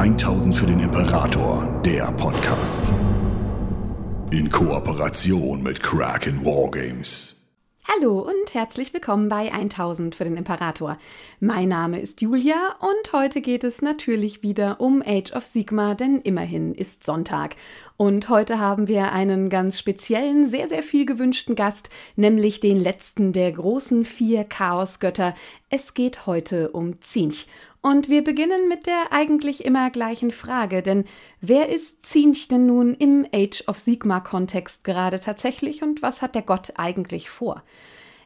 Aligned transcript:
1000 0.00 0.56
für 0.56 0.64
den 0.64 0.80
Imperator, 0.80 1.82
der 1.84 2.10
Podcast. 2.12 2.90
In 4.30 4.48
Kooperation 4.50 5.62
mit 5.62 5.82
Kraken 5.82 6.42
Wargames. 6.42 7.36
Hallo 7.84 8.20
und 8.20 8.54
herzlich 8.54 8.94
willkommen 8.94 9.28
bei 9.28 9.52
1000 9.52 10.14
für 10.14 10.24
den 10.24 10.38
Imperator. 10.38 10.96
Mein 11.38 11.68
Name 11.68 12.00
ist 12.00 12.22
Julia 12.22 12.76
und 12.78 13.12
heute 13.12 13.42
geht 13.42 13.62
es 13.62 13.82
natürlich 13.82 14.42
wieder 14.42 14.80
um 14.80 15.02
Age 15.04 15.32
of 15.32 15.44
Sigma, 15.44 15.94
denn 15.94 16.22
immerhin 16.22 16.74
ist 16.74 17.04
Sonntag. 17.04 17.56
Und 17.98 18.30
heute 18.30 18.58
haben 18.58 18.88
wir 18.88 19.12
einen 19.12 19.50
ganz 19.50 19.78
speziellen, 19.78 20.46
sehr, 20.46 20.68
sehr 20.68 20.82
viel 20.82 21.04
gewünschten 21.04 21.56
Gast, 21.56 21.90
nämlich 22.16 22.60
den 22.60 22.78
letzten 22.78 23.34
der 23.34 23.52
großen 23.52 24.06
vier 24.06 24.44
Chaosgötter. 24.44 25.34
Es 25.68 25.92
geht 25.92 26.24
heute 26.24 26.70
um 26.70 27.02
Zinch. 27.02 27.48
Und 27.82 28.10
wir 28.10 28.22
beginnen 28.22 28.68
mit 28.68 28.86
der 28.86 29.10
eigentlich 29.10 29.64
immer 29.64 29.90
gleichen 29.90 30.32
Frage, 30.32 30.82
denn 30.82 31.04
wer 31.40 31.70
ist 31.70 32.04
Zinch 32.04 32.46
denn 32.48 32.66
nun 32.66 32.94
im 32.94 33.26
Age 33.32 33.64
of 33.68 33.78
Sigma-Kontext 33.78 34.84
gerade 34.84 35.18
tatsächlich 35.18 35.82
und 35.82 36.02
was 36.02 36.20
hat 36.20 36.34
der 36.34 36.42
Gott 36.42 36.74
eigentlich 36.76 37.30
vor? 37.30 37.62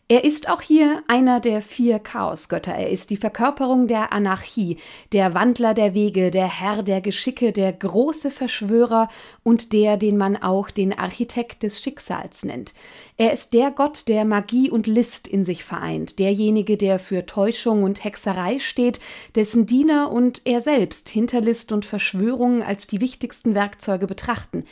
Er 0.06 0.22
ist 0.22 0.50
auch 0.50 0.60
hier 0.60 1.02
einer 1.08 1.40
der 1.40 1.62
vier 1.62 1.98
Chaosgötter. 1.98 2.74
Er 2.74 2.90
ist 2.90 3.08
die 3.08 3.16
Verkörperung 3.16 3.88
der 3.88 4.12
Anarchie, 4.12 4.76
der 5.12 5.32
Wandler 5.32 5.72
der 5.72 5.94
Wege, 5.94 6.30
der 6.30 6.46
Herr 6.46 6.82
der 6.82 7.00
Geschicke, 7.00 7.52
der 7.52 7.72
große 7.72 8.30
Verschwörer 8.30 9.08
und 9.42 9.72
der, 9.72 9.96
den 9.96 10.18
man 10.18 10.36
auch 10.36 10.70
den 10.70 10.92
Architekt 10.92 11.62
des 11.62 11.80
Schicksals 11.80 12.44
nennt. 12.44 12.74
Er 13.16 13.32
ist 13.32 13.54
der 13.54 13.70
Gott, 13.70 14.06
der 14.06 14.26
Magie 14.26 14.70
und 14.70 14.86
List 14.86 15.26
in 15.26 15.42
sich 15.42 15.64
vereint, 15.64 16.18
derjenige, 16.18 16.76
der 16.76 16.98
für 16.98 17.24
Täuschung 17.24 17.82
und 17.82 18.04
Hexerei 18.04 18.58
steht, 18.58 19.00
dessen 19.36 19.64
Diener 19.64 20.12
und 20.12 20.42
er 20.44 20.60
selbst 20.60 21.08
Hinterlist 21.08 21.72
und 21.72 21.86
Verschwörung 21.86 22.62
als 22.62 22.86
die 22.86 23.00
wichtigsten 23.00 23.54
Werkzeuge 23.54 24.06
betrachten. 24.06 24.64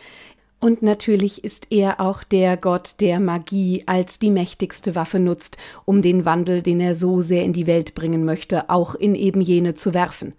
Und 0.63 0.81
natürlich 0.81 1.43
ist 1.43 1.67
er 1.71 1.99
auch 1.99 2.23
der 2.23 2.57
Gott, 2.57 2.95
der 3.01 3.19
Magie 3.19 3.83
als 3.87 4.21
die 4.21 4.31
mächtigste 4.31 4.95
Waffe 4.95 5.19
nutzt, 5.19 5.57
um 5.87 6.03
den 6.03 6.25
Wandel, 6.25 6.63
den 6.63 6.79
er 6.79 6.95
so 6.95 7.21
sehr 7.21 7.43
in 7.43 7.53
die 7.53 7.67
Welt 7.67 7.97
bringen 7.97 8.25
möchte, 8.25 8.71
auch 8.71 8.95
in 8.95 9.17
eben 9.17 9.41
jene 9.41 9.75
zu 9.75 9.93
werfen. 9.93 10.35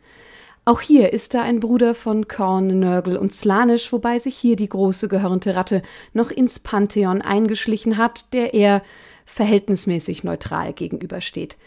Auch 0.63 0.79
hier 0.79 1.11
ist 1.11 1.35
er 1.35 1.41
ein 1.41 1.59
Bruder 1.59 1.93
von 1.93 2.29
Korn, 2.29 2.79
Nörgel 2.79 3.17
und 3.17 3.33
Slanisch, 3.33 3.91
wobei 3.91 4.17
sich 4.17 4.37
hier 4.37 4.55
die 4.55 4.69
große 4.69 5.09
gehörnte 5.09 5.57
Ratte 5.57 5.81
noch 6.13 6.31
ins 6.31 6.57
Pantheon 6.57 7.21
eingeschlichen 7.21 7.97
hat, 7.97 8.31
der 8.31 8.53
er 8.53 8.81
verhältnismäßig 9.25 10.23
neutral 10.23 10.71
gegenübersteht. 10.71 11.57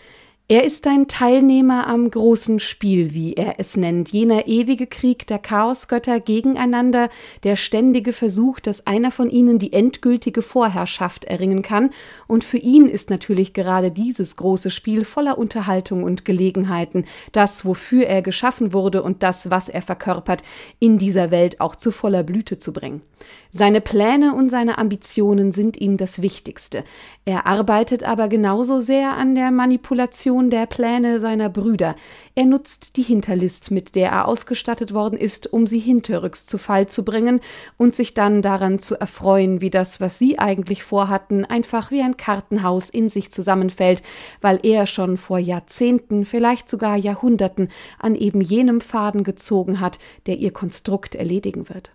Er 0.49 0.63
ist 0.63 0.87
ein 0.87 1.09
Teilnehmer 1.09 1.89
am 1.89 2.09
großen 2.09 2.61
Spiel, 2.61 3.13
wie 3.15 3.33
er 3.33 3.59
es 3.59 3.77
nennt, 3.77 4.11
jener 4.11 4.47
ewige 4.47 4.87
Krieg 4.87 5.27
der 5.27 5.41
Chaosgötter 5.41 6.21
gegeneinander, 6.21 7.09
der 7.43 7.57
ständige 7.57 8.13
Versuch, 8.13 8.61
dass 8.61 8.87
einer 8.87 9.11
von 9.11 9.29
ihnen 9.29 9.59
die 9.59 9.73
endgültige 9.73 10.43
Vorherrschaft 10.43 11.25
erringen 11.25 11.63
kann, 11.63 11.91
und 12.29 12.45
für 12.45 12.59
ihn 12.59 12.87
ist 12.87 13.11
natürlich 13.11 13.55
gerade 13.55 13.91
dieses 13.91 14.37
große 14.37 14.71
Spiel 14.71 15.05
voller 15.05 15.37
Unterhaltung 15.37 16.05
und 16.05 16.25
Gelegenheiten, 16.25 17.07
das, 17.33 17.65
wofür 17.65 18.07
er 18.07 18.23
geschaffen 18.23 18.73
wurde 18.73 19.03
und 19.03 19.25
das, 19.25 19.51
was 19.51 19.69
er 19.69 19.83
verkörpert, 19.83 20.45
in 20.79 20.97
dieser 20.97 21.33
Welt 21.33 21.61
auch 21.61 21.75
zu 21.75 21.91
voller 21.91 22.23
Blüte 22.23 22.57
zu 22.57 22.73
bringen. 22.73 23.03
Seine 23.51 23.81
Pläne 23.81 24.35
und 24.35 24.51
seine 24.51 24.79
Ambitionen 24.79 25.51
sind 25.51 25.77
ihm 25.81 25.97
das 25.97 26.23
Wichtigste. 26.23 26.85
Er 27.25 27.47
arbeitet 27.47 28.05
aber 28.05 28.29
genauso 28.29 28.81
sehr 28.81 29.15
an 29.15 29.35
der 29.35 29.51
Manipulation 29.51 30.36
der 30.51 30.67
Pläne 30.67 31.19
seiner 31.19 31.49
Brüder. 31.49 31.97
Er 32.35 32.45
nutzt 32.45 32.97
die 32.97 33.03
Hinterlist, 33.03 33.71
mit 33.71 33.95
der 33.95 34.11
er 34.11 34.29
ausgestattet 34.29 34.93
worden 34.95 35.19
ist, 35.19 35.53
um 35.53 35.67
sie 35.67 35.79
hinterrücks 35.79 36.47
zu 36.47 36.59
Fall 36.59 36.87
zu 36.87 37.05
bringen 37.05 37.41
und 37.77 37.95
sich 37.95 38.15
dann 38.15 38.43
daran 38.43 38.79
zu 38.79 38.95
erfreuen, 38.95 39.61
wie 39.61 39.71
das, 39.71 40.01
was 40.01 40.19
sie 40.19 40.39
eigentlich 40.39 40.85
vorhatten, 40.85 41.45
einfach 41.45 41.91
wie 41.91 42.03
ein 42.03 42.17
Kartenhaus 42.17 42.91
in 42.91 43.09
sich 43.09 43.33
zusammenfällt, 43.33 44.03
weil 44.41 44.61
er 44.63 44.87
schon 44.87 45.17
vor 45.17 45.39
Jahrzehnten, 45.39 46.25
vielleicht 46.25 46.69
sogar 46.69 46.97
Jahrhunderten 46.97 47.69
an 47.99 48.15
eben 48.15 48.41
jenem 48.41 48.81
Faden 48.81 49.25
gezogen 49.25 49.81
hat, 49.81 49.99
der 50.27 50.37
ihr 50.37 50.53
Konstrukt 50.53 51.15
erledigen 51.15 51.69
wird. 51.69 51.93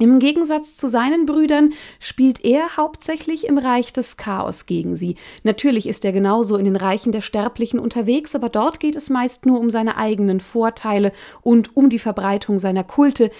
Im 0.00 0.18
Gegensatz 0.18 0.76
zu 0.76 0.88
seinen 0.88 1.24
Brüdern 1.24 1.72
spielt 2.00 2.44
er 2.44 2.76
hauptsächlich 2.76 3.46
im 3.46 3.58
Reich 3.58 3.92
des 3.92 4.16
Chaos 4.16 4.66
gegen 4.66 4.96
sie. 4.96 5.14
Natürlich 5.44 5.86
ist 5.86 6.04
er 6.04 6.12
genauso 6.12 6.56
in 6.56 6.64
den 6.64 6.74
Reichen 6.74 7.12
der 7.12 7.20
Sterblichen 7.20 7.78
unterwegs, 7.78 8.34
aber 8.34 8.48
dort 8.48 8.80
geht 8.80 8.96
es 8.96 9.08
meist 9.08 9.46
nur 9.46 9.60
um 9.60 9.70
seine 9.70 9.96
eigenen 9.96 10.40
Vorteile 10.40 11.12
und 11.42 11.76
um 11.76 11.90
die 11.90 12.00
Verbreitung 12.00 12.58
seiner 12.58 12.82
Kulte. 12.82 13.30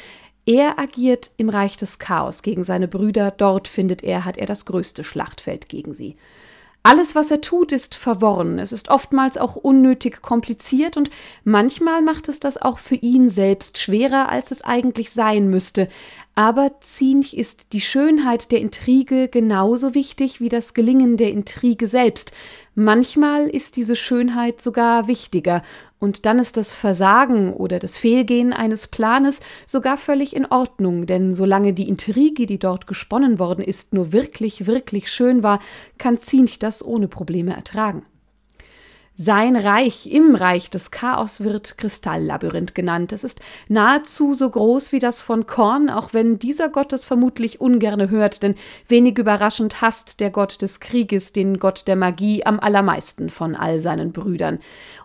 Er 0.47 0.79
agiert 0.79 1.33
im 1.39 1.49
Reich 1.49 1.77
des 1.77 1.99
Chaos 1.99 2.43
gegen 2.43 2.63
seine 2.63 2.87
Brüder, 2.87 3.33
dort 3.33 3.67
findet 3.67 4.05
er, 4.05 4.25
hat 4.25 4.37
er 4.37 4.47
das 4.47 4.65
größte 4.65 5.03
Schlachtfeld 5.03 5.69
gegen 5.69 5.93
sie. 5.93 6.17
Alles, 6.87 7.15
was 7.15 7.31
er 7.31 7.41
tut, 7.41 7.73
ist 7.73 7.95
verworren. 7.95 8.59
Es 8.59 8.71
ist 8.71 8.91
oftmals 8.91 9.39
auch 9.39 9.57
unnötig 9.57 10.21
kompliziert 10.21 10.99
und 10.99 11.09
manchmal 11.43 12.03
macht 12.03 12.29
es 12.29 12.41
das 12.41 12.61
auch 12.61 12.79
für 12.79 12.97
ihn 12.97 13.31
selbst 13.31 13.79
schwerer, 13.79 14.29
als 14.29 14.51
es 14.51 14.63
eigentlich 14.63 15.11
sein 15.11 15.49
müsste. 15.49 15.89
Aber 16.35 16.81
Zinch 16.81 17.33
ist 17.33 17.73
die 17.73 17.81
Schönheit 17.81 18.53
der 18.53 18.61
Intrige 18.61 19.29
genauso 19.29 19.95
wichtig 19.95 20.43
wie 20.43 20.51
das 20.51 20.75
Gelingen 20.75 21.17
der 21.17 21.31
Intrige 21.31 21.89
selbst. 21.89 22.33
Manchmal 22.77 23.49
ist 23.49 23.77
diese 23.77 23.95
Schönheit 23.95 24.61
sogar 24.61 25.07
wichtiger, 25.07 25.63
und 26.01 26.27
dann 26.27 26.39
ist 26.39 26.59
das 26.59 26.75
Versagen 26.75 27.55
oder 27.55 27.79
das 27.79 27.97
Fehlgehen 27.97 28.53
eines 28.53 28.89
Planes 28.89 29.41
sogar 29.67 29.97
völlig 29.97 30.37
in 30.37 30.45
Ordnung, 30.45 31.07
denn 31.07 31.33
solange 31.33 31.73
die 31.73 31.89
Intrige, 31.89 32.45
die 32.45 32.59
dort 32.59 32.87
gesponnen 32.87 33.39
worden 33.39 33.65
ist, 33.65 33.95
nur 33.95 34.13
wirklich, 34.13 34.67
wirklich 34.67 35.11
schön 35.11 35.43
war, 35.43 35.61
kann 35.97 36.19
Zinch 36.19 36.59
das 36.59 36.85
ohne 36.85 37.09
Probleme 37.09 37.57
ertragen. 37.57 38.05
Sein 39.17 39.55
Reich 39.55 40.09
im 40.11 40.35
Reich 40.35 40.71
des 40.71 40.91
Chaos 40.91 41.45
wird 41.45 41.79
Kristalllabyrinth 41.79 42.75
genannt. 42.75 43.13
Es 43.13 43.23
ist 43.23 43.39
nahezu 43.69 44.35
so 44.35 44.51
groß 44.51 44.91
wie 44.91 44.99
das 44.99 45.23
von 45.23 45.47
Korn, 45.47 45.89
auch 45.89 46.13
wenn 46.13 46.41
dieser 46.41 46.69
Gott 46.69 46.93
es 46.93 47.05
vermutlich 47.05 47.61
ungerne 47.61 48.11
hört, 48.11 48.43
denn 48.43 48.57
wenig 48.89 49.17
überraschend 49.17 49.81
hasst 49.81 50.19
der 50.19 50.31
Gott 50.31 50.61
des 50.63 50.81
Krieges 50.81 51.33
den 51.33 51.61
Gott 51.61 51.85
der 51.87 51.95
Magie 51.95 52.45
am 52.45 52.59
allermeisten 52.59 53.31
von 53.31 53.55
all 53.55 53.79
seinen 53.79 54.11
Brüdern. 54.11 54.59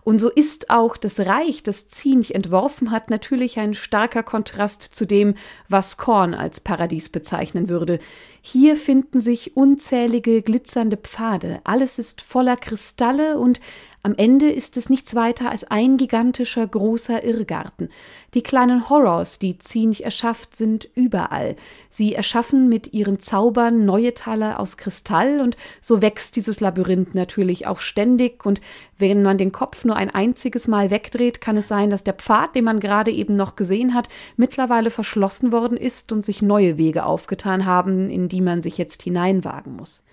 Und 0.03 0.17
so 0.17 0.29
ist 0.31 0.71
auch 0.71 0.97
das 0.97 1.19
Reich, 1.19 1.61
das 1.61 1.87
Zinch 1.87 2.31
entworfen 2.31 2.89
hat, 2.89 3.11
natürlich 3.11 3.59
ein 3.59 3.75
starker 3.75 4.23
Kontrast 4.23 4.81
zu 4.81 5.05
dem, 5.05 5.35
was 5.67 5.97
Korn 5.97 6.33
als 6.33 6.61
Paradies 6.61 7.09
bezeichnen 7.09 7.69
würde. 7.69 7.99
Hier 8.41 8.75
finden 8.75 9.19
sich 9.19 9.55
unzählige 9.55 10.41
glitzernde 10.41 10.97
Pfade, 10.97 11.59
alles 11.63 11.99
ist 11.99 12.21
voller 12.21 12.55
Kristalle 12.55 13.37
und 13.37 13.59
am 14.01 14.15
Ende 14.15 14.49
ist 14.49 14.77
es 14.77 14.89
nichts 14.89 15.13
weiter 15.13 15.49
als 15.49 15.65
ein 15.65 15.97
gigantischer 15.97 16.65
großer 16.65 17.21
Irrgarten. 17.21 17.89
Die 18.33 18.41
kleinen 18.41 18.89
Horrors, 18.89 19.39
die 19.39 19.59
Zinch 19.59 20.01
erschafft, 20.01 20.55
sind 20.55 20.87
überall. 20.95 21.57
Sie 21.89 22.15
erschaffen 22.15 22.69
mit 22.69 22.93
ihren 22.93 23.19
Zaubern 23.19 23.83
neue 23.83 24.13
Teile 24.13 24.57
aus 24.57 24.77
Kristall 24.77 25.41
und 25.41 25.57
so 25.81 26.01
wächst 26.01 26.37
dieses 26.37 26.61
Labyrinth 26.61 27.13
natürlich 27.13 27.67
auch 27.67 27.79
ständig 27.79 28.45
und 28.45 28.61
wenn 28.97 29.21
man 29.21 29.37
den 29.37 29.51
Kopf 29.51 29.83
nur 29.83 29.97
ein 29.97 30.09
einziges 30.09 30.69
Mal 30.69 30.91
wegdreht, 30.91 31.41
kann 31.41 31.57
es 31.57 31.67
sein, 31.67 31.89
dass 31.89 32.05
der 32.05 32.13
Pfad, 32.13 32.55
den 32.55 32.63
man 32.63 32.79
gerade 32.79 33.11
eben 33.11 33.35
noch 33.35 33.57
gesehen 33.57 33.93
hat, 33.93 34.07
mittlerweile 34.37 34.91
verschlossen 34.91 35.51
worden 35.51 35.77
ist 35.77 36.13
und 36.13 36.23
sich 36.23 36.41
neue 36.41 36.77
Wege 36.77 37.05
aufgetan 37.05 37.65
haben, 37.65 38.09
in 38.09 38.29
die 38.29 38.41
man 38.41 38.61
sich 38.61 38.77
jetzt 38.77 39.03
hineinwagen 39.03 39.75
muss. 39.75 40.03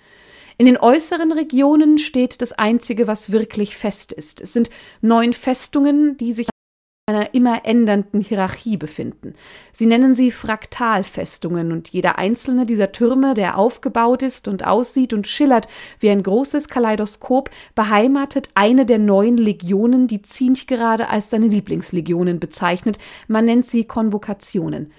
In 0.58 0.66
den 0.66 0.78
äußeren 0.78 1.32
Regionen 1.32 1.98
steht 1.98 2.40
das 2.40 2.52
Einzige, 2.52 3.06
was 3.06 3.30
wirklich 3.30 3.76
fest 3.76 4.12
ist. 4.12 4.40
Es 4.40 4.54
sind 4.54 4.70
neun 5.02 5.34
Festungen, 5.34 6.16
die 6.16 6.32
sich 6.32 6.48
einer 7.08 7.34
immer 7.34 7.64
ändernden 7.64 8.20
Hierarchie 8.20 8.76
befinden. 8.76 9.34
Sie 9.70 9.86
nennen 9.86 10.14
sie 10.14 10.32
Fraktalfestungen 10.32 11.70
und 11.70 11.90
jeder 11.90 12.18
einzelne 12.18 12.66
dieser 12.66 12.90
Türme, 12.90 13.34
der 13.34 13.58
aufgebaut 13.58 14.22
ist 14.22 14.48
und 14.48 14.66
aussieht 14.66 15.12
und 15.12 15.28
schillert 15.28 15.68
wie 16.00 16.10
ein 16.10 16.22
großes 16.22 16.68
Kaleidoskop, 16.68 17.50
beheimatet 17.76 18.48
eine 18.54 18.86
der 18.86 18.98
neun 18.98 19.36
Legionen, 19.36 20.08
die 20.08 20.22
Zinch 20.22 20.66
gerade 20.66 21.08
als 21.08 21.30
seine 21.30 21.46
Lieblingslegionen 21.46 22.40
bezeichnet. 22.40 22.98
Man 23.28 23.44
nennt 23.44 23.66
sie 23.66 23.84
Konvokationen. 23.84 24.90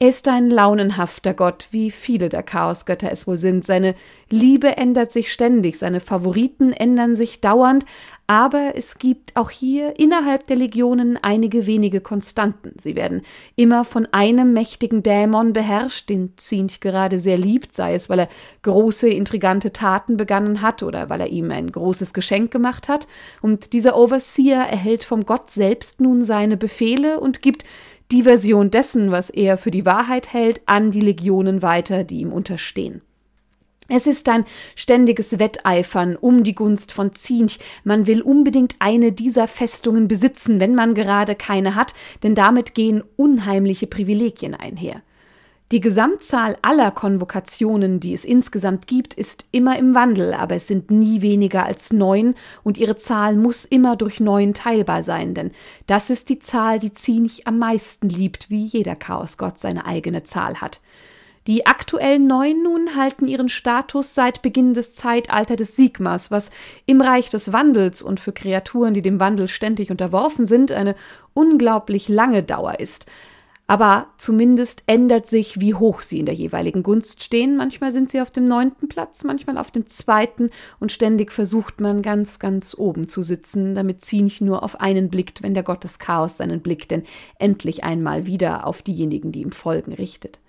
Er 0.00 0.08
ist 0.08 0.26
ein 0.26 0.50
launenhafter 0.50 1.34
Gott, 1.34 1.68
wie 1.70 1.90
viele 1.90 2.28
der 2.28 2.42
Chaosgötter 2.42 3.12
es 3.12 3.28
wohl 3.28 3.36
sind. 3.36 3.64
Seine 3.64 3.94
Liebe 4.28 4.76
ändert 4.76 5.12
sich 5.12 5.32
ständig, 5.32 5.78
seine 5.78 6.00
Favoriten 6.00 6.72
ändern 6.72 7.14
sich 7.14 7.40
dauernd, 7.40 7.84
aber 8.26 8.72
es 8.74 8.98
gibt 8.98 9.36
auch 9.36 9.50
hier 9.50 9.98
innerhalb 9.98 10.46
der 10.46 10.56
Legionen 10.56 11.18
einige 11.22 11.66
wenige 11.66 12.00
Konstanten. 12.00 12.72
Sie 12.78 12.96
werden 12.96 13.22
immer 13.54 13.84
von 13.84 14.08
einem 14.12 14.54
mächtigen 14.54 15.02
Dämon 15.02 15.52
beherrscht, 15.52 16.08
den 16.08 16.32
Zinch 16.36 16.80
gerade 16.80 17.18
sehr 17.18 17.36
liebt, 17.36 17.74
sei 17.74 17.94
es, 17.94 18.08
weil 18.08 18.20
er 18.20 18.28
große, 18.62 19.08
intrigante 19.08 19.72
Taten 19.72 20.16
begangen 20.16 20.62
hat 20.62 20.82
oder 20.82 21.10
weil 21.10 21.20
er 21.20 21.28
ihm 21.28 21.50
ein 21.50 21.70
großes 21.70 22.14
Geschenk 22.14 22.50
gemacht 22.50 22.88
hat. 22.88 23.06
Und 23.42 23.74
dieser 23.74 23.96
Overseer 23.96 24.62
erhält 24.62 25.04
vom 25.04 25.26
Gott 25.26 25.50
selbst 25.50 26.00
nun 26.00 26.24
seine 26.24 26.56
Befehle 26.56 27.20
und 27.20 27.42
gibt 27.42 27.64
die 28.10 28.22
Version 28.22 28.70
dessen, 28.70 29.10
was 29.10 29.30
er 29.30 29.56
für 29.56 29.70
die 29.70 29.86
Wahrheit 29.86 30.32
hält, 30.32 30.60
an 30.66 30.90
die 30.90 31.00
Legionen 31.00 31.62
weiter, 31.62 32.04
die 32.04 32.20
ihm 32.20 32.32
unterstehen. 32.32 33.02
Es 33.88 34.06
ist 34.06 34.28
ein 34.30 34.46
ständiges 34.74 35.38
Wetteifern 35.38 36.16
um 36.16 36.42
die 36.42 36.54
Gunst 36.54 36.90
von 36.92 37.14
Zinch. 37.14 37.58
Man 37.82 38.06
will 38.06 38.22
unbedingt 38.22 38.76
eine 38.78 39.12
dieser 39.12 39.46
Festungen 39.46 40.08
besitzen, 40.08 40.58
wenn 40.58 40.74
man 40.74 40.94
gerade 40.94 41.34
keine 41.34 41.74
hat, 41.74 41.92
denn 42.22 42.34
damit 42.34 42.74
gehen 42.74 43.02
unheimliche 43.16 43.86
Privilegien 43.86 44.54
einher. 44.54 45.02
Die 45.72 45.80
Gesamtzahl 45.80 46.58
aller 46.60 46.90
Konvokationen, 46.90 47.98
die 47.98 48.12
es 48.12 48.26
insgesamt 48.26 48.86
gibt, 48.86 49.14
ist 49.14 49.46
immer 49.50 49.78
im 49.78 49.94
Wandel, 49.94 50.34
aber 50.34 50.56
es 50.56 50.66
sind 50.66 50.90
nie 50.90 51.22
weniger 51.22 51.64
als 51.64 51.90
neun 51.90 52.34
und 52.62 52.76
ihre 52.76 52.96
Zahl 52.96 53.34
muss 53.34 53.64
immer 53.64 53.96
durch 53.96 54.20
neun 54.20 54.52
teilbar 54.52 55.02
sein, 55.02 55.32
denn 55.32 55.52
das 55.86 56.10
ist 56.10 56.28
die 56.28 56.38
Zahl, 56.38 56.78
die 56.78 56.92
Zinch 56.92 57.46
am 57.46 57.58
meisten 57.58 58.10
liebt, 58.10 58.50
wie 58.50 58.66
jeder 58.66 58.94
Chaosgott 58.94 59.58
seine 59.58 59.86
eigene 59.86 60.22
Zahl 60.22 60.60
hat. 60.60 60.82
Die 61.46 61.66
aktuellen 61.66 62.26
Neun 62.26 62.62
nun 62.62 62.96
halten 62.96 63.26
ihren 63.26 63.50
Status 63.50 64.14
seit 64.14 64.42
Beginn 64.42 64.74
des 64.74 64.94
Zeitalters 64.94 65.56
des 65.56 65.76
Sigmas, 65.76 66.30
was 66.30 66.50
im 66.86 67.00
Reich 67.00 67.28
des 67.30 67.52
Wandels 67.52 68.00
und 68.02 68.20
für 68.20 68.32
Kreaturen, 68.32 68.94
die 68.94 69.02
dem 69.02 69.20
Wandel 69.20 69.48
ständig 69.48 69.90
unterworfen 69.90 70.46
sind, 70.46 70.72
eine 70.72 70.94
unglaublich 71.34 72.08
lange 72.08 72.42
Dauer 72.42 72.80
ist 72.80 73.06
aber 73.66 74.08
zumindest 74.18 74.82
ändert 74.86 75.26
sich, 75.26 75.60
wie 75.60 75.72
hoch 75.74 76.02
sie 76.02 76.18
in 76.18 76.26
der 76.26 76.34
jeweiligen 76.34 76.82
Gunst 76.82 77.22
stehen. 77.22 77.56
Manchmal 77.56 77.92
sind 77.92 78.10
sie 78.10 78.20
auf 78.20 78.30
dem 78.30 78.44
neunten 78.44 78.88
Platz, 78.88 79.24
manchmal 79.24 79.56
auf 79.56 79.70
dem 79.70 79.86
zweiten 79.86 80.50
und 80.80 80.92
ständig 80.92 81.32
versucht 81.32 81.80
man 81.80 82.02
ganz, 82.02 82.38
ganz 82.38 82.74
oben 82.76 83.08
zu 83.08 83.22
sitzen, 83.22 83.74
damit 83.74 84.04
sie 84.04 84.20
nicht 84.20 84.42
nur 84.42 84.62
auf 84.62 84.80
einen 84.80 85.08
blickt, 85.08 85.42
wenn 85.42 85.54
der 85.54 85.62
Gott 85.62 85.82
des 85.82 85.98
Chaos 85.98 86.36
seinen 86.36 86.60
Blick 86.60 86.88
denn 86.88 87.04
endlich 87.38 87.84
einmal 87.84 88.26
wieder 88.26 88.66
auf 88.66 88.82
diejenigen, 88.82 89.32
die 89.32 89.40
ihm 89.40 89.52
folgen, 89.52 89.94
richtet. 89.94 90.40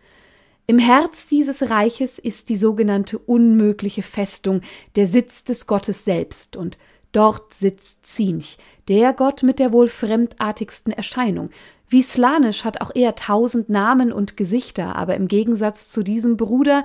Im 0.67 0.79
Herz 0.79 1.27
dieses 1.27 1.69
Reiches 1.69 2.19
ist 2.19 2.49
die 2.49 2.55
sogenannte 2.55 3.19
unmögliche 3.19 4.01
Festung, 4.01 4.61
der 4.95 5.07
Sitz 5.07 5.43
des 5.43 5.67
Gottes 5.67 6.03
selbst, 6.03 6.57
und 6.57 6.77
dort 7.11 7.53
sitzt 7.53 8.05
Zinch, 8.05 8.57
der 8.87 9.13
Gott 9.13 9.43
mit 9.43 9.59
der 9.59 9.71
wohl 9.71 9.87
fremdartigsten 9.87 10.91
Erscheinung, 10.91 11.49
wie 11.89 12.01
Slanisch 12.01 12.63
hat 12.63 12.81
auch 12.81 12.91
er 12.93 13.15
tausend 13.15 13.69
Namen 13.69 14.11
und 14.11 14.37
Gesichter, 14.37 14.95
aber 14.95 15.15
im 15.15 15.27
Gegensatz 15.27 15.89
zu 15.89 16.03
diesem 16.03 16.37
Bruder 16.37 16.83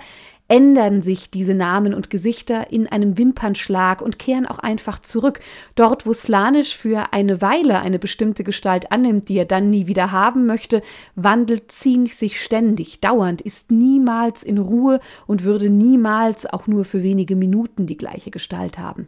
ändern 0.51 1.01
sich 1.01 1.31
diese 1.31 1.55
Namen 1.55 1.95
und 1.95 2.11
Gesichter 2.11 2.73
in 2.73 2.89
einem 2.89 3.17
Wimpernschlag 3.17 4.03
und 4.03 4.19
kehren 4.19 4.47
auch 4.47 4.59
einfach 4.59 4.99
zurück. 4.99 5.39
Dort, 5.77 6.07
wo 6.07 6.13
Slanisch 6.13 6.77
für 6.77 7.13
eine 7.13 7.41
Weile 7.41 7.79
eine 7.79 8.01
bestimmte 8.01 8.43
Gestalt 8.43 8.91
annimmt, 8.91 9.29
die 9.29 9.39
er 9.39 9.45
dann 9.45 9.71
nie 9.71 9.87
wieder 9.87 10.11
haben 10.11 10.47
möchte, 10.47 10.83
wandelt 11.15 11.71
Zinch 11.71 12.17
sich 12.17 12.43
ständig, 12.43 13.01
dauernd, 13.01 13.41
ist 13.41 13.71
niemals 13.71 14.43
in 14.43 14.59
Ruhe 14.59 14.99
und 15.29 15.45
würde 15.45 15.71
niemals 15.71 16.47
auch 16.47 16.67
nur 16.67 16.85
für 16.85 17.05
wenige 17.05 17.37
Minuten 17.37 17.87
die 17.87 17.97
gleiche 17.97 18.33
Gestalt 18.33 18.77
haben. 18.77 19.07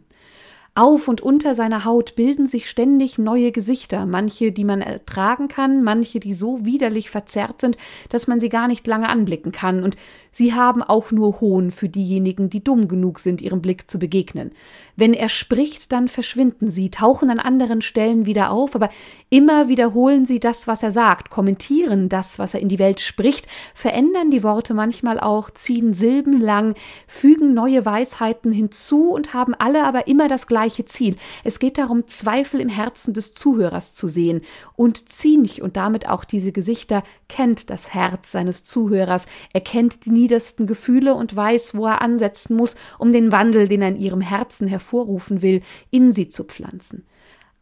Auf 0.75 1.07
und 1.07 1.21
unter 1.21 1.53
seiner 1.53 1.85
Haut 1.85 2.15
bilden 2.15 2.47
sich 2.47 2.67
ständig 2.67 3.19
neue 3.19 3.51
Gesichter, 3.51 4.07
manche, 4.07 4.51
die 4.51 4.63
man 4.63 4.81
ertragen 4.81 5.47
kann, 5.47 5.83
manche, 5.83 6.19
die 6.19 6.33
so 6.33 6.65
widerlich 6.65 7.11
verzerrt 7.11 7.61
sind, 7.61 7.77
dass 8.09 8.25
man 8.25 8.39
sie 8.39 8.49
gar 8.49 8.67
nicht 8.67 8.87
lange 8.87 9.07
anblicken 9.07 9.51
kann, 9.51 9.83
und 9.83 9.95
sie 10.31 10.55
haben 10.55 10.81
auch 10.81 11.11
nur 11.11 11.41
Hohn 11.41 11.69
für 11.69 11.89
diejenigen, 11.89 12.49
die 12.49 12.63
dumm 12.63 12.87
genug 12.87 13.19
sind, 13.19 13.39
ihrem 13.39 13.61
Blick 13.61 13.87
zu 13.87 13.99
begegnen. 13.99 14.49
Wenn 14.95 15.13
er 15.13 15.29
spricht, 15.29 15.91
dann 15.91 16.07
verschwinden 16.07 16.71
sie, 16.71 16.89
tauchen 16.89 17.29
an 17.29 17.37
anderen 17.37 17.83
Stellen 17.83 18.25
wieder 18.25 18.49
auf, 18.49 18.73
aber 18.73 18.89
immer 19.29 19.69
wiederholen 19.69 20.25
sie 20.25 20.39
das, 20.39 20.65
was 20.65 20.81
er 20.81 20.91
sagt, 20.91 21.29
kommentieren 21.29 22.09
das, 22.09 22.39
was 22.39 22.55
er 22.55 22.61
in 22.61 22.69
die 22.69 22.79
Welt 22.79 22.99
spricht, 22.99 23.45
verändern 23.75 24.31
die 24.31 24.41
Worte 24.41 24.73
manchmal 24.73 25.19
auch, 25.19 25.51
ziehen 25.51 25.93
Silben 25.93 26.41
lang, 26.41 26.73
fügen 27.05 27.53
neue 27.53 27.85
Weisheiten 27.85 28.51
hinzu 28.51 29.11
und 29.11 29.35
haben 29.35 29.53
alle 29.53 29.83
aber 29.83 30.07
immer 30.07 30.27
das 30.27 30.47
gleiche 30.47 30.62
gleiche 30.63 30.85
Ziel. 30.85 31.17
Es 31.43 31.59
geht 31.59 31.77
darum, 31.77 32.07
Zweifel 32.07 32.61
im 32.61 32.69
Herzen 32.69 33.13
des 33.13 33.33
Zuhörers 33.33 33.91
zu 33.91 34.07
sehen. 34.07 34.41
Und 34.77 35.09
Zinch 35.09 35.61
und 35.61 35.75
damit 35.75 36.07
auch 36.07 36.23
diese 36.23 36.53
Gesichter 36.53 37.03
kennt 37.27 37.69
das 37.69 37.93
Herz 37.93 38.31
seines 38.31 38.63
Zuhörers. 38.63 39.27
Er 39.51 39.59
kennt 39.59 40.05
die 40.05 40.11
niedersten 40.11 40.65
Gefühle 40.65 41.15
und 41.15 41.35
weiß, 41.35 41.75
wo 41.75 41.85
er 41.87 42.01
ansetzen 42.01 42.55
muss, 42.55 42.75
um 42.97 43.11
den 43.11 43.33
Wandel, 43.33 43.67
den 43.67 43.81
er 43.81 43.89
in 43.89 43.97
ihrem 43.97 44.21
Herzen 44.21 44.69
hervorrufen 44.69 45.41
will, 45.41 45.61
in 45.91 46.13
sie 46.13 46.29
zu 46.29 46.45
pflanzen. 46.45 47.05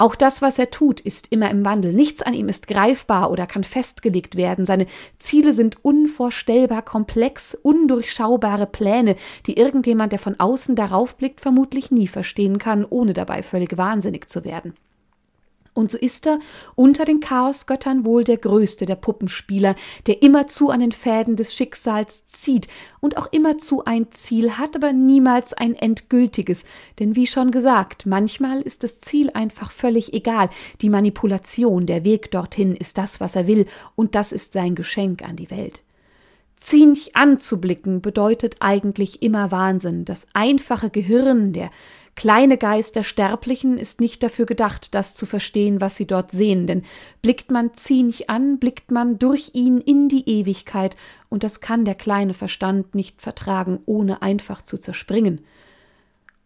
Auch 0.01 0.15
das, 0.15 0.41
was 0.41 0.57
er 0.57 0.71
tut, 0.71 0.99
ist 0.99 1.27
immer 1.29 1.51
im 1.51 1.63
Wandel. 1.63 1.93
Nichts 1.93 2.23
an 2.23 2.33
ihm 2.33 2.49
ist 2.49 2.67
greifbar 2.67 3.29
oder 3.29 3.45
kann 3.45 3.63
festgelegt 3.63 4.35
werden. 4.35 4.65
Seine 4.65 4.87
Ziele 5.19 5.53
sind 5.53 5.85
unvorstellbar 5.85 6.81
komplex, 6.81 7.53
undurchschaubare 7.53 8.65
Pläne, 8.65 9.15
die 9.45 9.57
irgendjemand, 9.57 10.11
der 10.11 10.17
von 10.17 10.39
außen 10.39 10.75
darauf 10.75 11.17
blickt, 11.17 11.39
vermutlich 11.39 11.91
nie 11.91 12.07
verstehen 12.07 12.57
kann, 12.57 12.83
ohne 12.83 13.13
dabei 13.13 13.43
völlig 13.43 13.77
wahnsinnig 13.77 14.27
zu 14.27 14.43
werden. 14.43 14.73
Und 15.73 15.91
so 15.91 15.97
ist 15.97 16.27
er 16.27 16.39
unter 16.75 17.05
den 17.05 17.21
Chaosgöttern 17.21 18.03
wohl 18.03 18.25
der 18.25 18.37
größte 18.37 18.85
der 18.85 18.95
Puppenspieler, 18.95 19.75
der 20.05 20.21
immerzu 20.21 20.69
an 20.69 20.81
den 20.81 20.91
Fäden 20.91 21.37
des 21.37 21.53
Schicksals 21.53 22.27
zieht 22.27 22.67
und 22.99 23.15
auch 23.17 23.31
immerzu 23.31 23.85
ein 23.85 24.11
Ziel 24.11 24.57
hat, 24.57 24.75
aber 24.75 24.91
niemals 24.91 25.53
ein 25.53 25.73
endgültiges. 25.75 26.65
Denn 26.99 27.15
wie 27.15 27.25
schon 27.25 27.51
gesagt, 27.51 28.05
manchmal 28.05 28.61
ist 28.61 28.83
das 28.83 28.99
Ziel 28.99 29.29
einfach 29.33 29.71
völlig 29.71 30.13
egal. 30.13 30.49
Die 30.81 30.89
Manipulation, 30.89 31.85
der 31.85 32.03
Weg 32.03 32.31
dorthin 32.31 32.75
ist 32.75 32.97
das, 32.97 33.21
was 33.21 33.37
er 33.37 33.47
will, 33.47 33.65
und 33.95 34.15
das 34.15 34.33
ist 34.33 34.53
sein 34.53 34.75
Geschenk 34.75 35.23
an 35.23 35.37
die 35.37 35.51
Welt. 35.51 35.81
Zinch 36.57 37.15
anzublicken 37.15 38.01
bedeutet 38.01 38.57
eigentlich 38.59 39.23
immer 39.23 39.49
Wahnsinn. 39.51 40.05
Das 40.05 40.27
einfache 40.33 40.91
Gehirn, 40.91 41.53
der 41.53 41.71
kleine 42.15 42.57
Geist 42.57 42.95
der 42.95 43.03
Sterblichen 43.03 43.77
ist 43.77 43.99
nicht 43.99 44.23
dafür 44.23 44.45
gedacht, 44.45 44.93
das 44.95 45.15
zu 45.15 45.25
verstehen, 45.25 45.81
was 45.81 45.95
sie 45.95 46.07
dort 46.07 46.31
sehen, 46.31 46.67
denn 46.67 46.83
blickt 47.21 47.51
man 47.51 47.73
Zinch 47.75 48.29
an, 48.29 48.59
blickt 48.59 48.91
man 48.91 49.19
durch 49.19 49.51
ihn 49.53 49.79
in 49.79 50.09
die 50.09 50.27
Ewigkeit, 50.29 50.95
und 51.29 51.43
das 51.43 51.61
kann 51.61 51.85
der 51.85 51.95
kleine 51.95 52.33
Verstand 52.33 52.95
nicht 52.95 53.21
vertragen, 53.21 53.79
ohne 53.85 54.21
einfach 54.21 54.61
zu 54.61 54.77
zerspringen. 54.77 55.41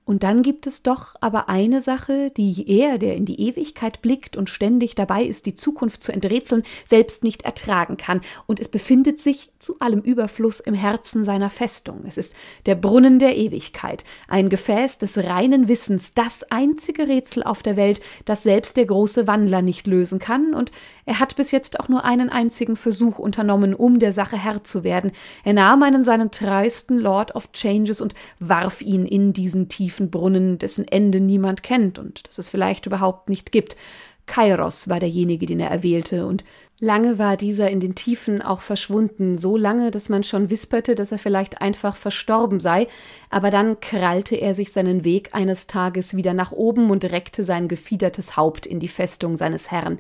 Und 0.06 0.22
dann 0.22 0.44
gibt 0.44 0.68
es 0.68 0.84
doch 0.84 1.16
aber 1.20 1.50
eine 1.50 1.82
Sache, 1.82 2.32
die 2.38 2.64
er, 2.70 3.00
der 3.00 3.16
in 3.16 3.26
die 3.26 3.42
Ewigkeit 3.42 4.04
blickt 4.04 4.38
und 4.38 4.52
ständig 4.52 4.94
dabei 4.94 5.24
ist, 5.24 5.48
die 5.48 5.56
Zukunft 5.56 6.04
zu 6.04 6.12
enträtseln, 6.12 6.62
selbst 6.86 7.24
nicht 7.24 7.42
ertragen 7.42 7.98
kann. 7.98 8.22
Und 8.46 8.60
es 8.60 8.68
befindet 8.68 9.20
sich 9.20 9.52
zu 9.58 9.80
allem 9.80 10.02
Überfluss 10.02 10.60
im 10.60 10.76
Herzen 10.76 11.26
seiner 11.26 11.50
Festung. 11.50 12.04
Es 12.08 12.20
ist 12.20 12.36
der 12.68 12.76
Brunnen 12.76 13.18
der 13.18 13.36
Ewigkeit, 13.36 14.04
ein 14.28 14.50
Gefäß 14.50 15.00
des 15.00 15.18
reinen 15.18 15.68
Wissens, 15.68 16.14
das 16.14 16.44
einzige 16.52 17.08
Rätsel 17.08 17.42
auf 17.42 17.64
der 17.64 17.76
Welt, 17.76 18.00
das 18.26 18.44
selbst 18.44 18.78
der 18.78 18.86
große 18.86 19.26
Wandler 19.26 19.64
nicht 19.64 19.88
lösen 19.88 20.20
kann. 20.20 20.54
Und 20.54 20.72
er 21.08 21.20
hat 21.20 21.36
bis 21.36 21.50
jetzt 21.50 21.80
auch 21.80 21.90
nur 21.90 22.06
einen 22.06 22.30
einzigen 22.30 22.76
Versuch 22.76 23.18
unternommen, 23.18 23.74
um 23.74 23.98
der 23.98 24.14
Sache 24.14 24.38
Herr 24.38 24.64
zu 24.64 24.84
werden. 24.84 25.14
Er 25.44 25.54
nahm 25.54 25.82
einen 25.82 26.04
seinen 26.04 26.30
dreisten 26.30 27.00
Lord 27.00 27.34
of 27.34 27.52
Changes 27.54 28.02
und 28.02 28.14
warf 28.38 28.84
ihn 28.84 29.08
in 29.08 29.34
diesen 29.34 29.68
tiefen 29.68 29.95
tiefen 29.96 30.12
Brunnen, 30.12 30.60
dessen 30.60 30.86
Ende 30.88 31.22
niemand 31.22 31.64
kennt 31.64 32.00
und 32.00 32.28
das 32.28 32.38
es 32.38 32.50
vielleicht 32.50 32.86
überhaupt 32.86 33.30
nicht 33.30 33.54
gibt. 33.54 33.78
Kairos 34.26 34.90
war 34.90 35.00
derjenige, 35.00 35.46
den 35.46 35.60
er 35.62 35.70
erwählte, 35.70 36.26
und 36.26 36.44
lange 36.80 37.18
war 37.18 37.38
dieser 37.38 37.70
in 37.70 37.80
den 37.80 37.96
Tiefen 37.96 38.42
auch 38.42 38.62
verschwunden, 38.62 39.38
so 39.38 39.56
lange, 39.56 39.92
dass 39.92 40.10
man 40.10 40.24
schon 40.24 40.50
wisperte, 40.50 40.96
dass 40.96 41.14
er 41.14 41.20
vielleicht 41.20 41.62
einfach 41.62 41.96
verstorben 41.96 42.60
sei, 42.60 42.88
aber 43.30 43.52
dann 43.52 43.80
krallte 43.80 44.36
er 44.36 44.54
sich 44.54 44.74
seinen 44.74 45.06
Weg 45.06 45.34
eines 45.34 45.68
Tages 45.68 46.18
wieder 46.18 46.34
nach 46.34 46.52
oben 46.52 46.90
und 46.90 47.06
reckte 47.06 47.46
sein 47.46 47.70
gefiedertes 47.70 48.36
Haupt 48.36 48.66
in 48.66 48.82
die 48.82 48.90
Festung 48.90 49.38
seines 49.38 49.72
Herrn. 49.72 50.00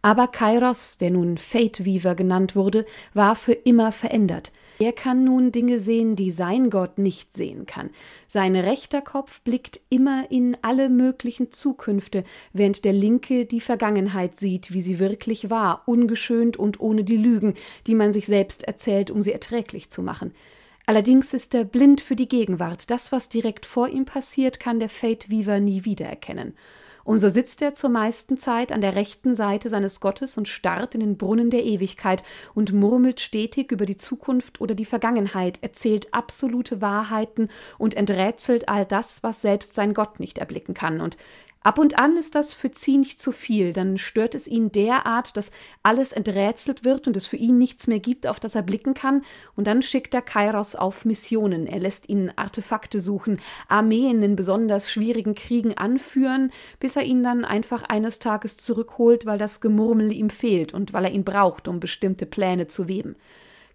Aber 0.00 0.28
Kairos, 0.28 0.96
der 0.96 1.10
nun 1.10 1.36
Fate 1.36 1.84
Weaver 1.84 2.14
genannt 2.14 2.56
wurde, 2.56 2.86
war 3.12 3.36
für 3.36 3.52
immer 3.52 3.92
verändert. 3.92 4.52
Er 4.78 4.92
kann 4.92 5.24
nun 5.24 5.52
Dinge 5.52 5.80
sehen, 5.80 6.16
die 6.16 6.30
sein 6.30 6.68
Gott 6.68 6.98
nicht 6.98 7.34
sehen 7.34 7.64
kann. 7.64 7.90
Sein 8.28 8.54
rechter 8.54 9.00
Kopf 9.00 9.40
blickt 9.40 9.80
immer 9.88 10.30
in 10.30 10.56
alle 10.60 10.90
möglichen 10.90 11.50
Zukünfte, 11.50 12.24
während 12.52 12.84
der 12.84 12.92
linke 12.92 13.46
die 13.46 13.62
Vergangenheit 13.62 14.36
sieht, 14.36 14.74
wie 14.74 14.82
sie 14.82 14.98
wirklich 14.98 15.48
war, 15.48 15.82
ungeschönt 15.86 16.58
und 16.58 16.78
ohne 16.78 17.04
die 17.04 17.16
Lügen, 17.16 17.54
die 17.86 17.94
man 17.94 18.12
sich 18.12 18.26
selbst 18.26 18.64
erzählt, 18.64 19.10
um 19.10 19.22
sie 19.22 19.32
erträglich 19.32 19.88
zu 19.88 20.02
machen. 20.02 20.32
Allerdings 20.84 21.32
ist 21.32 21.54
er 21.54 21.64
blind 21.64 22.00
für 22.00 22.14
die 22.14 22.28
Gegenwart. 22.28 22.90
Das, 22.90 23.10
was 23.12 23.28
direkt 23.28 23.66
vor 23.66 23.88
ihm 23.88 24.04
passiert, 24.04 24.60
kann 24.60 24.78
der 24.78 24.88
Fate 24.88 25.30
Weaver 25.30 25.58
nie 25.58 25.84
wiedererkennen. 25.84 26.54
Und 27.06 27.18
so 27.18 27.28
sitzt 27.28 27.62
er 27.62 27.72
zur 27.72 27.88
meisten 27.88 28.36
Zeit 28.36 28.72
an 28.72 28.80
der 28.80 28.96
rechten 28.96 29.36
Seite 29.36 29.68
seines 29.68 30.00
Gottes 30.00 30.36
und 30.36 30.48
starrt 30.48 30.96
in 30.96 31.00
den 31.00 31.16
Brunnen 31.16 31.50
der 31.50 31.64
Ewigkeit 31.64 32.24
und 32.52 32.72
murmelt 32.72 33.20
stetig 33.20 33.70
über 33.70 33.86
die 33.86 33.96
Zukunft 33.96 34.60
oder 34.60 34.74
die 34.74 34.84
Vergangenheit, 34.84 35.60
erzählt 35.62 36.12
absolute 36.12 36.80
Wahrheiten 36.80 37.48
und 37.78 37.94
enträtselt 37.94 38.68
all 38.68 38.84
das, 38.84 39.22
was 39.22 39.40
selbst 39.40 39.76
sein 39.76 39.94
Gott 39.94 40.18
nicht 40.18 40.38
erblicken 40.38 40.74
kann. 40.74 41.00
Und 41.00 41.16
Ab 41.66 41.80
und 41.80 41.98
an 41.98 42.16
ist 42.16 42.36
das 42.36 42.54
für 42.54 42.70
Zinch 42.70 43.18
zu 43.18 43.32
viel, 43.32 43.72
dann 43.72 43.98
stört 43.98 44.36
es 44.36 44.46
ihn 44.46 44.70
derart, 44.70 45.36
dass 45.36 45.50
alles 45.82 46.12
enträtselt 46.12 46.84
wird 46.84 47.08
und 47.08 47.16
es 47.16 47.26
für 47.26 47.38
ihn 47.38 47.58
nichts 47.58 47.88
mehr 47.88 47.98
gibt, 47.98 48.28
auf 48.28 48.38
das 48.38 48.54
er 48.54 48.62
blicken 48.62 48.94
kann, 48.94 49.24
und 49.56 49.66
dann 49.66 49.82
schickt 49.82 50.14
er 50.14 50.22
Kairos 50.22 50.76
auf 50.76 51.04
Missionen. 51.04 51.66
Er 51.66 51.80
lässt 51.80 52.08
ihn 52.08 52.30
Artefakte 52.36 53.00
suchen, 53.00 53.40
Armeen 53.66 54.22
in 54.22 54.36
besonders 54.36 54.92
schwierigen 54.92 55.34
Kriegen 55.34 55.76
anführen, 55.76 56.52
bis 56.78 56.94
er 56.94 57.02
ihn 57.02 57.24
dann 57.24 57.44
einfach 57.44 57.82
eines 57.82 58.20
Tages 58.20 58.56
zurückholt, 58.58 59.26
weil 59.26 59.38
das 59.38 59.60
Gemurmel 59.60 60.12
ihm 60.12 60.30
fehlt 60.30 60.72
und 60.72 60.92
weil 60.92 61.06
er 61.06 61.10
ihn 61.10 61.24
braucht, 61.24 61.66
um 61.66 61.80
bestimmte 61.80 62.26
Pläne 62.26 62.68
zu 62.68 62.86
weben. 62.86 63.16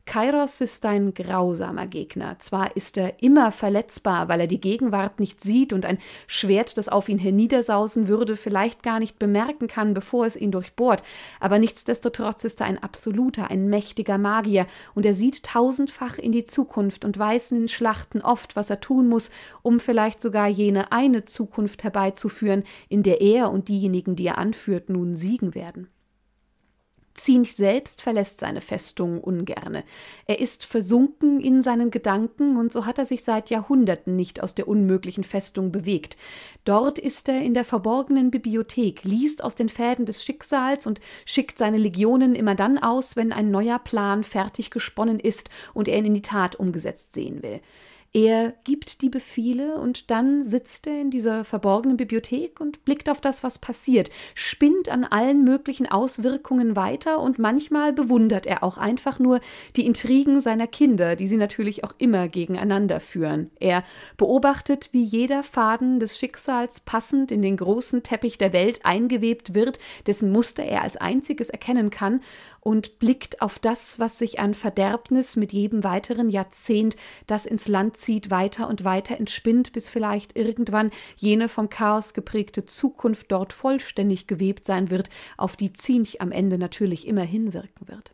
Kairos 0.06 0.62
ist 0.62 0.86
ein 0.86 1.14
grausamer 1.14 1.88
Gegner. 1.88 2.38
Zwar 2.40 2.76
ist 2.76 2.98
er 2.98 3.22
immer 3.22 3.52
verletzbar, 3.52 4.28
weil 4.28 4.42
er 4.42 4.48
die 4.48 4.60
Gegenwart 4.60 5.20
nicht 5.20 5.42
sieht 5.42 5.74
und 5.74 5.86
ein 5.86 6.00
Schwert, 6.28 6.78
das 6.78 6.90
auf 6.90 7.08
ihn 7.08 7.20
herniedersausen 7.20 8.08
würde, 8.08 8.36
vielleicht 8.36 8.84
gar 8.84 9.00
nicht 9.00 9.20
bemerken 9.20 9.68
kann, 9.68 9.94
bevor 9.94 10.26
es 10.26 10.36
ihn 10.36 10.52
durchbohrt, 10.52 11.04
aber 11.40 11.60
nichtsdestotrotz 11.60 12.44
ist 12.44 12.62
er 12.62 12.68
ein 12.68 12.82
absoluter, 12.82 13.50
ein 13.50 13.68
mächtiger 13.68 14.18
Magier, 14.18 14.68
und 14.96 15.06
er 15.06 15.14
sieht 15.14 15.44
tausendfach 15.44 16.18
in 16.18 16.32
die 16.32 16.46
Zukunft 16.46 17.06
und 17.06 17.18
weiß 17.18 17.52
in 17.52 17.60
den 17.60 17.68
Schlachten 17.68 18.22
oft, 18.22 18.56
was 18.56 18.70
er 18.70 18.80
tun 18.80 19.08
muss, 19.08 19.30
um 19.62 19.80
vielleicht 19.80 20.22
sogar 20.22 20.48
jene 20.48 20.92
eine 20.92 21.26
Zukunft 21.26 21.84
herbeizuführen, 21.84 22.64
in 22.90 23.04
der 23.04 23.22
er 23.22 23.52
und 23.52 23.68
diejenigen, 23.68 24.16
die 24.16 24.28
er 24.28 24.38
anführt, 24.38 24.90
nun 24.90 25.16
siegen 25.16 25.56
werden. 25.56 25.88
Zinch 27.14 27.56
selbst 27.56 28.02
verlässt 28.02 28.40
seine 28.40 28.62
Festung 28.62 29.22
ungerne. 29.22 29.84
Er 30.26 30.40
ist 30.40 30.66
versunken 30.66 31.40
in 31.40 31.62
seinen 31.62 31.92
Gedanken 31.92 32.58
und 32.58 32.72
so 32.72 32.86
hat 32.86 32.98
er 32.98 33.06
sich 33.06 33.24
seit 33.24 33.50
Jahrhunderten 33.50 34.16
nicht 34.16 34.42
aus 34.42 34.56
der 34.56 34.68
unmöglichen 34.68 35.24
Festung 35.24 35.72
bewegt. 35.72 36.18
Dort 36.66 37.00
ist 37.00 37.28
er 37.30 37.42
in 37.42 37.54
der 37.54 37.66
verborgenen 37.66 38.32
Bibliothek, 38.32 39.04
liest 39.04 39.44
aus 39.44 39.56
den 39.56 39.70
Fäden 39.70 40.06
des 40.06 40.24
Schicksals 40.24 40.88
und 40.88 41.02
schickt 41.26 41.58
seine 41.58 41.78
Legionen 41.78 42.36
immer 42.36 42.56
dann 42.56 42.78
aus, 42.78 43.16
wenn 43.16 43.34
ein 43.34 43.52
neuer 43.52 43.80
Plan 43.80 44.24
fertig 44.24 44.72
gesponnen 44.72 45.20
ist 45.20 45.50
und 45.74 45.88
er 45.88 45.98
ihn 45.98 46.06
in 46.06 46.14
die 46.14 46.22
Tat 46.22 46.56
umgesetzt 46.56 47.14
sehen 47.14 47.44
will. 47.44 47.62
Er 48.14 48.52
gibt 48.66 49.04
die 49.04 49.10
Befehle 49.10 49.76
und 49.76 50.12
dann 50.12 50.44
sitzt 50.44 50.86
er 50.86 51.00
in 51.00 51.12
dieser 51.12 51.46
verborgenen 51.46 51.96
Bibliothek 51.96 52.60
und 52.60 52.84
blickt 52.84 53.08
auf 53.08 53.22
das, 53.22 53.42
was 53.42 53.58
passiert, 53.58 54.10
spinnt 54.36 54.90
an 54.90 55.06
allen 55.06 55.46
möglichen 55.46 55.90
Auswirkungen 55.90 56.76
weiter 56.76 57.22
und 57.22 57.40
manchmal 57.40 57.94
bewundert 57.94 58.46
er 58.46 58.64
auch 58.64 58.78
einfach 58.78 59.18
nur 59.20 59.40
die 59.78 59.86
Intrigen 59.86 60.42
seiner 60.42 60.68
Kinder, 60.68 61.16
die 61.16 61.28
sie 61.28 61.38
natürlich 61.38 61.86
auch 61.86 61.94
immer 62.00 62.28
gegeneinander 62.28 63.00
führen. 63.00 63.50
Er 63.62 63.82
beobachtet, 64.18 64.90
wie 64.92 65.06
jeder 65.06 65.42
Faden 65.42 66.02
des 66.02 66.20
Schicksals 66.20 66.82
passend 66.82 67.32
in 67.32 67.42
den 67.42 67.56
großen 67.56 68.04
Teppich 68.04 68.38
der 68.38 68.52
Welt 68.52 68.82
eingewebt 68.84 69.54
wird, 69.54 69.80
dessen 70.06 70.34
Muster 70.34 70.64
er 70.64 70.82
als 70.82 70.98
einziges 70.98 71.50
erkennen 71.50 71.92
kann, 71.92 72.20
und 72.62 73.00
blickt 73.00 73.42
auf 73.42 73.60
das, 73.60 74.00
was 74.00 74.18
sich 74.20 74.40
an 74.40 74.54
Verderbnis 74.54 75.36
mit 75.36 75.52
jedem 75.52 75.84
weiteren 75.84 76.30
Jahrzehnt, 76.30 76.96
das 77.28 77.46
ins 77.46 77.68
Land 77.68 77.98
zieht, 77.98 78.30
weiter 78.30 78.70
und 78.70 78.84
weiter 78.84 79.18
entspinnt, 79.18 79.74
bis 79.74 79.90
vielleicht 79.90 80.38
irgendwann 80.38 80.92
jene 81.18 81.50
vom 81.50 81.70
Chaos 81.70 82.14
geprägte 82.14 82.66
Zukunft 82.66 83.32
dort 83.32 83.52
vollständig 83.52 84.28
gewebt 84.28 84.66
sein 84.66 84.92
wird, 84.92 85.10
auf 85.38 85.56
die 85.56 85.74
Zinch 85.74 86.22
am 86.22 86.32
Ende 86.32 86.60
natürlich 86.60 87.08
immer 87.08 87.24
hinwirken 87.24 87.88
wird. 87.88 88.14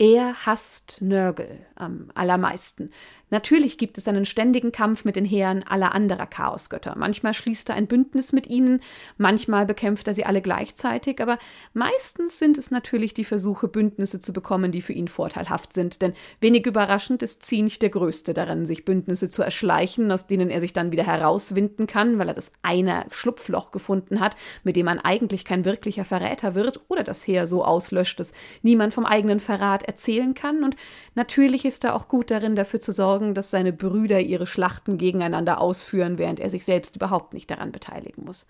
Er 0.00 0.46
hasst 0.46 0.98
Nörgel 1.00 1.66
am 1.74 2.12
allermeisten. 2.14 2.92
Natürlich 3.30 3.78
gibt 3.78 3.98
es 3.98 4.08
einen 4.08 4.24
ständigen 4.24 4.72
Kampf 4.72 5.04
mit 5.04 5.16
den 5.16 5.24
Heeren 5.24 5.62
aller 5.62 5.94
anderer 5.94 6.26
Chaosgötter. 6.26 6.94
Manchmal 6.96 7.34
schließt 7.34 7.68
er 7.68 7.74
ein 7.74 7.86
Bündnis 7.86 8.32
mit 8.32 8.46
ihnen, 8.46 8.80
manchmal 9.16 9.66
bekämpft 9.66 10.08
er 10.08 10.14
sie 10.14 10.24
alle 10.24 10.40
gleichzeitig, 10.40 11.20
aber 11.20 11.38
meistens 11.74 12.38
sind 12.38 12.58
es 12.58 12.70
natürlich 12.70 13.14
die 13.14 13.24
Versuche, 13.24 13.68
Bündnisse 13.68 14.20
zu 14.20 14.32
bekommen, 14.32 14.72
die 14.72 14.82
für 14.82 14.92
ihn 14.92 15.08
vorteilhaft 15.08 15.72
sind. 15.72 16.00
Denn 16.00 16.14
wenig 16.40 16.66
überraschend 16.66 17.22
ist 17.22 17.44
Zinch 17.44 17.78
der 17.78 17.90
Größte 17.90 18.34
darin, 18.34 18.66
sich 18.66 18.84
Bündnisse 18.84 19.28
zu 19.28 19.42
erschleichen, 19.42 20.10
aus 20.10 20.26
denen 20.26 20.50
er 20.50 20.60
sich 20.60 20.72
dann 20.72 20.92
wieder 20.92 21.04
herauswinden 21.04 21.86
kann, 21.86 22.18
weil 22.18 22.28
er 22.28 22.34
das 22.34 22.52
eine 22.62 23.06
Schlupfloch 23.10 23.70
gefunden 23.70 24.20
hat, 24.20 24.36
mit 24.64 24.76
dem 24.76 24.86
man 24.86 24.98
eigentlich 24.98 25.44
kein 25.44 25.64
wirklicher 25.64 26.04
Verräter 26.04 26.54
wird 26.54 26.80
oder 26.88 27.04
das 27.04 27.26
Heer 27.26 27.46
so 27.46 27.64
auslöscht, 27.64 28.18
dass 28.20 28.32
niemand 28.62 28.94
vom 28.94 29.04
eigenen 29.04 29.40
Verrat 29.40 29.82
erzählen 29.82 30.34
kann. 30.34 30.64
Und 30.64 30.76
natürlich 31.14 31.64
ist 31.64 31.84
er 31.84 31.94
auch 31.94 32.08
gut 32.08 32.30
darin, 32.30 32.56
dafür 32.56 32.80
zu 32.80 32.92
sorgen, 32.92 33.17
sorgen, 33.18 33.34
dass 33.34 33.50
seine 33.50 33.72
Brüder 33.72 34.20
ihre 34.20 34.46
Schlachten 34.46 34.96
gegeneinander 34.96 35.60
ausführen, 35.60 36.18
während 36.18 36.38
er 36.38 36.50
sich 36.50 36.64
selbst 36.64 36.94
überhaupt 36.94 37.34
nicht 37.34 37.50
daran 37.50 37.72
beteiligen 37.72 38.24
muss. 38.24 38.46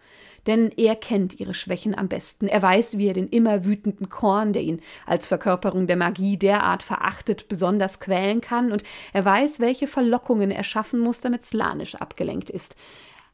Denn 0.46 0.70
er 0.76 0.94
kennt 0.94 1.40
ihre 1.40 1.54
Schwächen 1.54 1.96
am 1.96 2.08
besten. 2.08 2.48
Er 2.48 2.60
weiß, 2.60 2.98
wie 2.98 3.08
er 3.08 3.14
den 3.14 3.28
immer 3.28 3.64
wütenden 3.64 4.10
Korn, 4.10 4.52
der 4.52 4.62
ihn 4.62 4.80
als 5.06 5.26
Verkörperung 5.26 5.86
der 5.86 5.96
Magie 5.96 6.36
derart 6.36 6.82
verachtet, 6.82 7.48
besonders 7.48 7.98
quälen 7.98 8.42
kann, 8.42 8.70
und 8.70 8.82
er 9.14 9.24
weiß, 9.24 9.60
welche 9.60 9.86
Verlockungen 9.86 10.50
er 10.50 10.64
schaffen 10.64 11.00
muss, 11.00 11.20
damit 11.22 11.44
Slanisch 11.44 11.94
abgelenkt 11.94 12.50
ist. 12.50 12.76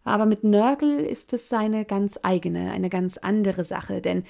Aber 0.05 0.27
mit 0.27 0.45
Nörgel 0.45 1.01
ist 1.01 1.33
es 1.33 1.49
seine 1.49 1.85
ganz 1.85 2.21
eigene, 2.23 2.71
eine 2.71 2.91
ganz 2.91 3.17
andere 3.17 3.65
Sache, 3.65 4.01
denn 4.03 4.25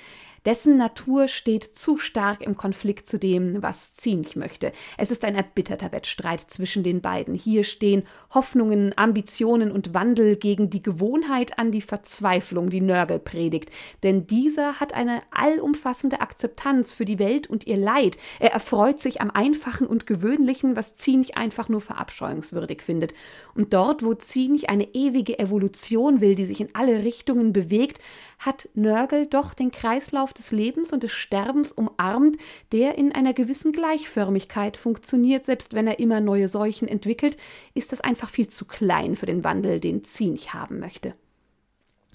dessen 0.45 0.77
Natur 0.77 1.29
steht 1.29 1.65
zu 1.65 1.97
stark 1.97 2.43
im 2.43 2.57
Konflikt 2.57 3.07
zu 3.07 3.19
dem, 3.19 3.63
was 3.63 3.95
Zinch 3.95 4.37
möchte. 4.37 4.73
Es 4.99 5.11
ist 5.11 5.25
ein 5.25 5.35
erbitterter 5.35 5.93
Wettstreit 5.93 6.41
zwischen 6.51 6.83
den 6.83 7.01
beiden. 7.01 7.35
Hier 7.35 7.65
stehen 7.65 8.05
Hoffnungen, 8.33 8.93
Ambitionen 8.97 9.73
und 9.73 9.95
Wandel 9.95 10.37
gegen 10.37 10.71
die 10.71 10.83
Gewohnheit 10.83 11.59
an 11.59 11.73
die 11.73 11.81
Verzweiflung, 11.81 12.71
die 12.71 12.81
Nörgel 12.81 13.19
predigt. 13.19 13.71
Denn 14.03 14.27
dieser 14.27 14.81
hat 14.81 14.93
eine 14.93 15.23
allumfassende 15.31 16.21
Akzeptanz 16.21 16.93
für 16.93 17.05
die 17.05 17.19
Welt 17.19 17.49
und 17.49 17.67
ihr 17.67 17.77
Leid. 17.77 18.19
Er 18.41 18.53
erfreut 18.53 19.01
sich 19.01 19.21
am 19.21 19.31
Einfachen 19.31 19.87
und 19.87 20.07
Gewöhnlichen, 20.07 20.77
was 20.77 20.97
Zinch 20.97 21.37
einfach 21.37 21.69
nur 21.69 21.81
verabscheuungswürdig 21.81 22.83
findet. 22.83 23.15
Und 23.55 23.73
dort, 23.73 24.03
wo 24.03 24.15
Zinch 24.15 24.69
eine 24.69 24.95
ewige 24.95 25.39
Evolution 25.39 26.21
will, 26.21 26.35
die 26.35 26.47
sich 26.47 26.61
in 26.61 26.69
alle 26.75 27.05
Richtungen 27.05 27.53
bewegt, 27.53 28.01
hat 28.39 28.69
Nörgel 28.75 29.27
doch 29.27 29.55
den 29.55 29.71
Kreislauf 29.71 30.34
des 30.35 30.53
Lebens 30.53 30.93
und 30.93 31.03
des 31.03 31.12
Sterbens 31.12 31.73
umarmt, 31.73 32.37
der 32.73 32.99
in 32.99 33.12
einer 33.12 33.33
gewissen 33.33 33.73
Gleichförmigkeit 33.73 34.76
funktioniert. 34.76 35.45
Selbst 35.45 35.75
wenn 35.75 35.87
er 35.87 35.99
immer 35.99 36.21
neue 36.21 36.49
Seuchen 36.49 36.88
entwickelt, 36.88 37.37
ist 37.75 37.93
das 37.93 38.00
einfach 38.00 38.31
viel 38.31 38.49
zu 38.49 38.64
klein 38.64 39.17
für 39.17 39.26
den 39.26 39.45
Wandel, 39.45 39.81
den 39.81 40.05
Zinch 40.05 40.55
haben 40.55 40.81
möchte. 40.81 41.14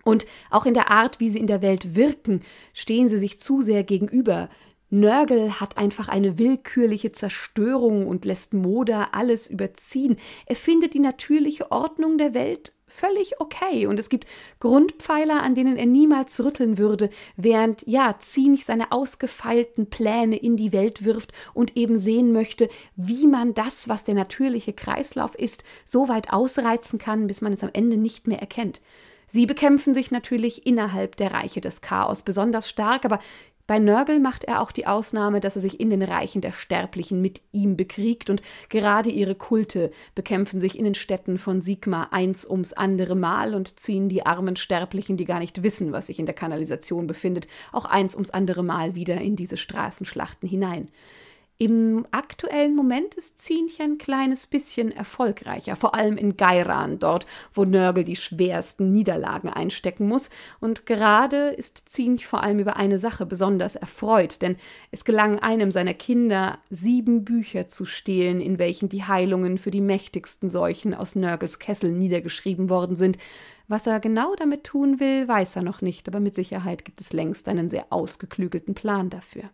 Und 0.03 0.25
auch 0.49 0.65
in 0.65 0.73
der 0.73 0.91
Art, 0.91 1.19
wie 1.19 1.29
sie 1.29 1.39
in 1.39 1.47
der 1.47 1.61
Welt 1.61 1.95
wirken, 1.95 2.41
stehen 2.73 3.07
sie 3.07 3.19
sich 3.19 3.39
zu 3.39 3.61
sehr 3.61 3.83
gegenüber. 3.83 4.49
Nörgel 4.89 5.59
hat 5.59 5.77
einfach 5.77 6.09
eine 6.09 6.39
willkürliche 6.39 7.11
Zerstörung 7.11 8.07
und 8.07 8.25
lässt 8.25 8.53
Moda 8.53 9.09
alles 9.11 9.47
überziehen. 9.47 10.17
Er 10.45 10.55
findet 10.55 10.93
die 10.93 10.99
natürliche 10.99 11.71
Ordnung 11.71 12.17
der 12.17 12.33
Welt 12.33 12.73
völlig 12.89 13.39
okay 13.39 13.85
und 13.85 13.99
es 13.99 14.09
gibt 14.09 14.27
Grundpfeiler, 14.59 15.41
an 15.41 15.55
denen 15.55 15.77
er 15.77 15.85
niemals 15.85 16.43
rütteln 16.43 16.77
würde, 16.77 17.09
während 17.37 17.87
ja 17.87 18.15
Zinich 18.19 18.65
seine 18.65 18.91
ausgefeilten 18.91 19.89
Pläne 19.89 20.37
in 20.37 20.57
die 20.57 20.73
Welt 20.73 21.05
wirft 21.05 21.31
und 21.53 21.77
eben 21.77 21.97
sehen 21.97 22.33
möchte, 22.33 22.69
wie 22.95 23.27
man 23.27 23.53
das, 23.53 23.87
was 23.87 24.03
der 24.03 24.15
natürliche 24.15 24.73
Kreislauf 24.73 25.35
ist, 25.35 25.63
so 25.85 26.09
weit 26.09 26.33
ausreizen 26.33 26.99
kann, 26.99 27.27
bis 27.27 27.41
man 27.41 27.53
es 27.53 27.63
am 27.63 27.69
Ende 27.71 27.97
nicht 27.97 28.27
mehr 28.27 28.39
erkennt. 28.39 28.81
Sie 29.27 29.45
bekämpfen 29.45 29.93
sich 29.93 30.09
natürlich 30.09 30.65
innerhalb 30.65 31.15
der 31.15 31.31
Reiche 31.31 31.61
des 31.61 31.81
Chaos 31.81 32.23
besonders 32.23 32.67
stark, 32.67 33.05
aber 33.05 33.19
bei 33.69 33.77
Nörgel 33.77 34.19
macht 34.19 34.45
er 34.45 34.63
auch 34.63 34.71
die 34.71 34.87
Ausnahme, 34.87 35.41
dass 35.41 35.55
er 35.55 35.61
sich 35.61 35.79
in 35.79 35.91
den 35.91 36.01
Reichen 36.01 36.41
der 36.41 36.53
Sterblichen 36.53 37.21
mit 37.21 37.43
ihm 37.51 37.77
bekriegt 37.77 38.31
und 38.31 38.41
gerade 38.69 39.11
ihre 39.11 39.35
Kulte 39.35 39.91
bekämpfen 40.15 40.59
sich 40.59 40.75
in 40.75 40.85
den 40.85 40.95
Städten 40.95 41.37
von 41.37 41.61
Sigma 41.61 42.07
eins 42.09 42.49
ums 42.49 42.73
andere 42.73 43.13
Mal 43.13 43.53
und 43.53 43.79
ziehen 43.79 44.09
die 44.09 44.25
armen 44.25 44.55
Sterblichen, 44.55 45.17
die 45.17 45.25
gar 45.25 45.37
nicht 45.37 45.61
wissen, 45.61 45.91
was 45.91 46.07
sich 46.07 46.17
in 46.17 46.25
der 46.25 46.33
Kanalisation 46.33 47.05
befindet, 47.05 47.47
auch 47.71 47.85
eins 47.85 48.15
ums 48.15 48.31
andere 48.31 48.63
Mal 48.63 48.95
wieder 48.95 49.21
in 49.21 49.35
diese 49.35 49.55
Straßenschlachten 49.55 50.49
hinein. 50.49 50.89
Im 51.61 52.05
aktuellen 52.11 52.73
Moment 52.73 53.15
ist 53.15 53.37
Zinch 53.37 53.81
ein 53.81 53.97
kleines 53.97 54.47
bisschen 54.47 54.93
erfolgreicher, 54.93 55.75
vor 55.75 55.93
allem 55.93 56.15
in 56.15 56.37
Geiran, 56.37 56.99
dort, 56.99 57.25
wo 57.53 57.65
Nörgel 57.65 58.05
die 58.05 58.15
schwersten 58.15 58.93
Niederlagen 58.93 59.49
einstecken 59.49 60.07
muss. 60.07 60.29
Und 60.61 60.85
gerade 60.85 61.49
ist 61.49 61.89
Zinch 61.89 62.25
vor 62.27 62.43
allem 62.43 62.59
über 62.59 62.77
eine 62.77 62.97
Sache 62.97 63.25
besonders 63.25 63.75
erfreut, 63.75 64.41
denn 64.41 64.55
es 64.91 65.03
gelang 65.03 65.39
einem 65.39 65.69
seiner 65.69 65.93
Kinder, 65.93 66.59
sieben 66.69 67.25
Bücher 67.25 67.67
zu 67.67 67.83
stehlen, 67.83 68.39
in 68.39 68.57
welchen 68.57 68.87
die 68.87 69.03
Heilungen 69.03 69.57
für 69.57 69.71
die 69.71 69.81
mächtigsten 69.81 70.49
Seuchen 70.49 70.93
aus 70.93 71.15
Nörgels 71.15 71.59
Kessel 71.59 71.91
niedergeschrieben 71.91 72.69
worden 72.69 72.95
sind. 72.95 73.17
Was 73.67 73.85
er 73.85 73.99
genau 73.99 74.33
damit 74.35 74.63
tun 74.63 75.01
will, 75.01 75.27
weiß 75.27 75.57
er 75.57 75.63
noch 75.63 75.81
nicht, 75.81 76.07
aber 76.07 76.21
mit 76.21 76.35
Sicherheit 76.35 76.85
gibt 76.85 77.01
es 77.01 77.11
längst 77.11 77.49
einen 77.49 77.69
sehr 77.69 77.87
ausgeklügelten 77.89 78.75
Plan 78.75 79.09
dafür. 79.09 79.49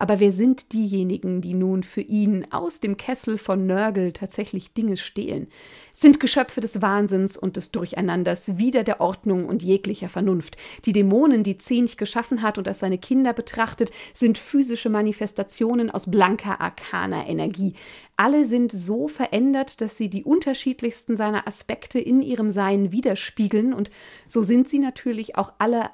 Aber 0.00 0.20
wer 0.20 0.30
sind 0.30 0.72
diejenigen, 0.72 1.40
die 1.40 1.54
nun 1.54 1.82
für 1.82 2.00
ihn 2.00 2.46
aus 2.50 2.78
dem 2.78 2.96
Kessel 2.96 3.36
von 3.36 3.66
Nörgel 3.66 4.12
tatsächlich 4.12 4.72
Dinge 4.72 4.96
stehlen? 4.96 5.48
Sind 5.92 6.20
Geschöpfe 6.20 6.60
des 6.60 6.80
Wahnsinns 6.80 7.36
und 7.36 7.56
des 7.56 7.72
Durcheinanders, 7.72 8.58
wider 8.58 8.84
der 8.84 9.00
Ordnung 9.00 9.46
und 9.46 9.64
jeglicher 9.64 10.08
Vernunft. 10.08 10.56
Die 10.84 10.92
Dämonen, 10.92 11.42
die 11.42 11.58
Zench 11.58 11.96
geschaffen 11.96 12.42
hat 12.42 12.58
und 12.58 12.68
als 12.68 12.78
seine 12.78 12.98
Kinder 12.98 13.32
betrachtet, 13.32 13.90
sind 14.14 14.38
physische 14.38 14.88
Manifestationen 14.88 15.90
aus 15.90 16.08
blanker 16.08 16.60
arkaner 16.60 17.26
Energie. 17.26 17.74
Alle 18.16 18.46
sind 18.46 18.70
so 18.70 19.08
verändert, 19.08 19.80
dass 19.80 19.96
sie 19.96 20.08
die 20.08 20.22
unterschiedlichsten 20.22 21.16
seiner 21.16 21.48
Aspekte 21.48 21.98
in 21.98 22.22
ihrem 22.22 22.50
Sein 22.50 22.92
widerspiegeln, 22.92 23.72
und 23.72 23.90
so 24.28 24.44
sind 24.44 24.68
sie 24.68 24.78
natürlich 24.78 25.36
auch 25.36 25.52
alle 25.58 25.90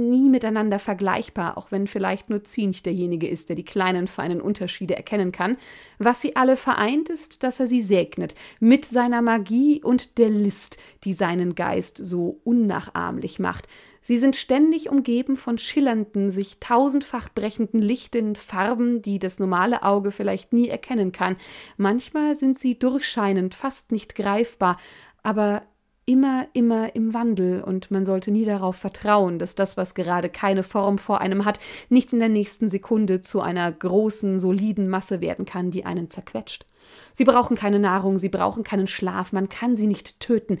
nie 0.00 0.28
miteinander 0.28 0.78
vergleichbar, 0.78 1.56
auch 1.56 1.70
wenn 1.70 1.86
vielleicht 1.86 2.30
nur 2.30 2.42
Zinch 2.42 2.82
derjenige 2.82 3.28
ist, 3.28 3.48
der 3.48 3.56
die 3.56 3.64
kleinen, 3.64 4.06
feinen 4.06 4.40
Unterschiede 4.40 4.96
erkennen 4.96 5.30
kann. 5.30 5.56
Was 5.98 6.20
sie 6.20 6.34
alle 6.36 6.56
vereint, 6.56 7.10
ist, 7.10 7.44
dass 7.44 7.60
er 7.60 7.66
sie 7.66 7.80
segnet, 7.80 8.34
mit 8.58 8.84
seiner 8.84 9.22
Magie 9.22 9.82
und 9.84 10.18
der 10.18 10.30
List, 10.30 10.78
die 11.04 11.12
seinen 11.12 11.54
Geist 11.54 11.98
so 11.98 12.40
unnachahmlich 12.44 13.38
macht. 13.38 13.68
Sie 14.02 14.16
sind 14.16 14.34
ständig 14.36 14.88
umgeben 14.88 15.36
von 15.36 15.58
schillernden, 15.58 16.30
sich 16.30 16.58
tausendfach 16.58 17.28
brechenden 17.34 17.82
Lichten, 17.82 18.34
Farben, 18.34 19.02
die 19.02 19.18
das 19.18 19.38
normale 19.38 19.82
Auge 19.82 20.10
vielleicht 20.10 20.52
nie 20.52 20.68
erkennen 20.68 21.12
kann. 21.12 21.36
Manchmal 21.76 22.34
sind 22.34 22.58
sie 22.58 22.78
durchscheinend, 22.78 23.54
fast 23.54 23.92
nicht 23.92 24.14
greifbar, 24.14 24.78
aber 25.22 25.62
immer, 26.06 26.48
immer 26.52 26.94
im 26.94 27.14
Wandel 27.14 27.62
und 27.62 27.90
man 27.90 28.04
sollte 28.04 28.30
nie 28.30 28.44
darauf 28.44 28.76
vertrauen, 28.76 29.38
dass 29.38 29.54
das, 29.54 29.76
was 29.76 29.94
gerade 29.94 30.28
keine 30.28 30.62
Form 30.62 30.98
vor 30.98 31.20
einem 31.20 31.44
hat, 31.44 31.60
nicht 31.88 32.12
in 32.12 32.18
der 32.18 32.28
nächsten 32.28 32.70
Sekunde 32.70 33.20
zu 33.20 33.40
einer 33.40 33.70
großen, 33.70 34.38
soliden 34.38 34.88
Masse 34.88 35.20
werden 35.20 35.44
kann, 35.44 35.70
die 35.70 35.84
einen 35.84 36.10
zerquetscht. 36.10 36.66
Sie 37.12 37.24
brauchen 37.24 37.56
keine 37.56 37.78
Nahrung, 37.78 38.18
sie 38.18 38.28
brauchen 38.28 38.64
keinen 38.64 38.86
Schlaf, 38.86 39.32
man 39.32 39.48
kann 39.48 39.76
sie 39.76 39.86
nicht 39.86 40.20
töten. 40.20 40.58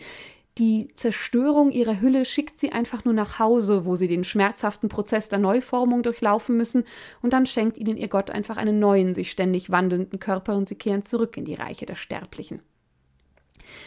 Die 0.58 0.88
Zerstörung 0.94 1.70
ihrer 1.70 2.00
Hülle 2.00 2.24
schickt 2.24 2.58
sie 2.58 2.72
einfach 2.72 3.04
nur 3.04 3.14
nach 3.14 3.38
Hause, 3.38 3.86
wo 3.86 3.96
sie 3.96 4.08
den 4.08 4.24
schmerzhaften 4.24 4.88
Prozess 4.88 5.28
der 5.28 5.38
Neuformung 5.38 6.02
durchlaufen 6.02 6.56
müssen, 6.56 6.84
und 7.22 7.32
dann 7.32 7.46
schenkt 7.46 7.78
ihnen 7.78 7.96
ihr 7.96 8.08
Gott 8.08 8.30
einfach 8.30 8.56
einen 8.56 8.78
neuen, 8.78 9.14
sich 9.14 9.30
ständig 9.30 9.70
wandelnden 9.70 10.18
Körper 10.18 10.56
und 10.56 10.68
sie 10.68 10.74
kehren 10.74 11.04
zurück 11.04 11.36
in 11.36 11.44
die 11.44 11.54
Reiche 11.54 11.86
der 11.86 11.94
Sterblichen. 11.94 12.60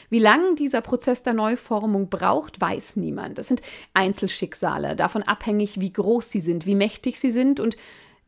Wie 0.10 0.20
lang 0.20 0.56
dieser 0.56 0.82
Prozess 0.82 1.24
der 1.24 1.34
Neuformung 1.34 2.10
braucht, 2.10 2.60
weiß 2.62 2.96
niemand. 2.98 3.38
Das 3.38 3.48
sind 3.48 3.62
Einzelschicksale, 3.94 4.96
davon 4.96 5.24
abhängig, 5.24 5.80
wie 5.80 5.94
groß 5.94 6.30
sie 6.30 6.42
sind, 6.42 6.66
wie 6.66 6.76
mächtig 6.76 7.20
sie 7.20 7.32
sind 7.32 7.60
und 7.60 7.78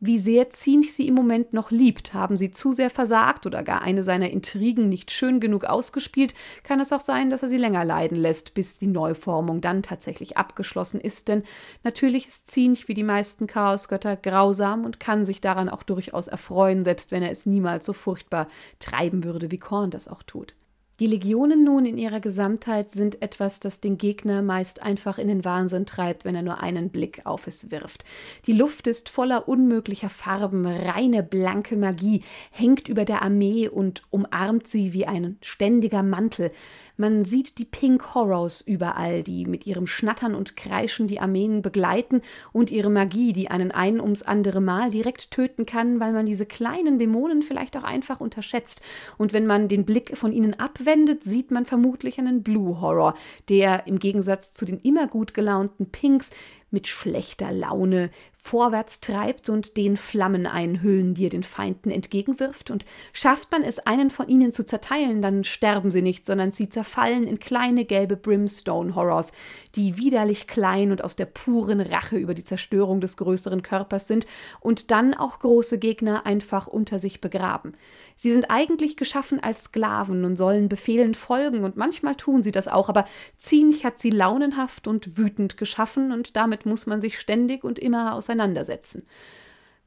wie 0.00 0.18
sehr 0.18 0.50
Zinch 0.50 0.92
sie 0.92 1.08
im 1.08 1.14
Moment 1.14 1.52
noch 1.52 1.70
liebt. 1.70 2.12
Haben 2.12 2.36
sie 2.36 2.50
zu 2.50 2.72
sehr 2.72 2.90
versagt 2.90 3.46
oder 3.46 3.62
gar 3.62 3.82
eine 3.82 4.02
seiner 4.02 4.30
Intrigen 4.30 4.88
nicht 4.88 5.10
schön 5.10 5.40
genug 5.40 5.64
ausgespielt, 5.64 6.34
kann 6.62 6.80
es 6.80 6.92
auch 6.92 7.00
sein, 7.00 7.30
dass 7.30 7.42
er 7.42 7.48
sie 7.48 7.56
länger 7.56 7.84
leiden 7.84 8.16
lässt, 8.16 8.54
bis 8.54 8.78
die 8.78 8.86
Neuformung 8.86 9.60
dann 9.60 9.82
tatsächlich 9.82 10.36
abgeschlossen 10.36 11.00
ist. 11.00 11.28
Denn 11.28 11.44
natürlich 11.82 12.26
ist 12.26 12.48
Zinch 12.48 12.88
wie 12.88 12.94
die 12.94 13.02
meisten 13.02 13.46
Chaosgötter 13.46 14.16
grausam 14.16 14.84
und 14.84 15.00
kann 15.00 15.24
sich 15.24 15.40
daran 15.40 15.68
auch 15.68 15.82
durchaus 15.82 16.28
erfreuen, 16.28 16.84
selbst 16.84 17.10
wenn 17.10 17.22
er 17.22 17.30
es 17.30 17.46
niemals 17.46 17.86
so 17.86 17.92
furchtbar 17.92 18.48
treiben 18.78 19.24
würde, 19.24 19.50
wie 19.50 19.58
Korn 19.58 19.90
das 19.90 20.08
auch 20.08 20.22
tut. 20.22 20.54
Die 20.98 21.06
Legionen 21.06 21.62
nun 21.62 21.84
in 21.84 21.98
ihrer 21.98 22.20
Gesamtheit 22.20 22.90
sind 22.90 23.20
etwas, 23.20 23.60
das 23.60 23.82
den 23.82 23.98
Gegner 23.98 24.40
meist 24.40 24.80
einfach 24.80 25.18
in 25.18 25.28
den 25.28 25.44
Wahnsinn 25.44 25.84
treibt, 25.84 26.24
wenn 26.24 26.34
er 26.34 26.40
nur 26.40 26.60
einen 26.60 26.88
Blick 26.88 27.26
auf 27.26 27.46
es 27.46 27.70
wirft. 27.70 28.06
Die 28.46 28.54
Luft 28.54 28.86
ist 28.86 29.10
voller 29.10 29.46
unmöglicher 29.46 30.08
Farben, 30.08 30.64
reine 30.64 31.22
blanke 31.22 31.76
Magie 31.76 32.22
hängt 32.50 32.88
über 32.88 33.04
der 33.04 33.20
Armee 33.20 33.68
und 33.68 34.04
umarmt 34.08 34.68
sie 34.68 34.94
wie 34.94 35.06
ein 35.06 35.36
ständiger 35.42 36.02
Mantel. 36.02 36.50
Man 36.96 37.24
sieht 37.24 37.58
die 37.58 37.64
Pink 37.64 38.14
Horrors 38.14 38.62
überall, 38.62 39.22
die 39.22 39.44
mit 39.44 39.66
ihrem 39.66 39.86
Schnattern 39.86 40.34
und 40.34 40.56
Kreischen 40.56 41.08
die 41.08 41.20
Armeen 41.20 41.60
begleiten 41.60 42.22
und 42.52 42.70
ihre 42.70 42.88
Magie, 42.88 43.32
die 43.32 43.50
einen 43.50 43.70
ein 43.70 44.00
ums 44.00 44.22
andere 44.22 44.60
Mal 44.60 44.90
direkt 44.90 45.30
töten 45.30 45.66
kann, 45.66 46.00
weil 46.00 46.12
man 46.12 46.24
diese 46.24 46.46
kleinen 46.46 46.98
Dämonen 46.98 47.42
vielleicht 47.42 47.76
auch 47.76 47.84
einfach 47.84 48.20
unterschätzt. 48.20 48.80
Und 49.18 49.32
wenn 49.32 49.46
man 49.46 49.68
den 49.68 49.84
Blick 49.84 50.16
von 50.16 50.32
ihnen 50.32 50.58
abwendet, 50.58 51.22
sieht 51.22 51.50
man 51.50 51.66
vermutlich 51.66 52.18
einen 52.18 52.42
Blue 52.42 52.80
Horror, 52.80 53.14
der 53.48 53.86
im 53.86 53.98
Gegensatz 53.98 54.54
zu 54.54 54.64
den 54.64 54.80
immer 54.80 55.06
gut 55.06 55.34
gelaunten 55.34 55.90
Pinks 55.90 56.30
mit 56.70 56.88
schlechter 56.88 57.52
Laune 57.52 58.10
vorwärts 58.46 59.00
treibt 59.00 59.48
und 59.48 59.76
den 59.76 59.96
Flammen 59.96 60.46
einhüllen, 60.46 61.14
die 61.14 61.24
er 61.24 61.30
den 61.30 61.42
Feinden 61.42 61.90
entgegenwirft, 61.90 62.70
und 62.70 62.86
schafft 63.12 63.50
man 63.50 63.62
es, 63.62 63.80
einen 63.80 64.10
von 64.10 64.28
ihnen 64.28 64.52
zu 64.52 64.64
zerteilen, 64.64 65.20
dann 65.20 65.42
sterben 65.42 65.90
sie 65.90 66.02
nicht, 66.02 66.24
sondern 66.24 66.52
sie 66.52 66.68
zerfallen 66.68 67.26
in 67.26 67.40
kleine 67.40 67.84
gelbe 67.84 68.16
Brimstone-Horrors, 68.16 69.32
die 69.76 69.98
widerlich 69.98 70.46
klein 70.46 70.90
und 70.90 71.04
aus 71.04 71.16
der 71.16 71.26
puren 71.26 71.80
Rache 71.80 72.16
über 72.16 72.34
die 72.34 72.44
Zerstörung 72.44 73.00
des 73.00 73.16
größeren 73.16 73.62
Körpers 73.62 74.08
sind 74.08 74.26
und 74.60 74.90
dann 74.90 75.14
auch 75.14 75.38
große 75.38 75.78
Gegner 75.78 76.26
einfach 76.26 76.66
unter 76.66 76.98
sich 76.98 77.20
begraben. 77.20 77.74
Sie 78.14 78.32
sind 78.32 78.50
eigentlich 78.50 78.96
geschaffen 78.96 79.42
als 79.42 79.64
Sklaven 79.64 80.24
und 80.24 80.36
sollen 80.36 80.68
Befehlen 80.68 81.14
folgen, 81.14 81.64
und 81.64 81.76
manchmal 81.76 82.14
tun 82.14 82.42
sie 82.42 82.52
das 82.52 82.66
auch, 82.66 82.88
aber 82.88 83.06
Zinch 83.36 83.84
hat 83.84 83.98
sie 83.98 84.10
launenhaft 84.10 84.88
und 84.88 85.18
wütend 85.18 85.56
geschaffen, 85.56 86.12
und 86.12 86.36
damit 86.36 86.64
muss 86.64 86.86
man 86.86 87.00
sich 87.00 87.18
ständig 87.18 87.62
und 87.62 87.78
immer 87.78 88.14
auseinandersetzen. 88.14 89.06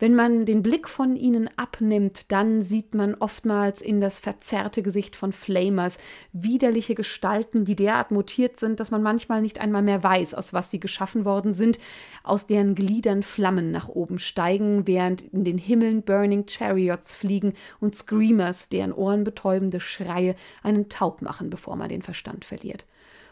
Wenn 0.01 0.15
man 0.15 0.45
den 0.45 0.63
Blick 0.63 0.87
von 0.87 1.17
ihnen 1.17 1.49
abnimmt, 1.57 2.31
dann 2.31 2.61
sieht 2.61 2.95
man 2.95 3.15
oftmals 3.15 3.81
in 3.81 3.99
das 3.99 4.17
verzerrte 4.17 4.81
Gesicht 4.81 5.13
von 5.17 5.33
Flamers 5.33 5.99
widerliche 6.31 6.95
Gestalten, 6.95 7.65
die 7.65 7.75
derart 7.75 8.09
mutiert 8.09 8.55
sind, 8.55 8.79
dass 8.79 8.91
man 8.91 9.03
manchmal 9.03 9.41
nicht 9.41 9.59
einmal 9.59 9.81
mehr 9.81 10.01
weiß, 10.01 10.35
aus 10.35 10.53
was 10.53 10.71
sie 10.71 10.79
geschaffen 10.79 11.25
worden 11.25 11.53
sind, 11.53 11.79
aus 12.23 12.47
deren 12.47 12.75
Gliedern 12.75 13.23
Flammen 13.23 13.71
nach 13.71 13.89
oben 13.89 14.19
steigen, 14.19 14.87
während 14.87 15.21
in 15.33 15.43
den 15.43 15.57
Himmeln 15.57 16.03
Burning 16.03 16.47
Chariots 16.47 17.13
fliegen 17.13 17.53
und 17.81 17.93
Screamers, 17.93 18.69
deren 18.69 18.93
ohrenbetäubende 18.93 19.81
Schreie 19.81 20.35
einen 20.63 20.87
taub 20.87 21.21
machen, 21.21 21.49
bevor 21.49 21.75
man 21.75 21.89
den 21.89 22.03
Verstand 22.03 22.45
verliert 22.45 22.85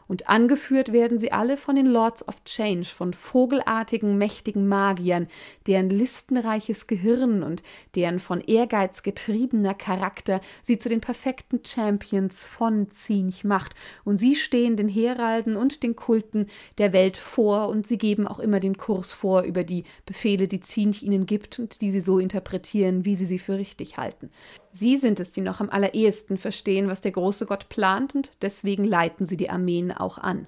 und 0.08 0.30
angeführt 0.30 0.94
werden 0.94 1.20
sie 1.20 1.32
alle 1.32 1.58
von 1.58 1.76
den 1.76 1.86
Lords 1.86 2.28
of 2.28 2.44
Change, 2.44 2.86
von 2.86 3.14
vogelartigen, 3.14 4.18
mächtigen 4.18 4.68
Magiern, 4.68 5.28
deren 5.68 5.90
listenreiches 5.90 6.88
Gehirn 6.88 7.44
und 7.44 7.64
deren 7.96 8.20
von 8.20 8.42
Ehrgeiz 8.42 9.04
getriebener 9.04 9.74
Charakter 9.74 10.42
sie 10.62 10.78
zu 10.78 10.90
den 10.90 11.02
perfekten 11.02 11.62
Champions 11.66 12.44
von 12.44 12.90
Zinch 12.90 13.44
macht, 13.44 13.74
und 14.04 14.20
sie 14.20 14.36
stehen 14.36 14.78
den 14.78 14.88
Heralden 14.88 15.56
und 15.56 15.84
den 15.84 15.96
Kulten 15.96 16.48
der 16.78 16.94
Welt 16.94 17.18
vor, 17.18 17.70
und 17.70 17.86
sie 17.88 17.98
geben 17.98 18.28
auch 18.28 18.40
immer 18.40 18.60
den 18.60 18.78
Kurs 18.78 19.14
vor 19.14 19.42
über 19.42 19.64
die 19.64 19.84
Befehle, 20.06 20.48
die 20.48 20.62
Zinch 20.62 21.04
ihnen 21.04 21.26
gibt 21.26 21.60
und 21.60 21.82
die 21.82 21.92
sie 21.92 22.02
so 22.02 22.20
interpretieren, 22.20 23.06
wie 23.06 23.16
sie 23.16 23.26
sie 23.26 23.40
für 23.40 23.58
richtig 23.58 23.98
halten. 23.98 24.32
Sie 24.80 24.98
sind 24.98 25.20
es, 25.20 25.32
die 25.32 25.42
noch 25.42 25.60
am 25.60 25.70
allerersten 25.70 26.38
verstehen, 26.38 26.88
was 26.88 27.02
der 27.02 27.12
große 27.12 27.46
Gott 27.46 27.68
plant, 27.70 28.14
und 28.14 28.32
deswegen 28.42 28.84
leiten 28.84 29.26
sie 29.26 29.38
die 29.38 29.50
Armeen 29.50 29.92
auch 29.92 30.18
an. 30.18 30.48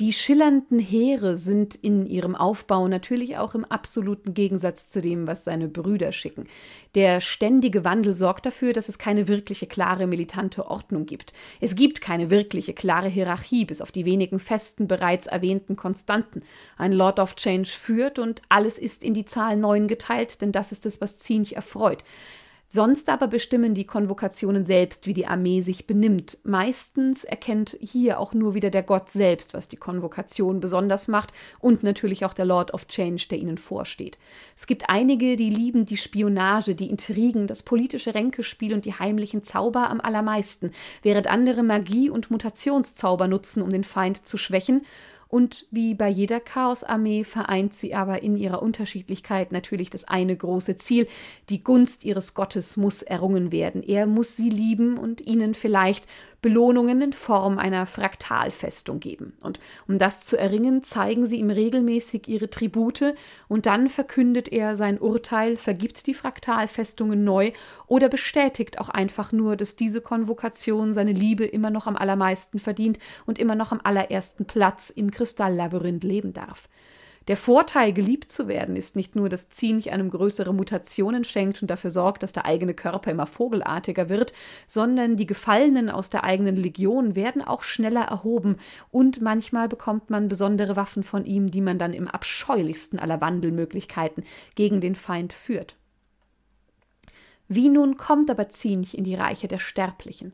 Die 0.00 0.14
schillernden 0.14 0.78
Heere 0.78 1.36
sind 1.36 1.74
in 1.74 2.06
ihrem 2.06 2.34
Aufbau 2.34 2.88
natürlich 2.88 3.36
auch 3.36 3.54
im 3.54 3.66
absoluten 3.66 4.32
Gegensatz 4.32 4.90
zu 4.90 5.02
dem, 5.02 5.26
was 5.26 5.44
seine 5.44 5.68
Brüder 5.68 6.10
schicken. 6.10 6.48
Der 6.94 7.20
ständige 7.20 7.84
Wandel 7.84 8.16
sorgt 8.16 8.46
dafür, 8.46 8.72
dass 8.72 8.88
es 8.88 8.96
keine 8.96 9.28
wirkliche 9.28 9.66
klare 9.66 10.06
militante 10.06 10.66
Ordnung 10.68 11.04
gibt. 11.04 11.34
Es 11.60 11.76
gibt 11.76 12.00
keine 12.00 12.30
wirkliche 12.30 12.72
klare 12.72 13.08
Hierarchie, 13.08 13.66
bis 13.66 13.82
auf 13.82 13.92
die 13.92 14.06
wenigen 14.06 14.40
festen, 14.40 14.88
bereits 14.88 15.26
erwähnten 15.26 15.76
Konstanten. 15.76 16.44
Ein 16.78 16.92
Lord 16.92 17.20
of 17.20 17.36
Change 17.36 17.68
führt 17.68 18.18
und 18.18 18.40
alles 18.48 18.78
ist 18.78 19.04
in 19.04 19.12
die 19.12 19.26
Zahl 19.26 19.58
neun 19.58 19.86
geteilt, 19.86 20.40
denn 20.40 20.50
das 20.50 20.72
ist 20.72 20.86
es, 20.86 21.02
was 21.02 21.18
Zinch 21.18 21.52
erfreut. 21.52 22.04
Sonst 22.72 23.08
aber 23.08 23.26
bestimmen 23.26 23.74
die 23.74 23.84
Konvokationen 23.84 24.64
selbst, 24.64 25.08
wie 25.08 25.12
die 25.12 25.26
Armee 25.26 25.60
sich 25.60 25.88
benimmt. 25.88 26.38
Meistens 26.44 27.24
erkennt 27.24 27.76
hier 27.80 28.20
auch 28.20 28.32
nur 28.32 28.54
wieder 28.54 28.70
der 28.70 28.84
Gott 28.84 29.10
selbst, 29.10 29.54
was 29.54 29.68
die 29.68 29.76
Konvokation 29.76 30.60
besonders 30.60 31.08
macht 31.08 31.32
und 31.58 31.82
natürlich 31.82 32.24
auch 32.24 32.32
der 32.32 32.44
Lord 32.44 32.72
of 32.72 32.86
Change, 32.86 33.26
der 33.28 33.38
ihnen 33.38 33.58
vorsteht. 33.58 34.18
Es 34.56 34.68
gibt 34.68 34.88
einige, 34.88 35.34
die 35.34 35.50
lieben 35.50 35.84
die 35.84 35.96
Spionage, 35.96 36.76
die 36.76 36.88
Intrigen, 36.88 37.48
das 37.48 37.64
politische 37.64 38.14
Ränkespiel 38.14 38.72
und 38.72 38.84
die 38.84 38.94
heimlichen 38.94 39.42
Zauber 39.42 39.90
am 39.90 40.00
allermeisten, 40.00 40.70
während 41.02 41.26
andere 41.26 41.64
Magie 41.64 42.08
und 42.08 42.30
Mutationszauber 42.30 43.26
nutzen, 43.26 43.62
um 43.62 43.70
den 43.70 43.82
Feind 43.82 44.28
zu 44.28 44.38
schwächen 44.38 44.82
und 45.30 45.66
wie 45.70 45.94
bei 45.94 46.08
jeder 46.08 46.40
Chaosarmee 46.40 47.22
vereint 47.22 47.72
sie 47.72 47.94
aber 47.94 48.22
in 48.22 48.36
ihrer 48.36 48.62
Unterschiedlichkeit 48.62 49.52
natürlich 49.52 49.88
das 49.88 50.04
eine 50.04 50.36
große 50.36 50.76
Ziel. 50.76 51.06
Die 51.50 51.62
Gunst 51.62 52.04
ihres 52.04 52.34
Gottes 52.34 52.76
muss 52.76 53.02
errungen 53.02 53.52
werden. 53.52 53.84
Er 53.84 54.06
muss 54.06 54.36
sie 54.36 54.50
lieben 54.50 54.98
und 54.98 55.20
ihnen 55.20 55.54
vielleicht 55.54 56.08
Belohnungen 56.42 57.02
in 57.02 57.12
Form 57.12 57.58
einer 57.58 57.84
Fraktalfestung 57.84 58.98
geben. 58.98 59.34
Und 59.40 59.60
um 59.86 59.98
das 59.98 60.22
zu 60.22 60.38
erringen, 60.38 60.82
zeigen 60.82 61.26
sie 61.26 61.36
ihm 61.36 61.50
regelmäßig 61.50 62.28
ihre 62.28 62.48
Tribute 62.48 63.14
und 63.48 63.66
dann 63.66 63.88
verkündet 63.88 64.50
er 64.50 64.74
sein 64.74 64.98
Urteil, 64.98 65.56
vergibt 65.56 66.06
die 66.06 66.14
Fraktalfestungen 66.14 67.24
neu 67.24 67.52
oder 67.86 68.08
bestätigt 68.08 68.78
auch 68.80 68.88
einfach 68.88 69.32
nur, 69.32 69.56
dass 69.56 69.76
diese 69.76 70.00
Konvokation 70.00 70.94
seine 70.94 71.12
Liebe 71.12 71.44
immer 71.44 71.70
noch 71.70 71.86
am 71.86 71.96
allermeisten 71.96 72.58
verdient 72.58 72.98
und 73.26 73.38
immer 73.38 73.54
noch 73.54 73.72
am 73.72 73.80
allerersten 73.82 74.46
Platz 74.46 74.90
im 74.90 75.10
Kristalllabyrinth 75.20 76.02
leben 76.02 76.32
darf. 76.32 76.66
Der 77.28 77.36
Vorteil, 77.36 77.92
geliebt 77.92 78.32
zu 78.32 78.48
werden, 78.48 78.74
ist 78.74 78.96
nicht 78.96 79.14
nur, 79.16 79.28
dass 79.28 79.50
Zinch 79.50 79.92
einem 79.92 80.08
größere 80.08 80.54
Mutationen 80.54 81.24
schenkt 81.24 81.60
und 81.60 81.70
dafür 81.70 81.90
sorgt, 81.90 82.22
dass 82.22 82.32
der 82.32 82.46
eigene 82.46 82.72
Körper 82.72 83.10
immer 83.10 83.26
vogelartiger 83.26 84.08
wird, 84.08 84.32
sondern 84.66 85.18
die 85.18 85.26
Gefallenen 85.26 85.90
aus 85.90 86.08
der 86.08 86.24
eigenen 86.24 86.56
Legion 86.56 87.16
werden 87.16 87.42
auch 87.42 87.64
schneller 87.64 88.04
erhoben 88.04 88.56
und 88.90 89.20
manchmal 89.20 89.68
bekommt 89.68 90.08
man 90.08 90.28
besondere 90.28 90.74
Waffen 90.74 91.02
von 91.02 91.26
ihm, 91.26 91.50
die 91.50 91.60
man 91.60 91.78
dann 91.78 91.92
im 91.92 92.08
abscheulichsten 92.08 92.98
aller 92.98 93.20
Wandelmöglichkeiten 93.20 94.24
gegen 94.54 94.80
den 94.80 94.94
Feind 94.94 95.34
führt. 95.34 95.76
Wie 97.46 97.68
nun 97.68 97.98
kommt 97.98 98.30
aber 98.30 98.48
Zinch 98.48 98.94
in 98.94 99.04
die 99.04 99.16
Reiche 99.16 99.48
der 99.48 99.58
Sterblichen? 99.58 100.32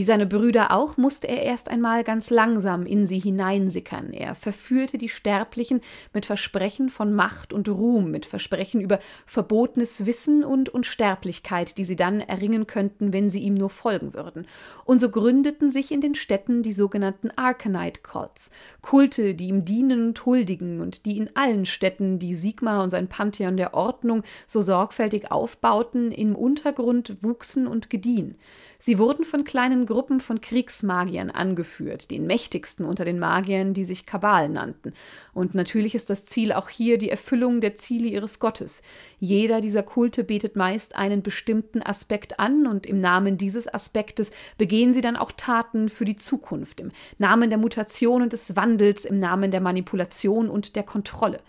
Wie 0.00 0.04
seine 0.04 0.24
Brüder 0.24 0.70
auch, 0.70 0.96
musste 0.96 1.28
er 1.28 1.42
erst 1.42 1.68
einmal 1.68 2.04
ganz 2.04 2.30
langsam 2.30 2.86
in 2.86 3.04
sie 3.04 3.18
hineinsickern. 3.18 4.14
Er 4.14 4.34
verführte 4.34 4.96
die 4.96 5.10
Sterblichen 5.10 5.82
mit 6.14 6.24
Versprechen 6.24 6.88
von 6.88 7.12
Macht 7.12 7.52
und 7.52 7.68
Ruhm, 7.68 8.10
mit 8.10 8.24
Versprechen 8.24 8.80
über 8.80 8.98
verbotenes 9.26 10.06
Wissen 10.06 10.42
und 10.42 10.70
Unsterblichkeit, 10.70 11.76
die 11.76 11.84
sie 11.84 11.96
dann 11.96 12.20
erringen 12.20 12.66
könnten, 12.66 13.12
wenn 13.12 13.28
sie 13.28 13.40
ihm 13.40 13.52
nur 13.52 13.68
folgen 13.68 14.14
würden. 14.14 14.46
Und 14.86 15.02
so 15.02 15.10
gründeten 15.10 15.70
sich 15.70 15.92
in 15.92 16.00
den 16.00 16.14
Städten 16.14 16.62
die 16.62 16.72
sogenannten 16.72 17.30
Arcanite 17.36 18.00
Cults, 18.00 18.50
Kulte, 18.80 19.34
die 19.34 19.48
ihm 19.48 19.66
dienen 19.66 20.06
und 20.06 20.24
huldigen 20.24 20.80
und 20.80 21.04
die 21.04 21.18
in 21.18 21.36
allen 21.36 21.66
Städten, 21.66 22.18
die 22.18 22.32
Sigmar 22.32 22.82
und 22.82 22.88
sein 22.88 23.08
Pantheon 23.08 23.58
der 23.58 23.74
Ordnung 23.74 24.22
so 24.46 24.62
sorgfältig 24.62 25.30
aufbauten, 25.30 26.10
im 26.10 26.36
Untergrund 26.36 27.18
wuchsen 27.20 27.66
und 27.66 27.90
gediehen. 27.90 28.36
Sie 28.78 28.98
wurden 28.98 29.26
von 29.26 29.44
kleinen 29.44 29.84
Gruppen 29.90 30.20
von 30.20 30.40
Kriegsmagiern 30.40 31.30
angeführt, 31.30 32.12
den 32.12 32.24
mächtigsten 32.24 32.86
unter 32.86 33.04
den 33.04 33.18
Magiern, 33.18 33.74
die 33.74 33.84
sich 33.84 34.06
Kabal 34.06 34.48
nannten. 34.48 34.94
Und 35.34 35.56
natürlich 35.56 35.96
ist 35.96 36.10
das 36.10 36.24
Ziel 36.26 36.52
auch 36.52 36.68
hier 36.68 36.96
die 36.96 37.10
Erfüllung 37.10 37.60
der 37.60 37.76
Ziele 37.76 38.06
ihres 38.06 38.38
Gottes. 38.38 38.82
Jeder 39.18 39.60
dieser 39.60 39.82
Kulte 39.82 40.22
betet 40.22 40.54
meist 40.54 40.94
einen 40.94 41.22
bestimmten 41.22 41.82
Aspekt 41.82 42.38
an 42.38 42.68
und 42.68 42.86
im 42.86 43.00
Namen 43.00 43.36
dieses 43.36 43.72
Aspektes 43.72 44.30
begehen 44.58 44.92
sie 44.92 45.00
dann 45.00 45.16
auch 45.16 45.32
Taten 45.32 45.88
für 45.88 46.04
die 46.04 46.16
Zukunft, 46.16 46.78
im 46.78 46.92
Namen 47.18 47.50
der 47.50 47.58
Mutation 47.58 48.22
und 48.22 48.32
des 48.32 48.54
Wandels, 48.54 49.04
im 49.04 49.18
Namen 49.18 49.50
der 49.50 49.60
Manipulation 49.60 50.48
und 50.48 50.76
der 50.76 50.84
Kontrolle. 50.84 51.40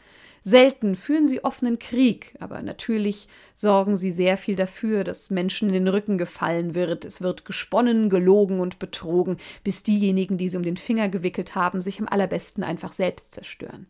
Selten 0.44 0.96
führen 0.96 1.28
sie 1.28 1.44
offenen 1.44 1.78
Krieg, 1.78 2.36
aber 2.40 2.64
natürlich 2.64 3.28
sorgen 3.54 3.96
sie 3.96 4.12
sehr 4.12 4.38
viel 4.38 4.56
dafür, 4.56 5.04
dass 5.04 5.30
Menschen 5.30 5.70
in 5.70 5.74
den 5.74 5.88
Rücken 5.88 6.18
gefallen 6.18 6.74
wird. 6.74 7.06
Es 7.06 7.22
wird 7.22 7.46
gesponnen, 7.46 8.10
gelogen 8.10 8.60
und 8.60 8.80
betrogen, 8.80 9.38
bis 9.64 9.84
diejenigen, 9.84 10.38
die 10.38 10.50
sie 10.50 10.58
um 10.58 10.64
den 10.64 10.78
Finger 10.78 11.10
gewickelt 11.10 11.54
haben, 11.54 11.80
sich 11.80 12.00
am 12.00 12.08
allerbesten 12.08 12.64
einfach 12.64 12.92
selbst 12.92 13.34
zerstören. 13.34 13.86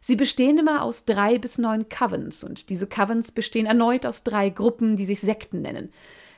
Sie 0.00 0.16
bestehen 0.16 0.58
immer 0.58 0.82
aus 0.82 1.06
drei 1.06 1.38
bis 1.38 1.56
neun 1.56 1.88
Covens 1.88 2.44
und 2.44 2.68
diese 2.68 2.86
Covens 2.86 3.32
bestehen 3.32 3.64
erneut 3.64 4.04
aus 4.04 4.24
drei 4.24 4.50
Gruppen, 4.50 4.96
die 4.96 5.06
sich 5.06 5.22
Sekten 5.22 5.62
nennen. 5.62 5.90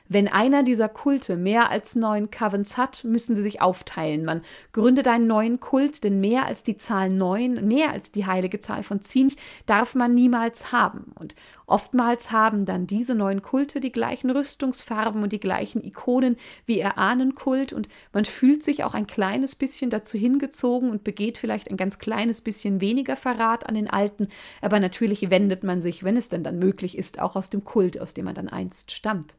Wenn 0.09 0.27
einer 0.27 0.63
dieser 0.63 0.87
Kulte 0.87 1.35
mehr 1.35 1.69
als 1.69 1.95
neun 1.95 2.31
Covens 2.31 2.77
hat, 2.77 3.03
müssen 3.03 3.35
sie 3.35 3.41
sich 3.41 3.61
aufteilen. 3.61 4.23
Man 4.23 4.41
gründet 4.71 5.07
einen 5.07 5.27
neuen 5.27 5.59
Kult, 5.59 6.03
denn 6.03 6.21
mehr 6.21 6.45
als 6.45 6.63
die 6.63 6.77
Zahl 6.77 7.09
neun, 7.09 7.67
mehr 7.67 7.91
als 7.91 8.11
die 8.11 8.25
heilige 8.25 8.61
Zahl 8.61 8.83
von 8.83 9.01
Zinch, 9.01 9.35
darf 9.65 9.95
man 9.95 10.13
niemals 10.13 10.71
haben. 10.71 11.11
Und 11.15 11.35
oftmals 11.65 12.31
haben 12.31 12.63
dann 12.63 12.87
diese 12.87 13.15
neuen 13.15 13.41
Kulte 13.41 13.81
die 13.81 13.91
gleichen 13.91 14.29
Rüstungsfarben 14.29 15.23
und 15.23 15.33
die 15.33 15.39
gleichen 15.39 15.83
Ikonen 15.83 16.37
wie 16.65 16.79
ihr 16.79 16.97
Ahnenkult 16.97 17.73
und 17.73 17.89
man 18.13 18.25
fühlt 18.25 18.63
sich 18.63 18.83
auch 18.85 18.93
ein 18.93 19.07
kleines 19.07 19.55
bisschen 19.55 19.89
dazu 19.89 20.17
hingezogen 20.17 20.89
und 20.89 21.03
begeht 21.03 21.37
vielleicht 21.37 21.69
ein 21.69 21.77
ganz 21.77 21.99
kleines 21.99 22.41
bisschen 22.41 22.79
weniger 22.79 23.17
Verrat 23.17 23.67
an 23.67 23.75
den 23.75 23.89
Alten, 23.89 24.29
aber 24.61 24.79
natürlich 24.79 25.29
wendet 25.29 25.63
man 25.63 25.81
sich, 25.81 26.03
wenn 26.03 26.15
es 26.15 26.29
denn 26.29 26.43
dann 26.43 26.59
möglich 26.59 26.97
ist, 26.97 27.19
auch 27.19 27.35
aus 27.35 27.49
dem 27.49 27.65
Kult, 27.65 27.99
aus 27.99 28.13
dem 28.13 28.25
man 28.25 28.35
dann 28.35 28.47
einst 28.47 28.91
stammt. 28.91 29.35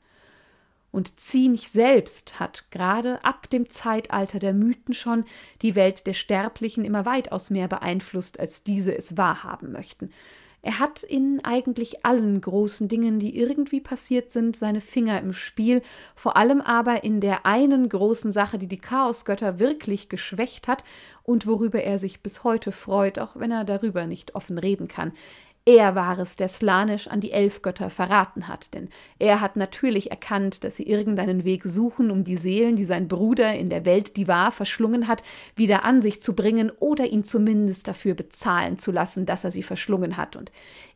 Und 0.91 1.21
Zinch 1.21 1.69
selbst 1.69 2.41
hat 2.41 2.71
gerade 2.71 3.25
ab 3.25 3.51
dem 3.51 3.69
Zeitalter 3.69 4.39
der 4.39 4.55
Mythen 4.55 4.95
schon 4.95 5.25
die 5.63 5.75
Welt 5.75 6.07
der 6.07 6.15
Sterblichen 6.15 6.85
immer 6.85 7.05
weitaus 7.05 7.51
mehr 7.51 7.69
beeinflusst, 7.69 8.41
als 8.41 8.65
diese 8.65 8.97
es 8.97 9.17
wahrhaben 9.17 9.73
möchten. 9.73 10.11
Er 10.61 10.81
hat 10.81 11.05
in 11.05 11.41
eigentlich 11.45 12.05
allen 12.05 12.41
großen 12.41 12.89
Dingen, 12.89 13.21
die 13.21 13.39
irgendwie 13.39 13.81
passiert 13.81 14.33
sind, 14.33 14.57
seine 14.57 14.81
Finger 14.81 15.21
im 15.21 15.33
Spiel, 15.33 15.83
vor 16.17 16.37
allem 16.37 16.61
aber 16.61 17.05
in 17.05 17.21
der 17.21 17.47
einen 17.47 17.89
großen 17.89 18.33
Sache, 18.33 18.59
die 18.59 18.67
die 18.67 18.81
Chaosgötter 18.81 19.61
wirklich 19.61 20.09
geschwächt 20.09 20.67
hat 20.67 20.83
und 21.23 21.47
worüber 21.47 21.83
er 21.83 22.01
sich 22.01 22.23
bis 22.23 22.43
heute 22.43 22.73
freut, 22.73 23.21
auch 23.21 23.37
wenn 23.37 23.53
er 23.53 23.65
darüber 23.65 24.07
nicht 24.07 24.35
offen 24.35 24.59
reden 24.59 24.89
kann. 24.89 25.13
Er 25.71 25.95
war 25.95 26.19
es, 26.19 26.37
der 26.37 26.49
Slanisch 26.49 27.09
an 27.09 27.21
die 27.21 27.33
Elfgötter 27.33 27.91
verraten 27.91 28.49
hat, 28.49 28.73
denn 28.73 28.89
er 29.19 29.43
hat 29.43 29.57
natürlich 29.57 30.11
erkannt, 30.11 30.65
dass 30.65 30.77
sie 30.77 30.85
irgendeinen 30.85 31.45
Weg 31.45 31.63
suchen, 31.65 32.11
um 32.11 32.25
die 32.25 32.39
Seelen, 32.39 32.75
die 32.75 32.87
sein 32.87 33.07
Bruder 33.07 33.53
in 33.53 33.69
der 33.69 33.85
Welt, 33.85 34.17
die 34.17 34.29
war, 34.29 34.51
verschlungen 34.51 35.09
hat, 35.09 35.23
wieder 35.57 35.85
an 35.85 36.01
sich 36.01 36.23
zu 36.23 36.35
bringen 36.35 36.73
oder 36.81 37.05
ihn 37.05 37.23
zumindest 37.23 37.87
dafür 37.87 38.15
bezahlen 38.15 38.79
zu 38.79 38.93
lassen, 38.93 39.27
dass 39.27 39.45
er 39.45 39.51
sie 39.51 39.63
verschlungen 39.63 40.17
hat. 40.17 40.37
Und 40.37 40.51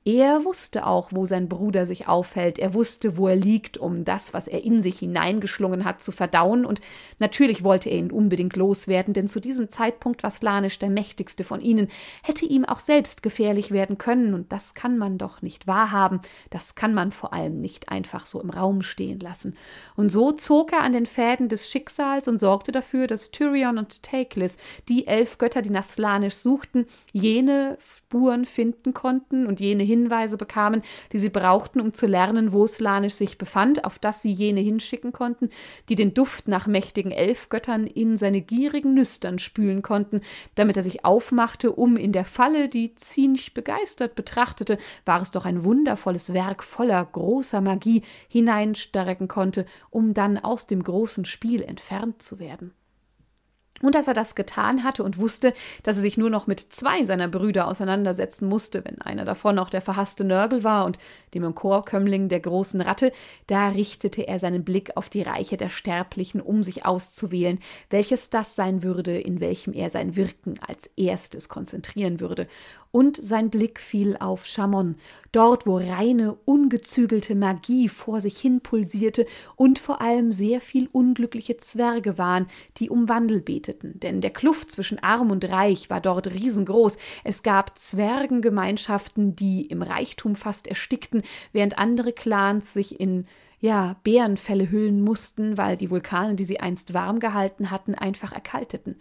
er 0.04 0.44
wusste 0.44 0.84
auch, 0.84 1.10
wo 1.12 1.26
sein 1.26 1.48
Bruder 1.48 1.86
sich 1.86 2.08
aufhält. 2.08 2.58
Er 2.58 2.74
wusste, 2.74 3.16
wo 3.16 3.28
er 3.28 3.36
liegt, 3.36 3.78
um 3.78 4.04
das, 4.04 4.34
was 4.34 4.48
er 4.48 4.64
in 4.64 4.82
sich 4.82 4.98
hineingeschlungen 4.98 5.84
hat, 5.84 6.02
zu 6.02 6.10
verdauen. 6.10 6.64
Und 6.64 6.80
natürlich 7.20 7.62
wollte 7.62 7.88
er 7.88 7.98
ihn 7.98 8.10
unbedingt 8.10 8.56
loswerden, 8.56 9.14
denn 9.14 9.28
zu 9.28 9.38
diesem 9.38 9.68
Zeitpunkt 9.68 10.24
war 10.24 10.30
Slanisch 10.30 10.80
der 10.80 10.90
mächtigste 10.90 11.44
von 11.44 11.60
ihnen, 11.60 11.86
hätte 12.24 12.46
ihm 12.46 12.64
auch 12.64 12.80
selbst 12.80 13.22
gefährlich 13.22 13.70
werden 13.70 13.96
können. 13.96 14.34
Und 14.34 14.50
das 14.50 14.61
kann 14.74 14.98
man 14.98 15.18
doch 15.18 15.42
nicht 15.42 15.66
wahrhaben. 15.66 16.20
Das 16.50 16.74
kann 16.74 16.94
man 16.94 17.10
vor 17.10 17.32
allem 17.32 17.60
nicht 17.60 17.88
einfach 17.88 18.26
so 18.26 18.40
im 18.40 18.50
Raum 18.50 18.82
stehen 18.82 19.20
lassen. 19.20 19.54
Und 19.96 20.10
so 20.10 20.32
zog 20.32 20.72
er 20.72 20.80
an 20.82 20.92
den 20.92 21.06
Fäden 21.06 21.48
des 21.48 21.68
Schicksals 21.68 22.28
und 22.28 22.40
sorgte 22.40 22.72
dafür, 22.72 23.06
dass 23.06 23.30
Tyrion 23.30 23.78
und 23.78 24.02
Taklis, 24.02 24.58
die 24.88 25.06
elf 25.06 25.38
Götter, 25.38 25.62
die 25.62 25.70
nach 25.70 25.84
Slanisch 25.84 26.36
suchten, 26.36 26.86
jene 27.12 27.76
Spuren 27.80 28.44
finden 28.44 28.94
konnten 28.94 29.46
und 29.46 29.60
jene 29.60 29.82
Hinweise 29.82 30.36
bekamen, 30.36 30.82
die 31.12 31.18
sie 31.18 31.30
brauchten, 31.30 31.80
um 31.80 31.92
zu 31.92 32.06
lernen, 32.06 32.52
wo 32.52 32.66
Slanisch 32.66 33.14
sich 33.14 33.38
befand, 33.38 33.84
auf 33.84 33.98
das 33.98 34.22
sie 34.22 34.32
jene 34.32 34.60
hinschicken 34.60 35.12
konnten, 35.12 35.50
die 35.88 35.94
den 35.94 36.14
Duft 36.14 36.48
nach 36.48 36.66
mächtigen 36.66 37.12
Elfgöttern 37.12 37.86
in 37.86 38.16
seine 38.16 38.40
gierigen 38.40 38.94
Nüstern 38.94 39.38
spülen 39.38 39.82
konnten, 39.82 40.20
damit 40.54 40.76
er 40.76 40.82
sich 40.82 41.04
aufmachte, 41.04 41.72
um 41.72 41.96
in 41.96 42.12
der 42.12 42.24
Falle, 42.24 42.68
die 42.68 42.94
Zinch 42.94 43.54
begeistert 43.54 44.14
betrachtete, 44.14 44.51
war 45.04 45.22
es 45.22 45.30
doch 45.30 45.44
ein 45.44 45.64
wundervolles 45.64 46.32
Werk 46.32 46.62
voller 46.62 47.04
großer 47.04 47.60
Magie 47.60 48.02
hineinstrecken 48.28 49.28
konnte, 49.28 49.66
um 49.90 50.14
dann 50.14 50.38
aus 50.38 50.66
dem 50.66 50.82
großen 50.82 51.24
Spiel 51.24 51.62
entfernt 51.62 52.22
zu 52.22 52.38
werden. 52.38 52.74
Und 53.82 53.94
dass 53.94 54.08
er 54.08 54.14
das 54.14 54.34
getan 54.34 54.84
hatte 54.84 55.02
und 55.02 55.18
wusste, 55.18 55.52
dass 55.82 55.96
er 55.96 56.02
sich 56.02 56.16
nur 56.16 56.30
noch 56.30 56.46
mit 56.46 56.72
zwei 56.72 57.04
seiner 57.04 57.28
Brüder 57.28 57.68
auseinandersetzen 57.68 58.48
musste, 58.48 58.84
wenn 58.84 59.02
einer 59.02 59.24
davon 59.24 59.58
auch 59.58 59.68
der 59.68 59.82
verhasste 59.82 60.24
Nörgel 60.24 60.64
war 60.64 60.86
und 60.86 60.98
dem 61.34 61.44
Emporkömmling 61.44 62.28
der 62.28 62.40
großen 62.40 62.80
Ratte, 62.80 63.12
da 63.48 63.68
richtete 63.68 64.26
er 64.26 64.38
seinen 64.38 64.64
Blick 64.64 64.96
auf 64.96 65.08
die 65.08 65.22
Reiche 65.22 65.56
der 65.56 65.68
Sterblichen, 65.68 66.40
um 66.40 66.62
sich 66.62 66.86
auszuwählen, 66.86 67.58
welches 67.90 68.30
das 68.30 68.56
sein 68.56 68.82
würde, 68.82 69.18
in 69.18 69.40
welchem 69.40 69.72
er 69.74 69.90
sein 69.90 70.16
Wirken 70.16 70.58
als 70.66 70.88
erstes 70.96 71.48
konzentrieren 71.48 72.20
würde. 72.20 72.46
und 72.92 73.16
sein 73.20 73.50
Blick 73.50 73.80
fiel 73.80 74.16
auf 74.18 74.46
Chamon, 74.46 74.96
dort 75.32 75.66
wo 75.66 75.78
reine, 75.78 76.36
ungezügelte 76.44 77.34
Magie 77.34 77.88
vor 77.88 78.20
sich 78.20 78.38
hin 78.38 78.60
pulsierte 78.60 79.26
und 79.56 79.78
vor 79.78 80.00
allem 80.00 80.30
sehr 80.30 80.60
viel 80.60 80.88
unglückliche 80.92 81.56
Zwerge 81.56 82.18
waren, 82.18 82.46
die 82.76 82.90
um 82.90 83.08
Wandel 83.08 83.40
beteten, 83.40 83.71
denn 83.82 84.20
der 84.20 84.30
Kluft 84.30 84.70
zwischen 84.70 84.98
arm 84.98 85.30
und 85.30 85.48
reich 85.48 85.90
war 85.90 86.00
dort 86.00 86.28
riesengroß, 86.28 86.98
es 87.24 87.42
gab 87.42 87.78
Zwergengemeinschaften, 87.78 89.36
die 89.36 89.66
im 89.66 89.82
Reichtum 89.82 90.34
fast 90.34 90.66
erstickten, 90.66 91.22
während 91.52 91.78
andere 91.78 92.12
Clans 92.12 92.72
sich 92.72 93.00
in 93.00 93.26
ja, 93.60 93.94
Bärenfelle 94.02 94.70
hüllen 94.70 95.02
mussten, 95.02 95.56
weil 95.56 95.76
die 95.76 95.90
Vulkane, 95.90 96.34
die 96.34 96.44
sie 96.44 96.58
einst 96.58 96.94
warm 96.94 97.20
gehalten 97.20 97.70
hatten, 97.70 97.94
einfach 97.94 98.32
erkalteten. 98.32 98.96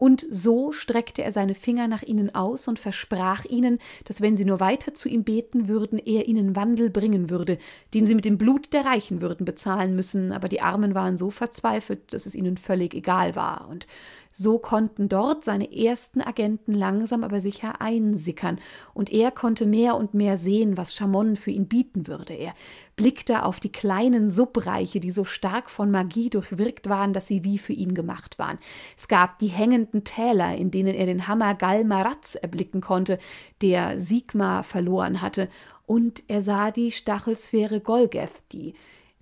Und 0.00 0.26
so 0.30 0.72
streckte 0.72 1.22
er 1.22 1.30
seine 1.30 1.54
Finger 1.54 1.86
nach 1.86 2.02
ihnen 2.02 2.34
aus 2.34 2.68
und 2.68 2.78
versprach 2.78 3.44
ihnen, 3.44 3.78
dass 4.06 4.22
wenn 4.22 4.34
sie 4.34 4.46
nur 4.46 4.58
weiter 4.58 4.94
zu 4.94 5.10
ihm 5.10 5.24
beten 5.24 5.68
würden, 5.68 5.98
er 5.98 6.26
ihnen 6.26 6.56
Wandel 6.56 6.88
bringen 6.88 7.28
würde, 7.28 7.58
den 7.92 8.06
sie 8.06 8.14
mit 8.14 8.24
dem 8.24 8.38
Blut 8.38 8.72
der 8.72 8.86
Reichen 8.86 9.20
würden 9.20 9.44
bezahlen 9.44 9.94
müssen, 9.94 10.32
aber 10.32 10.48
die 10.48 10.62
Armen 10.62 10.94
waren 10.94 11.18
so 11.18 11.30
verzweifelt, 11.30 12.14
dass 12.14 12.24
es 12.24 12.34
ihnen 12.34 12.56
völlig 12.56 12.94
egal 12.94 13.36
war. 13.36 13.68
Und 13.68 13.86
so 14.32 14.58
konnten 14.58 15.10
dort 15.10 15.44
seine 15.44 15.70
ersten 15.70 16.22
Agenten 16.22 16.72
langsam 16.72 17.22
aber 17.22 17.42
sicher 17.42 17.82
einsickern, 17.82 18.58
und 18.94 19.12
er 19.12 19.30
konnte 19.30 19.66
mehr 19.66 19.96
und 19.96 20.14
mehr 20.14 20.38
sehen, 20.38 20.78
was 20.78 20.94
Chamon 20.94 21.36
für 21.36 21.50
ihn 21.50 21.68
bieten 21.68 22.06
würde. 22.06 22.32
Er 22.32 22.54
blickte 23.00 23.46
auf 23.46 23.60
die 23.60 23.72
kleinen 23.72 24.28
Subreiche, 24.28 25.00
die 25.00 25.10
so 25.10 25.24
stark 25.24 25.70
von 25.70 25.90
Magie 25.90 26.28
durchwirkt 26.28 26.90
waren, 26.90 27.14
dass 27.14 27.26
sie 27.26 27.44
wie 27.44 27.56
für 27.56 27.72
ihn 27.72 27.94
gemacht 27.94 28.38
waren. 28.38 28.58
Es 28.94 29.08
gab 29.08 29.38
die 29.38 29.46
hängenden 29.46 30.04
Täler, 30.04 30.54
in 30.54 30.70
denen 30.70 30.94
er 30.94 31.06
den 31.06 31.26
Hammer 31.26 31.54
Galmaraz 31.54 32.34
erblicken 32.34 32.82
konnte, 32.82 33.18
der 33.62 33.98
Sigmar 33.98 34.64
verloren 34.64 35.22
hatte, 35.22 35.48
und 35.86 36.22
er 36.28 36.42
sah 36.42 36.70
die 36.70 36.92
Stachelsphäre 36.92 37.80
Golgeth, 37.80 38.42
die 38.52 38.74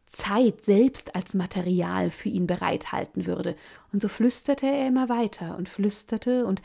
Zeit 0.06 0.64
selbst 0.64 1.14
als 1.14 1.34
Material 1.34 2.10
für 2.10 2.30
ihn 2.30 2.48
bereithalten 2.48 3.26
würde. 3.26 3.54
Und 3.92 4.02
so 4.02 4.08
flüsterte 4.08 4.66
er 4.66 4.88
immer 4.88 5.08
weiter 5.08 5.56
und 5.56 5.68
flüsterte, 5.68 6.46
und 6.46 6.62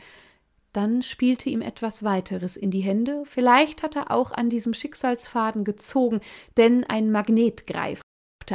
dann 0.74 1.02
spielte 1.02 1.48
ihm 1.48 1.62
etwas 1.62 2.02
weiteres 2.02 2.56
in 2.56 2.70
die 2.70 2.80
Hände. 2.80 3.22
Vielleicht 3.24 3.82
hat 3.82 3.96
er 3.96 4.10
auch 4.10 4.32
an 4.32 4.50
diesem 4.50 4.74
Schicksalsfaden 4.74 5.64
gezogen, 5.64 6.20
denn 6.56 6.84
ein 6.84 7.12
Magnet 7.12 7.66
greifte 7.66 8.04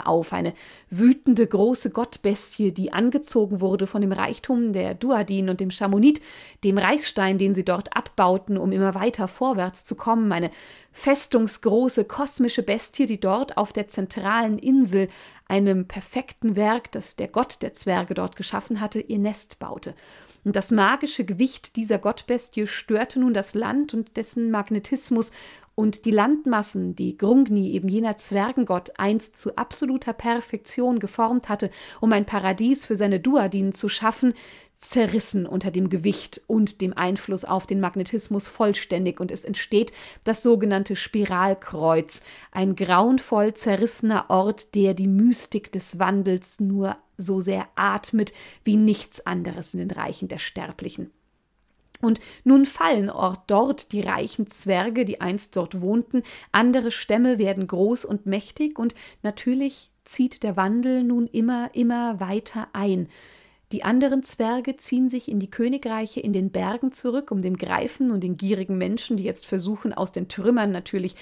auf, 0.03 0.33
eine 0.33 0.53
wütende 0.89 1.47
große 1.47 1.89
Gottbestie, 1.89 2.73
die 2.73 2.91
angezogen 2.91 3.61
wurde 3.61 3.87
von 3.87 4.01
dem 4.01 4.11
Reichtum 4.11 4.73
der 4.73 4.93
Duadin 4.95 5.49
und 5.49 5.61
dem 5.61 5.71
Chamonit, 5.71 6.21
dem 6.65 6.77
Reichsstein, 6.77 7.37
den 7.37 7.53
sie 7.53 7.63
dort 7.65 7.95
abbauten, 7.95 8.57
um 8.57 8.73
immer 8.73 8.93
weiter 8.95 9.29
vorwärts 9.29 9.85
zu 9.85 9.95
kommen, 9.95 10.31
eine 10.33 10.51
festungsgroße 10.91 12.03
kosmische 12.03 12.63
Bestie, 12.63 13.05
die 13.05 13.19
dort 13.19 13.57
auf 13.57 13.71
der 13.71 13.87
zentralen 13.87 14.59
Insel, 14.59 15.07
einem 15.47 15.87
perfekten 15.87 16.57
Werk, 16.57 16.91
das 16.91 17.15
der 17.15 17.29
Gott 17.29 17.61
der 17.61 17.73
Zwerge 17.73 18.13
dort 18.13 18.35
geschaffen 18.35 18.81
hatte, 18.81 18.99
ihr 18.99 19.19
Nest 19.19 19.57
baute. 19.57 19.95
Und 20.43 20.55
das 20.55 20.71
magische 20.71 21.25
Gewicht 21.25 21.75
dieser 21.75 21.97
Gottbestie 21.97 22.67
störte 22.67 23.19
nun 23.19 23.33
das 23.33 23.53
Land 23.53 23.93
und 23.93 24.15
dessen 24.17 24.51
Magnetismus 24.51 25.31
und 25.75 26.03
die 26.03 26.11
Landmassen, 26.11 26.93
die 26.95 27.17
Grungni, 27.17 27.71
eben 27.71 27.87
jener 27.87 28.17
Zwergengott, 28.17 28.91
einst 28.97 29.37
zu 29.37 29.55
absoluter 29.55 30.11
Perfektion 30.11 30.99
geformt 30.99 31.47
hatte, 31.47 31.69
um 32.01 32.11
ein 32.11 32.25
Paradies 32.25 32.85
für 32.85 32.97
seine 32.97 33.21
Duadinen 33.21 33.73
zu 33.73 33.87
schaffen, 33.87 34.33
zerrissen 34.79 35.45
unter 35.45 35.71
dem 35.71 35.89
Gewicht 35.89 36.41
und 36.47 36.79
dem 36.79 36.97
Einfluss 36.97 37.43
auf 37.43 37.67
den 37.67 37.81
Magnetismus 37.81 38.47
vollständig 38.47 39.19
und 39.19 39.29
es 39.29 39.43
entsteht 39.43 39.91
das 40.23 40.41
sogenannte 40.41 40.95
Spiralkreuz, 40.95 42.23
ein 42.51 42.75
grauenvoll 42.75 43.53
zerrissener 43.53 44.29
Ort, 44.29 44.73
der 44.75 44.93
die 44.93 45.07
Mystik 45.07 45.71
des 45.73 45.99
Wandels 45.99 46.61
nur 46.61 46.97
so 47.17 47.41
sehr 47.41 47.67
atmet 47.75 48.31
wie 48.63 48.77
nichts 48.77 49.25
anderes 49.25 49.73
in 49.73 49.79
den 49.79 49.91
Reichen 49.91 50.29
der 50.29 50.39
Sterblichen. 50.39 51.11
Und 52.01 52.21
nun 52.45 52.65
fallen 52.65 53.09
Ort 53.09 53.41
dort 53.47 53.91
die 53.91 53.99
reichen 53.99 54.47
Zwerge, 54.47 55.03
die 55.03 55.19
einst 55.19 55.57
dort 55.57 55.81
wohnten, 55.81 56.23
andere 56.53 56.91
Stämme 56.91 57.37
werden 57.37 57.67
groß 57.67 58.05
und 58.05 58.25
mächtig, 58.25 58.79
und 58.79 58.95
natürlich 59.21 59.91
zieht 60.05 60.43
der 60.43 60.55
Wandel 60.55 61.03
nun 61.03 61.27
immer, 61.27 61.69
immer 61.75 62.21
weiter 62.21 62.69
ein. 62.71 63.09
Die 63.71 63.83
anderen 63.83 64.23
Zwerge 64.23 64.77
ziehen 64.77 65.09
sich 65.09 65.29
in 65.29 65.39
die 65.39 65.51
Königreiche 65.51 66.19
in 66.19 66.33
den 66.33 66.49
Bergen 66.49 66.91
zurück, 66.91 67.29
um 67.29 67.41
dem 67.41 67.55
Greifen 67.55 68.09
und 68.09 68.21
den 68.21 68.35
gierigen 68.35 68.77
Menschen, 68.77 69.17
die 69.17 69.23
jetzt 69.23 69.45
versuchen, 69.45 69.93
aus 69.93 70.11
den 70.11 70.27
Trümmern 70.27 70.71
natürlich 70.71 71.15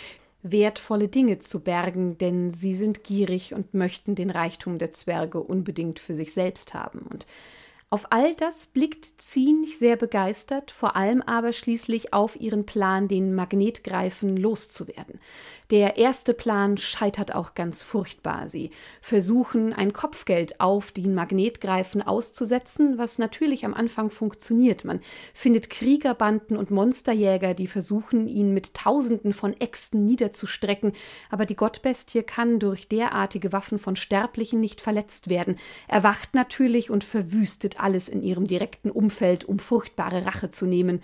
wertvolle 0.44 1.10
Dinge 1.10 1.40
zu 1.40 1.60
bergen, 1.60 2.18
denn 2.18 2.50
sie 2.50 2.74
sind 2.74 3.04
gierig 3.04 3.54
und 3.54 3.74
möchten 3.74 4.16
den 4.16 4.30
Reichtum 4.30 4.78
der 4.78 4.94
Zwerge 4.94 5.42
unbedingt 5.42 6.00
für 6.00 6.16
sich 6.16 6.32
selbst 6.32 6.74
haben. 6.74 7.00
Und 7.00 7.26
auf 7.90 8.12
all 8.12 8.36
das 8.36 8.66
blickt 8.68 9.06
Ziench 9.18 9.78
sehr 9.78 9.96
begeistert, 9.96 10.72
vor 10.72 10.96
allem 10.96 11.22
aber 11.22 11.54
schließlich 11.54 12.14
auf 12.14 12.40
ihren 12.40 12.66
Plan, 12.66 13.08
den 13.08 13.34
Magnetgreifen 13.34 14.36
loszuwerden. 14.36 15.20
Der 15.70 15.98
erste 15.98 16.34
Plan 16.34 16.78
scheitert 16.78 17.36
auch 17.36 17.54
ganz 17.54 17.82
furchtbar. 17.82 18.48
Sie 18.48 18.72
versuchen, 19.02 19.74
ein 19.74 19.92
Kopfgeld 19.92 20.62
auf 20.62 20.94
den 20.94 21.14
Magnetgreifen 21.14 22.02
auszusetzen, 22.02 22.98
was 22.98 23.20
natürlich 23.20 23.66
am 23.66 23.74
Anfang 23.74 24.10
funktioniert. 24.10 24.86
Man 24.86 25.02
findet 25.34 25.70
Kriegerbanden 25.70 26.56
und 26.56 26.72
Monsterjäger, 26.72 27.54
die 27.54 27.68
versuchen, 27.68 28.30
ihn 28.30 28.54
mit 28.54 28.76
Tausenden 28.76 29.34
von 29.34 29.60
Äxten 29.60 30.06
niederzustrecken, 30.06 30.94
aber 31.30 31.46
die 31.46 31.58
Gottbestie 31.58 32.24
kann 32.24 32.60
durch 32.60 32.88
derartige 32.88 33.52
Waffen 33.52 33.78
von 33.78 33.98
Sterblichen 33.98 34.62
nicht 34.62 34.80
verletzt 34.80 35.28
werden. 35.28 35.58
Er 35.90 36.02
wacht 36.02 36.34
natürlich 36.34 36.90
und 36.90 37.04
verwüstet 37.04 37.78
alles 37.78 38.08
in 38.08 38.24
ihrem 38.24 38.46
direkten 38.46 38.90
Umfeld, 38.90 39.44
um 39.44 39.60
furchtbare 39.60 40.26
Rache 40.26 40.50
zu 40.50 40.66
nehmen. 40.66 41.02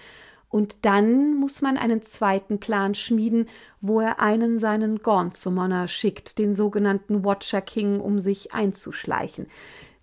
Und 0.54 0.86
dann 0.86 1.34
muss 1.34 1.64
man 1.64 1.80
einen 1.80 2.04
zweiten 2.04 2.60
Plan 2.60 2.94
schmieden, 2.94 3.50
wo 3.82 4.02
er 4.02 4.20
einen 4.20 4.60
seinen 4.60 5.00
Gauntsumoner 5.00 5.88
schickt, 5.88 6.38
den 6.38 6.56
sogenannten 6.56 7.26
Watcher 7.26 7.62
King, 7.62 8.00
um 8.00 8.20
sich 8.20 8.54
einzuschleichen. 8.54 9.48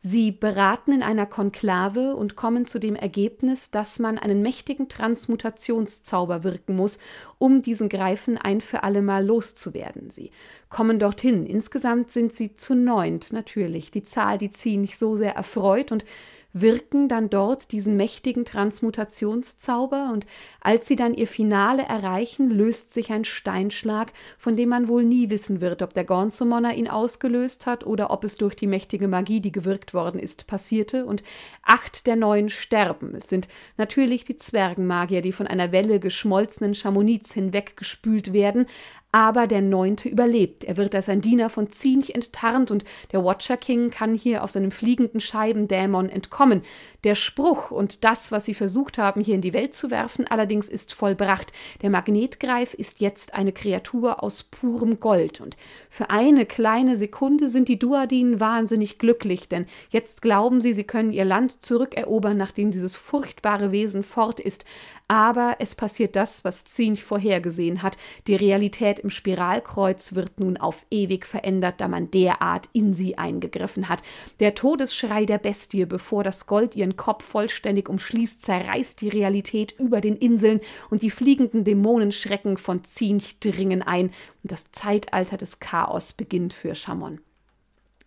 Sie 0.00 0.32
beraten 0.32 0.90
in 0.90 1.04
einer 1.04 1.26
Konklave 1.26 2.16
und 2.16 2.34
kommen 2.34 2.66
zu 2.66 2.80
dem 2.80 2.96
Ergebnis, 2.96 3.70
dass 3.70 4.00
man 4.00 4.18
einen 4.18 4.42
mächtigen 4.42 4.88
Transmutationszauber 4.88 6.42
wirken 6.42 6.74
muss, 6.74 6.98
um 7.38 7.62
diesen 7.62 7.88
Greifen 7.88 8.36
ein 8.36 8.60
für 8.60 8.82
allemal 8.82 9.24
loszuwerden. 9.24 10.10
Sie 10.10 10.32
kommen 10.68 10.98
dorthin. 10.98 11.46
Insgesamt 11.46 12.10
sind 12.10 12.32
sie 12.32 12.56
zu 12.56 12.74
neunt, 12.74 13.32
natürlich. 13.32 13.92
Die 13.92 14.02
Zahl, 14.02 14.38
die 14.38 14.50
sie 14.52 14.78
nicht 14.78 14.98
so 14.98 15.14
sehr 15.14 15.36
erfreut 15.36 15.92
und 15.92 16.04
wirken 16.52 17.08
dann 17.08 17.30
dort 17.30 17.72
diesen 17.72 17.96
mächtigen 17.96 18.44
Transmutationszauber 18.44 20.10
und 20.12 20.26
als 20.60 20.86
sie 20.86 20.96
dann 20.96 21.14
ihr 21.14 21.26
Finale 21.26 21.82
erreichen, 21.82 22.50
löst 22.50 22.92
sich 22.92 23.12
ein 23.12 23.24
Steinschlag, 23.24 24.12
von 24.38 24.56
dem 24.56 24.70
man 24.70 24.88
wohl 24.88 25.04
nie 25.04 25.30
wissen 25.30 25.60
wird, 25.60 25.82
ob 25.82 25.94
der 25.94 26.04
Gornzumonner 26.04 26.74
ihn 26.74 26.88
ausgelöst 26.88 27.66
hat 27.66 27.86
oder 27.86 28.10
ob 28.10 28.24
es 28.24 28.36
durch 28.36 28.54
die 28.56 28.66
mächtige 28.66 29.08
Magie, 29.08 29.40
die 29.40 29.52
gewirkt 29.52 29.94
worden 29.94 30.20
ist, 30.20 30.46
passierte 30.46 31.06
und 31.06 31.22
acht 31.62 32.06
der 32.06 32.16
neuen 32.16 32.48
sterben. 32.48 33.14
Es 33.14 33.28
sind 33.28 33.48
natürlich 33.76 34.24
die 34.24 34.36
Zwergenmagier, 34.36 35.22
die 35.22 35.32
von 35.32 35.46
einer 35.46 35.72
Welle 35.72 36.00
geschmolzenen 36.00 36.74
Chamonix 36.74 37.32
hinweggespült 37.32 38.32
werden, 38.32 38.66
aber 39.12 39.46
der 39.46 39.62
Neunte 39.62 40.08
überlebt. 40.08 40.64
Er 40.64 40.76
wird 40.76 40.94
als 40.94 41.08
ein 41.08 41.20
Diener 41.20 41.50
von 41.50 41.70
Zinch 41.70 42.10
enttarnt 42.10 42.70
und 42.70 42.84
der 43.12 43.24
Watcher 43.24 43.56
King 43.56 43.90
kann 43.90 44.14
hier 44.14 44.44
auf 44.44 44.50
seinem 44.50 44.70
fliegenden 44.70 45.20
Scheibendämon 45.20 46.08
entkommen. 46.08 46.62
Der 47.04 47.14
Spruch 47.14 47.70
und 47.70 48.04
das, 48.04 48.30
was 48.30 48.44
sie 48.44 48.54
versucht 48.54 48.98
haben, 48.98 49.20
hier 49.20 49.34
in 49.34 49.40
die 49.40 49.52
Welt 49.52 49.74
zu 49.74 49.90
werfen, 49.90 50.26
allerdings 50.26 50.68
ist 50.68 50.92
vollbracht. 50.92 51.52
Der 51.82 51.90
Magnetgreif 51.90 52.74
ist 52.74 53.00
jetzt 53.00 53.34
eine 53.34 53.52
Kreatur 53.52 54.22
aus 54.22 54.44
purem 54.44 55.00
Gold 55.00 55.40
und 55.40 55.56
für 55.88 56.10
eine 56.10 56.44
kleine 56.44 56.96
Sekunde 56.96 57.48
sind 57.48 57.68
die 57.68 57.78
Duadinen 57.78 58.40
wahnsinnig 58.40 58.98
glücklich, 58.98 59.48
denn 59.48 59.66
jetzt 59.88 60.22
glauben 60.22 60.60
sie, 60.60 60.74
sie 60.74 60.84
können 60.84 61.12
ihr 61.12 61.24
Land 61.24 61.64
zurückerobern, 61.64 62.36
nachdem 62.36 62.70
dieses 62.70 62.96
furchtbare 62.96 63.72
Wesen 63.72 64.02
fort 64.02 64.40
ist. 64.40 64.64
Aber 65.08 65.56
es 65.58 65.74
passiert 65.74 66.14
das, 66.14 66.44
was 66.44 66.64
Zinch 66.64 67.02
vorhergesehen 67.02 67.82
hat. 67.82 67.96
Die 68.28 68.36
Realität 68.36 69.00
im 69.00 69.10
Spiralkreuz 69.10 70.14
wird 70.14 70.38
nun 70.38 70.56
auf 70.56 70.86
ewig 70.88 71.26
verändert, 71.26 71.80
da 71.80 71.88
man 71.88 72.12
derart 72.12 72.68
in 72.72 72.94
sie 72.94 73.18
eingegriffen 73.18 73.88
hat. 73.88 74.04
Der 74.38 74.54
Todesschrei 74.54 75.24
der 75.24 75.38
Bestie, 75.38 75.84
bevor 75.84 76.22
das 76.22 76.46
Gold 76.46 76.76
ihren 76.76 76.89
Kopf 76.96 77.24
vollständig 77.24 77.88
umschließt, 77.88 78.42
zerreißt 78.42 79.00
die 79.00 79.08
Realität 79.08 79.74
über 79.78 80.00
den 80.00 80.16
Inseln 80.16 80.60
und 80.90 81.02
die 81.02 81.10
fliegenden 81.10 81.64
Dämonenschrecken 81.64 82.56
von 82.56 82.84
Zinch 82.84 83.40
dringen 83.40 83.82
ein 83.82 84.06
und 84.42 84.52
das 84.52 84.72
Zeitalter 84.72 85.36
des 85.36 85.60
Chaos 85.60 86.12
beginnt 86.12 86.52
für 86.52 86.74
Chamon. 86.74 87.20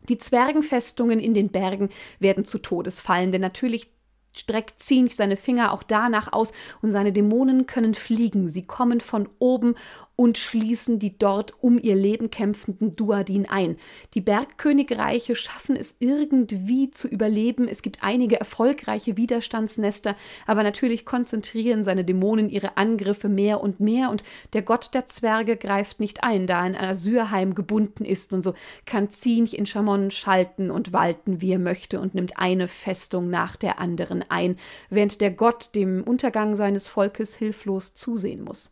Die 0.10 0.18
Zwergenfestungen 0.18 1.20
in 1.20 1.34
den 1.34 1.50
Bergen 1.50 1.90
werden 2.20 2.46
zu 2.46 2.58
Todes 2.60 3.00
fallen, 3.00 3.32
denn 3.32 3.42
natürlich 3.42 3.90
streckt 4.36 4.82
Zinch 4.82 5.16
seine 5.16 5.38
Finger 5.38 5.72
auch 5.72 5.84
danach 5.84 6.34
aus 6.34 6.54
und 6.82 6.92
seine 6.92 7.14
Dämonen 7.14 7.68
können 7.68 7.94
fliegen. 7.94 8.48
Sie 8.48 8.66
kommen 8.66 9.00
von 9.00 9.30
oben 9.40 9.76
und 10.16 10.38
schließen 10.38 11.00
die 11.00 11.18
dort 11.18 11.54
um 11.64 11.80
ihr 11.80 11.96
Leben 11.96 12.30
kämpfenden 12.30 12.96
Duadin 12.96 13.48
ein. 13.50 13.78
Die 14.14 14.22
Bergkönigreiche 14.22 15.36
schaffen 15.36 15.76
es 15.76 15.96
irgendwie 16.00 16.92
zu 16.92 17.08
überleben. 17.08 17.68
Es 17.68 17.82
gibt 17.82 18.04
einige 18.04 18.40
erfolgreiche 18.40 19.18
Widerstandsnester, 19.18 20.16
aber 20.46 20.64
natürlich 20.64 21.06
konzentrieren 21.06 21.84
seine 21.84 22.06
Dämonen 22.06 22.50
ihre 22.50 22.78
Angriffe 22.78 23.28
mehr 23.28 23.62
und 23.62 23.80
mehr 23.80 24.12
und 24.12 24.24
der 24.54 24.62
Gott 24.62 24.94
der 24.94 25.08
Zwerge 25.08 25.58
greift 25.58 26.00
nicht 26.00 26.24
ein, 26.24 26.46
da 26.46 26.62
er 26.62 26.68
in 26.68 26.76
Asyrheim 26.76 27.56
gebunden 27.56 28.06
ist 28.06 28.34
und 28.34 28.44
so 28.44 28.54
kann 28.86 29.10
Zinch 29.10 29.54
in 29.54 29.66
Chamon 29.66 30.12
schalten 30.12 30.70
und 30.70 30.94
walten, 30.94 31.42
wie 31.42 31.54
er 31.54 31.60
möchte 31.60 32.00
und 32.00 32.14
nimmt 32.14 32.38
eine 32.38 32.68
Festung 32.68 33.30
nach 33.30 33.56
der 33.56 33.80
anderen 33.80 34.24
ein, 34.30 34.58
während 34.90 35.22
der 35.22 35.32
Gott 35.32 35.72
dem 35.74 36.04
Untergang 36.04 36.56
seines 36.56 36.88
Volkes 36.88 37.36
hilflos 37.36 37.94
zusehen 37.94 38.44
muss. 38.44 38.72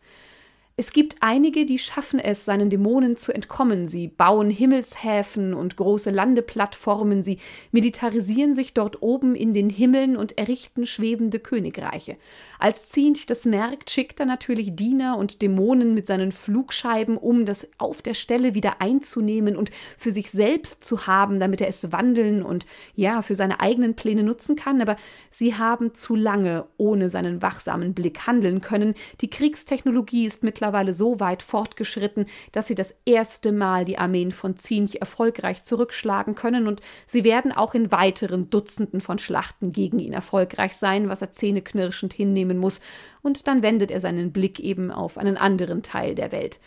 Es 0.82 0.94
gibt 0.94 1.18
einige, 1.20 1.68
die 1.68 1.78
schaffen 1.78 2.20
es, 2.20 2.44
seinen 2.44 2.72
Dämonen 2.72 3.16
zu 3.16 3.32
entkommen. 3.32 3.88
Sie 3.88 4.08
bauen 4.08 4.50
Himmelshäfen 4.50 5.54
und 5.54 5.78
große 5.78 6.10
Landeplattformen, 6.10 7.22
sie 7.22 7.38
militarisieren 7.72 8.56
sich 8.56 8.74
dort 8.74 9.04
oben 9.04 9.36
in 9.36 9.54
den 9.54 9.70
Himmeln 9.70 10.18
und 10.18 10.40
errichten 10.40 10.88
schwebende 10.88 11.38
Königreiche. 11.38 12.18
Als 12.58 12.90
Zinch 12.90 13.28
das 13.28 13.46
merkt, 13.46 13.92
schickt 13.92 14.20
er 14.22 14.26
natürlich 14.26 14.76
Diener 14.76 15.20
und 15.20 15.44
Dämonen 15.44 15.94
mit 15.94 16.08
seinen 16.08 16.32
Flugscheiben, 16.32 17.16
um 17.16 17.46
das 17.46 17.68
auf 17.78 18.02
der 18.02 18.16
Stelle 18.16 18.56
wieder 18.56 18.82
einzunehmen 18.82 19.56
und 19.56 19.70
für 20.00 20.10
sich 20.10 20.32
selbst 20.32 20.84
zu 20.84 21.06
haben, 21.06 21.40
damit 21.40 21.62
er 21.62 21.68
es 21.68 21.92
wandeln 21.92 22.42
und 22.42 22.66
ja, 22.96 23.22
für 23.22 23.36
seine 23.36 23.60
eigenen 23.60 23.96
Pläne 23.96 24.24
nutzen 24.24 24.56
kann. 24.56 24.82
Aber 24.82 24.96
sie 25.30 25.54
haben 25.54 25.94
zu 25.94 26.16
lange 26.16 26.66
ohne 26.78 27.12
seinen 27.12 27.44
wachsamen 27.44 27.94
Blick 27.94 28.26
handeln 28.26 28.62
können. 28.62 28.96
Die 29.22 29.30
Kriegstechnologie 29.30 30.26
ist 30.26 30.42
mit 30.42 30.56
mittlerweile 30.72 30.94
so 30.94 31.20
weit 31.20 31.44
fortgeschritten, 31.44 32.28
dass 32.54 32.68
sie 32.68 32.76
das 32.76 32.96
erste 33.06 33.52
Mal 33.52 33.84
die 33.84 33.98
Armeen 33.98 34.32
von 34.32 34.58
Zinch 34.58 34.96
erfolgreich 35.02 35.64
zurückschlagen 35.64 36.34
können 36.36 36.68
und 36.68 36.82
sie 37.08 37.24
werden 37.26 37.52
auch 37.52 37.74
in 37.74 37.92
weiteren 37.92 38.50
Dutzenden 38.50 39.02
von 39.02 39.20
Schlachten 39.20 39.74
gegen 39.74 40.00
ihn 40.00 40.14
erfolgreich 40.14 40.78
sein, 40.78 41.10
was 41.10 41.22
er 41.22 41.34
zähneknirschend 41.34 42.14
hinnehmen 42.14 42.58
muss, 42.58 42.80
und 43.22 43.48
dann 43.48 43.62
wendet 43.62 43.92
er 43.92 44.00
seinen 44.00 44.32
Blick 44.32 44.60
eben 44.60 44.92
auf 44.92 45.18
einen 45.18 45.38
anderen 45.38 45.84
Teil 45.84 46.16
der 46.16 46.32
Welt. 46.32 46.60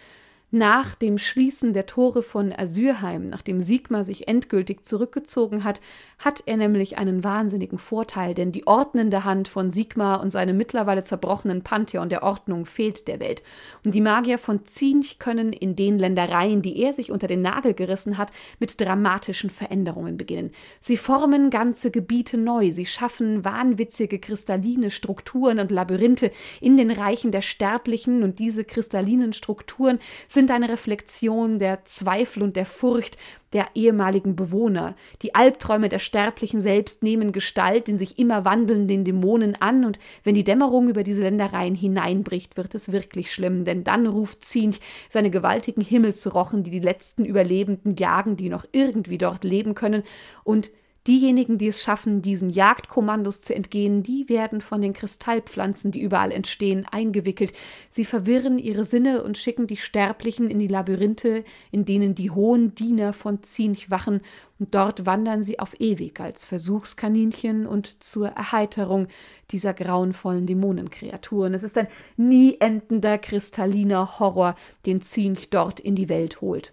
Nach 0.56 0.94
dem 0.94 1.18
Schließen 1.18 1.72
der 1.72 1.84
Tore 1.84 2.22
von 2.22 2.52
Asyrheim, 2.56 3.28
nachdem 3.28 3.58
Sigmar 3.58 4.04
sich 4.04 4.28
endgültig 4.28 4.84
zurückgezogen 4.84 5.64
hat, 5.64 5.80
hat 6.16 6.44
er 6.46 6.56
nämlich 6.56 6.96
einen 6.96 7.24
wahnsinnigen 7.24 7.76
Vorteil, 7.76 8.34
denn 8.34 8.52
die 8.52 8.64
ordnende 8.64 9.24
Hand 9.24 9.48
von 9.48 9.72
Sigmar 9.72 10.20
und 10.20 10.30
seinem 10.30 10.56
mittlerweile 10.56 11.02
zerbrochenen 11.02 11.62
Pantheon 11.62 12.08
der 12.08 12.22
Ordnung 12.22 12.66
fehlt 12.66 13.08
der 13.08 13.18
Welt. 13.18 13.42
Und 13.84 13.96
die 13.96 14.00
Magier 14.00 14.38
von 14.38 14.64
Zinch 14.64 15.18
können 15.18 15.52
in 15.52 15.74
den 15.74 15.98
Ländereien, 15.98 16.62
die 16.62 16.78
er 16.80 16.92
sich 16.92 17.10
unter 17.10 17.26
den 17.26 17.42
Nagel 17.42 17.74
gerissen 17.74 18.16
hat, 18.16 18.30
mit 18.60 18.80
dramatischen 18.80 19.50
Veränderungen 19.50 20.16
beginnen. 20.16 20.52
Sie 20.80 20.96
formen 20.96 21.50
ganze 21.50 21.90
Gebiete 21.90 22.38
neu, 22.38 22.70
sie 22.70 22.86
schaffen 22.86 23.44
wahnwitzige 23.44 24.20
kristalline 24.20 24.92
Strukturen 24.92 25.58
und 25.58 25.72
Labyrinthe 25.72 26.30
in 26.60 26.76
den 26.76 26.92
Reichen 26.92 27.32
der 27.32 27.42
Sterblichen, 27.42 28.22
und 28.22 28.38
diese 28.38 28.62
kristallinen 28.62 29.32
Strukturen 29.32 29.98
sind 30.28 30.43
sind 30.44 30.50
eine 30.54 30.68
Reflexion 30.68 31.58
der 31.58 31.86
Zweifel 31.86 32.42
und 32.42 32.54
der 32.54 32.66
Furcht 32.66 33.16
der 33.54 33.68
ehemaligen 33.74 34.36
Bewohner. 34.36 34.94
Die 35.22 35.34
Albträume 35.34 35.88
der 35.88 36.00
Sterblichen 36.00 36.60
selbst 36.60 37.02
nehmen 37.02 37.32
Gestalt 37.32 37.88
in 37.88 37.96
sich 37.96 38.18
immer 38.18 38.44
wandelnden 38.44 39.06
Dämonen 39.06 39.56
an, 39.58 39.86
und 39.86 39.98
wenn 40.22 40.34
die 40.34 40.44
Dämmerung 40.44 40.90
über 40.90 41.02
diese 41.02 41.22
Ländereien 41.22 41.74
hineinbricht, 41.74 42.58
wird 42.58 42.74
es 42.74 42.92
wirklich 42.92 43.32
schlimm, 43.32 43.64
denn 43.64 43.84
dann 43.84 44.06
ruft 44.06 44.44
Zinch 44.44 44.80
seine 45.08 45.30
gewaltigen 45.30 45.80
Himmelsrochen, 45.80 46.62
die 46.62 46.70
die 46.70 46.80
letzten 46.80 47.24
Überlebenden 47.24 47.96
jagen, 47.96 48.36
die 48.36 48.50
noch 48.50 48.66
irgendwie 48.72 49.16
dort 49.16 49.44
leben 49.44 49.74
können, 49.74 50.02
und 50.42 50.70
Diejenigen, 51.06 51.58
die 51.58 51.68
es 51.68 51.82
schaffen, 51.82 52.22
diesen 52.22 52.48
Jagdkommandos 52.48 53.42
zu 53.42 53.54
entgehen, 53.54 54.02
die 54.02 54.26
werden 54.30 54.62
von 54.62 54.80
den 54.80 54.94
Kristallpflanzen, 54.94 55.90
die 55.90 56.00
überall 56.00 56.32
entstehen, 56.32 56.86
eingewickelt. 56.90 57.52
Sie 57.90 58.06
verwirren 58.06 58.58
ihre 58.58 58.86
Sinne 58.86 59.22
und 59.22 59.36
schicken 59.36 59.66
die 59.66 59.76
Sterblichen 59.76 60.48
in 60.48 60.58
die 60.58 60.66
Labyrinthe, 60.66 61.44
in 61.70 61.84
denen 61.84 62.14
die 62.14 62.30
hohen 62.30 62.74
Diener 62.74 63.12
von 63.12 63.42
Zinch 63.42 63.90
wachen, 63.90 64.22
und 64.58 64.74
dort 64.74 65.04
wandern 65.04 65.42
sie 65.42 65.58
auf 65.58 65.78
ewig 65.78 66.20
als 66.20 66.46
Versuchskaninchen 66.46 67.66
und 67.66 68.02
zur 68.02 68.28
Erheiterung 68.28 69.08
dieser 69.50 69.74
grauenvollen 69.74 70.46
Dämonenkreaturen. 70.46 71.52
Es 71.52 71.64
ist 71.64 71.76
ein 71.76 71.88
nie 72.16 72.56
endender 72.60 73.18
kristalliner 73.18 74.18
Horror, 74.20 74.54
den 74.86 75.02
Zinch 75.02 75.50
dort 75.50 75.80
in 75.80 75.96
die 75.96 76.08
Welt 76.08 76.40
holt. 76.40 76.72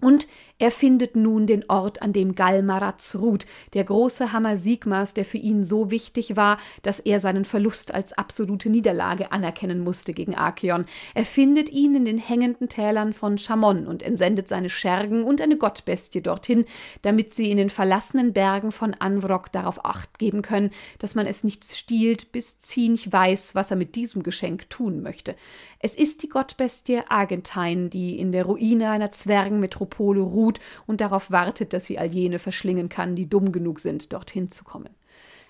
Und 0.00 0.28
er 0.60 0.72
findet 0.72 1.14
nun 1.14 1.46
den 1.46 1.64
Ort, 1.68 2.02
an 2.02 2.12
dem 2.12 2.34
Galmaraz 2.34 3.14
ruht, 3.14 3.46
der 3.74 3.84
große 3.84 4.32
Hammer 4.32 4.56
Sigmas, 4.56 5.14
der 5.14 5.24
für 5.24 5.38
ihn 5.38 5.64
so 5.64 5.92
wichtig 5.92 6.34
war, 6.34 6.58
dass 6.82 6.98
er 6.98 7.20
seinen 7.20 7.44
Verlust 7.44 7.94
als 7.94 8.12
absolute 8.12 8.68
Niederlage 8.68 9.30
anerkennen 9.30 9.78
musste 9.84 10.10
gegen 10.10 10.34
Archeon. 10.34 10.86
Er 11.14 11.24
findet 11.24 11.70
ihn 11.70 11.94
in 11.94 12.04
den 12.04 12.18
hängenden 12.18 12.68
Tälern 12.68 13.12
von 13.12 13.38
Chamon 13.38 13.86
und 13.86 14.02
entsendet 14.02 14.48
seine 14.48 14.68
Schergen 14.68 15.22
und 15.22 15.40
eine 15.40 15.56
Gottbestie 15.56 16.22
dorthin, 16.22 16.64
damit 17.02 17.32
sie 17.32 17.52
in 17.52 17.56
den 17.56 17.70
verlassenen 17.70 18.32
Bergen 18.32 18.72
von 18.72 18.94
Anvrok 18.94 19.52
darauf 19.52 19.84
acht 19.84 20.18
geben 20.18 20.42
können, 20.42 20.70
dass 20.98 21.14
man 21.14 21.26
es 21.28 21.44
nicht 21.44 21.64
stiehlt, 21.64 22.32
bis 22.32 22.58
Zinch 22.58 23.12
weiß, 23.12 23.54
was 23.54 23.70
er 23.70 23.76
mit 23.76 23.94
diesem 23.94 24.24
Geschenk 24.24 24.68
tun 24.70 25.02
möchte. 25.02 25.36
Es 25.78 25.94
ist 25.94 26.24
die 26.24 26.28
Gottbestie 26.28 27.02
Argentine, 27.08 27.90
die 27.90 28.18
in 28.18 28.32
der 28.32 28.44
Ruine 28.44 28.90
einer 28.90 29.12
Zwergenmetropole 29.12 30.20
ruht 30.20 30.47
ruht 30.48 30.60
und 30.86 31.00
darauf 31.00 31.30
wartet, 31.30 31.72
dass 31.72 31.84
sie 31.84 31.98
all 31.98 32.08
jene 32.08 32.38
verschlingen 32.38 32.88
kann, 32.88 33.14
die 33.14 33.28
dumm 33.28 33.52
genug 33.52 33.80
sind, 33.80 34.12
dorthin 34.12 34.50
zu 34.50 34.64
kommen. 34.64 34.90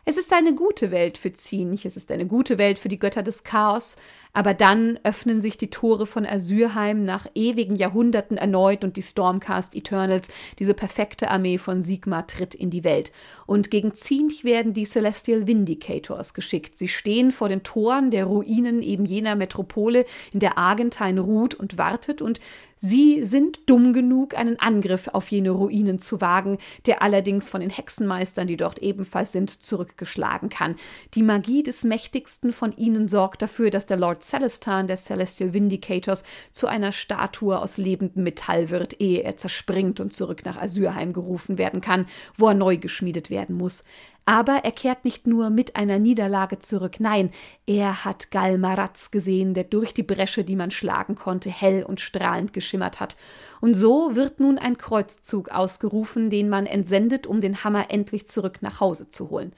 Es 0.04 0.16
ist 0.16 0.32
eine 0.32 0.54
gute 0.54 0.90
Welt 0.90 1.18
für 1.18 1.32
Zinch, 1.32 1.84
es 1.84 1.94
ist 1.94 2.10
eine 2.10 2.26
gute 2.26 2.56
Welt 2.56 2.78
für 2.78 2.88
die 2.88 2.98
Götter 2.98 3.22
des 3.22 3.44
Chaos, 3.44 3.96
aber 4.32 4.54
dann 4.54 4.98
öffnen 5.02 5.42
sich 5.42 5.58
die 5.58 5.68
Tore 5.68 6.06
von 6.06 6.24
Asyrheim 6.24 7.04
nach 7.04 7.26
ewigen 7.34 7.76
Jahrhunderten 7.76 8.38
erneut 8.38 8.84
und 8.84 8.96
die 8.96 9.02
Stormcast 9.02 9.74
Eternals, 9.74 10.30
diese 10.58 10.72
perfekte 10.72 11.30
Armee 11.30 11.58
von 11.58 11.82
Sigmar, 11.82 12.26
tritt 12.26 12.54
in 12.54 12.70
die 12.70 12.84
Welt. 12.84 13.12
Und 13.44 13.70
gegen 13.70 13.94
Zinch 13.94 14.44
werden 14.44 14.72
die 14.72 14.86
Celestial 14.86 15.46
Vindicators 15.46 16.32
geschickt. 16.32 16.78
Sie 16.78 16.88
stehen 16.88 17.30
vor 17.30 17.50
den 17.50 17.62
Toren 17.62 18.10
der 18.10 18.24
Ruinen 18.24 18.80
eben 18.80 19.04
jener 19.04 19.36
Metropole, 19.36 20.06
in 20.32 20.40
der 20.40 20.56
Argentine 20.56 21.20
ruht 21.20 21.54
und 21.54 21.76
wartet, 21.76 22.22
und 22.22 22.40
sie 22.78 23.22
sind 23.24 23.68
dumm 23.68 23.92
genug, 23.92 24.36
einen 24.36 24.58
Angriff 24.58 25.08
auf 25.08 25.28
jene 25.30 25.50
Ruinen 25.50 25.98
zu 25.98 26.20
wagen, 26.20 26.58
der 26.86 27.02
allerdings 27.02 27.48
von 27.48 27.60
den 27.60 27.70
Hexenmeistern, 27.70 28.46
die 28.46 28.56
dort 28.56 28.78
ebenfalls 28.78 29.32
sind, 29.32 29.50
zurückgeschlagen 29.62 30.48
kann. 30.48 30.76
Die 31.14 31.22
Magie 31.22 31.62
des 31.62 31.84
Mächtigsten 31.84 32.52
von 32.52 32.72
ihnen 32.72 33.08
sorgt 33.08 33.42
dafür, 33.42 33.70
dass 33.70 33.86
der 33.86 33.96
Lord 33.96 34.22
Celestan 34.22 34.86
der 34.86 34.96
Celestial 34.96 35.52
Vindicators 35.52 36.24
zu 36.52 36.66
einer 36.66 36.92
Statue 36.92 37.58
aus 37.58 37.76
lebendem 37.76 38.24
Metall 38.24 38.70
wird, 38.70 39.00
ehe 39.00 39.22
er 39.22 39.36
zerspringt 39.36 40.00
und 40.00 40.12
zurück 40.12 40.44
nach 40.44 40.56
Asyrheim 40.56 41.12
gerufen 41.12 41.58
werden 41.58 41.80
kann, 41.80 42.06
wo 42.36 42.48
er 42.48 42.54
neu 42.54 42.76
geschmiedet 42.76 43.30
werden 43.30 43.56
muss. 43.56 43.84
Aber 44.28 44.62
er 44.62 44.72
kehrt 44.72 45.06
nicht 45.06 45.26
nur 45.26 45.48
mit 45.48 45.74
einer 45.74 45.98
Niederlage 45.98 46.58
zurück, 46.58 47.00
nein, 47.00 47.30
er 47.64 48.04
hat 48.04 48.30
Galmaraz 48.30 49.10
gesehen, 49.10 49.54
der 49.54 49.64
durch 49.64 49.94
die 49.94 50.02
Bresche, 50.02 50.44
die 50.44 50.54
man 50.54 50.70
schlagen 50.70 51.14
konnte, 51.14 51.48
hell 51.48 51.82
und 51.82 52.02
strahlend 52.02 52.52
geschimmert 52.52 53.00
hat. 53.00 53.16
Und 53.62 53.72
so 53.72 54.16
wird 54.16 54.38
nun 54.38 54.58
ein 54.58 54.76
Kreuzzug 54.76 55.48
ausgerufen, 55.48 56.28
den 56.28 56.50
man 56.50 56.66
entsendet, 56.66 57.26
um 57.26 57.40
den 57.40 57.64
Hammer 57.64 57.90
endlich 57.90 58.28
zurück 58.28 58.58
nach 58.60 58.80
Hause 58.80 59.08
zu 59.08 59.30
holen. 59.30 59.54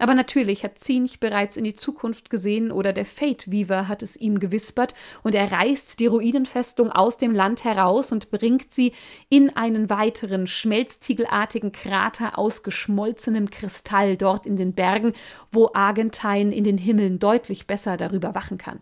Aber 0.00 0.14
natürlich 0.14 0.64
hat 0.64 0.78
Zinch 0.78 1.20
bereits 1.20 1.58
in 1.58 1.64
die 1.64 1.74
Zukunft 1.74 2.30
gesehen 2.30 2.72
oder 2.72 2.94
der 2.94 3.04
Fate 3.04 3.50
Weaver 3.50 3.86
hat 3.86 4.02
es 4.02 4.16
ihm 4.16 4.40
gewispert 4.40 4.94
und 5.22 5.34
er 5.34 5.52
reißt 5.52 6.00
die 6.00 6.06
Ruinenfestung 6.06 6.90
aus 6.90 7.18
dem 7.18 7.34
Land 7.34 7.64
heraus 7.64 8.10
und 8.10 8.30
bringt 8.30 8.72
sie 8.72 8.94
in 9.28 9.54
einen 9.54 9.90
weiteren 9.90 10.46
schmelztiegelartigen 10.46 11.72
Krater 11.72 12.38
aus 12.38 12.62
geschmolzenem 12.62 13.50
Kristall 13.50 14.16
dort 14.16 14.46
in 14.46 14.56
den 14.56 14.72
Bergen, 14.72 15.12
wo 15.52 15.68
Argentine 15.74 16.54
in 16.54 16.64
den 16.64 16.78
Himmeln 16.78 17.18
deutlich 17.18 17.66
besser 17.66 17.98
darüber 17.98 18.34
wachen 18.34 18.56
kann. 18.56 18.80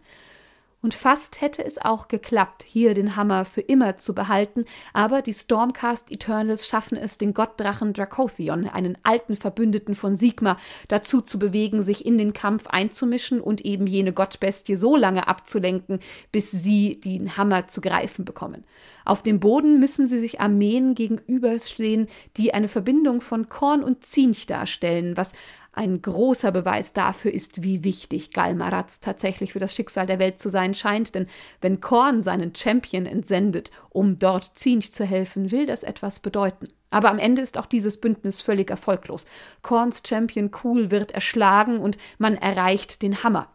Und 0.81 0.95
fast 0.95 1.41
hätte 1.41 1.65
es 1.65 1.79
auch 1.79 2.07
geklappt, 2.07 2.63
hier 2.63 2.95
den 2.95 3.17
Hammer 3.17 3.45
für 3.45 3.61
immer 3.61 3.97
zu 3.97 4.15
behalten, 4.15 4.65
aber 4.93 5.23
die 5.23 5.35
Stormcast 5.35 6.13
Eternals 6.13 6.69
schaffen 6.69 6.97
es, 6.97 7.19
den 7.19 7.35
Gottdrachen 7.35 7.93
Dracothion, 7.93 8.69
einen 8.69 8.97
alten 9.03 9.35
Verbündeten 9.35 9.97
von 9.97 10.15
Sigma, 10.15 10.57
dazu 10.87 11.21
zu 11.21 11.41
bewegen, 11.41 11.83
sich 11.83 12.07
in 12.07 12.17
den 12.17 12.33
Kampf 12.33 12.69
einzumischen 12.69 13.41
und 13.41 13.63
eben 13.63 13.89
jene 13.89 14.13
Gottbestie 14.13 14.77
so 14.77 14.95
lange 14.95 15.27
abzulenken, 15.27 15.99
bis 16.31 16.53
sie 16.53 17.01
den 17.01 17.37
Hammer 17.37 17.67
zu 17.67 17.81
greifen 17.81 18.25
bekommen. 18.25 18.65
Auf 19.05 19.25
dem 19.25 19.41
Boden 19.41 19.81
müssen 19.81 20.07
sie 20.07 20.21
sich 20.21 20.41
Armeen 20.41 20.95
gegenüberstehen, 20.95 22.07
die 22.37 22.55
eine 22.55 22.69
Verbindung 22.69 23.21
von 23.21 23.49
Korn 23.49 23.83
und 23.83 24.05
Zinch 24.05 24.47
darstellen, 24.47 25.17
was 25.17 25.33
Ein 25.79 26.03
großer 26.03 26.51
Beweis 26.51 26.93
dafür 26.93 27.33
ist, 27.33 27.63
wie 27.63 27.85
wichtig 27.85 28.33
Galmaraz 28.33 28.99
tatsächlich 28.99 29.53
für 29.53 29.61
das 29.61 29.73
Schicksal 29.73 30.07
der 30.07 30.19
Welt 30.19 30.41
zu 30.41 30.49
sein 30.51 30.75
scheint, 30.75 31.15
denn 31.15 31.29
wenn 31.61 31.81
Korn 31.81 32.21
seinen 32.21 32.53
Champion 32.53 33.07
entsendet, 33.07 33.71
um 33.89 34.19
dort 34.19 34.59
Zinch 34.59 34.93
zu 34.93 35.05
helfen, 35.05 35.53
will 35.53 35.67
das 35.67 35.85
etwas 35.85 36.19
bedeuten. 36.19 36.67
Aber 36.91 37.11
am 37.11 37.21
Ende 37.21 37.43
ist 37.43 37.57
auch 37.57 37.67
dieses 37.67 38.01
Bündnis 38.01 38.41
völlig 38.41 38.71
erfolglos. 38.71 39.25
Korns 39.63 40.03
Champion 40.05 40.51
Cool 40.65 40.91
wird 40.91 41.13
erschlagen 41.13 41.79
und 41.79 41.97
man 42.19 42.35
erreicht 42.35 43.01
den 43.01 43.23
Hammer. 43.23 43.47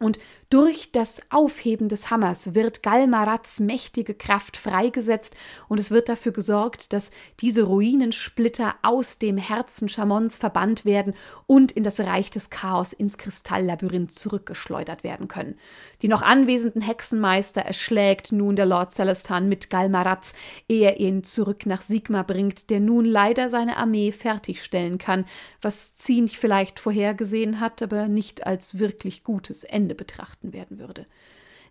Und 0.00 0.18
durch 0.48 0.92
das 0.92 1.20
Aufheben 1.30 1.88
des 1.88 2.08
Hammers 2.08 2.54
wird 2.54 2.84
Galmarats 2.84 3.58
mächtige 3.58 4.14
Kraft 4.14 4.56
freigesetzt 4.56 5.34
und 5.68 5.80
es 5.80 5.90
wird 5.90 6.08
dafür 6.08 6.30
gesorgt, 6.30 6.92
dass 6.92 7.10
diese 7.40 7.64
Ruinensplitter 7.64 8.76
aus 8.82 9.18
dem 9.18 9.38
Herzen 9.38 9.88
Chamons 9.88 10.36
verbannt 10.36 10.84
werden 10.84 11.14
und 11.46 11.72
in 11.72 11.82
das 11.82 11.98
Reich 11.98 12.30
des 12.30 12.48
Chaos 12.48 12.92
ins 12.92 13.18
Kristalllabyrinth 13.18 14.12
zurückgeschleudert 14.12 15.02
werden 15.02 15.26
können. 15.26 15.58
Die 16.02 16.08
noch 16.08 16.22
anwesenden 16.22 16.80
Hexenmeister 16.80 17.62
erschlägt 17.62 18.30
nun 18.30 18.54
der 18.54 18.66
Lord 18.66 18.92
Celestan 18.92 19.48
mit 19.48 19.68
Galmaraz, 19.68 20.32
ehe 20.68 20.90
er 20.90 21.00
ihn 21.00 21.24
zurück 21.24 21.66
nach 21.66 21.82
Sigma 21.82 22.22
bringt, 22.22 22.70
der 22.70 22.78
nun 22.78 23.04
leider 23.04 23.50
seine 23.50 23.78
Armee 23.78 24.12
fertigstellen 24.12 24.98
kann, 24.98 25.24
was 25.60 25.96
Zinch 25.96 26.38
vielleicht 26.38 26.78
vorhergesehen 26.78 27.58
hat, 27.58 27.82
aber 27.82 28.06
nicht 28.06 28.46
als 28.46 28.78
wirklich 28.78 29.24
gutes 29.24 29.64
Ende 29.64 29.96
betrachtet 29.96 30.35
betrachten 30.36 30.52
werden 30.52 30.78
würde. 30.78 31.06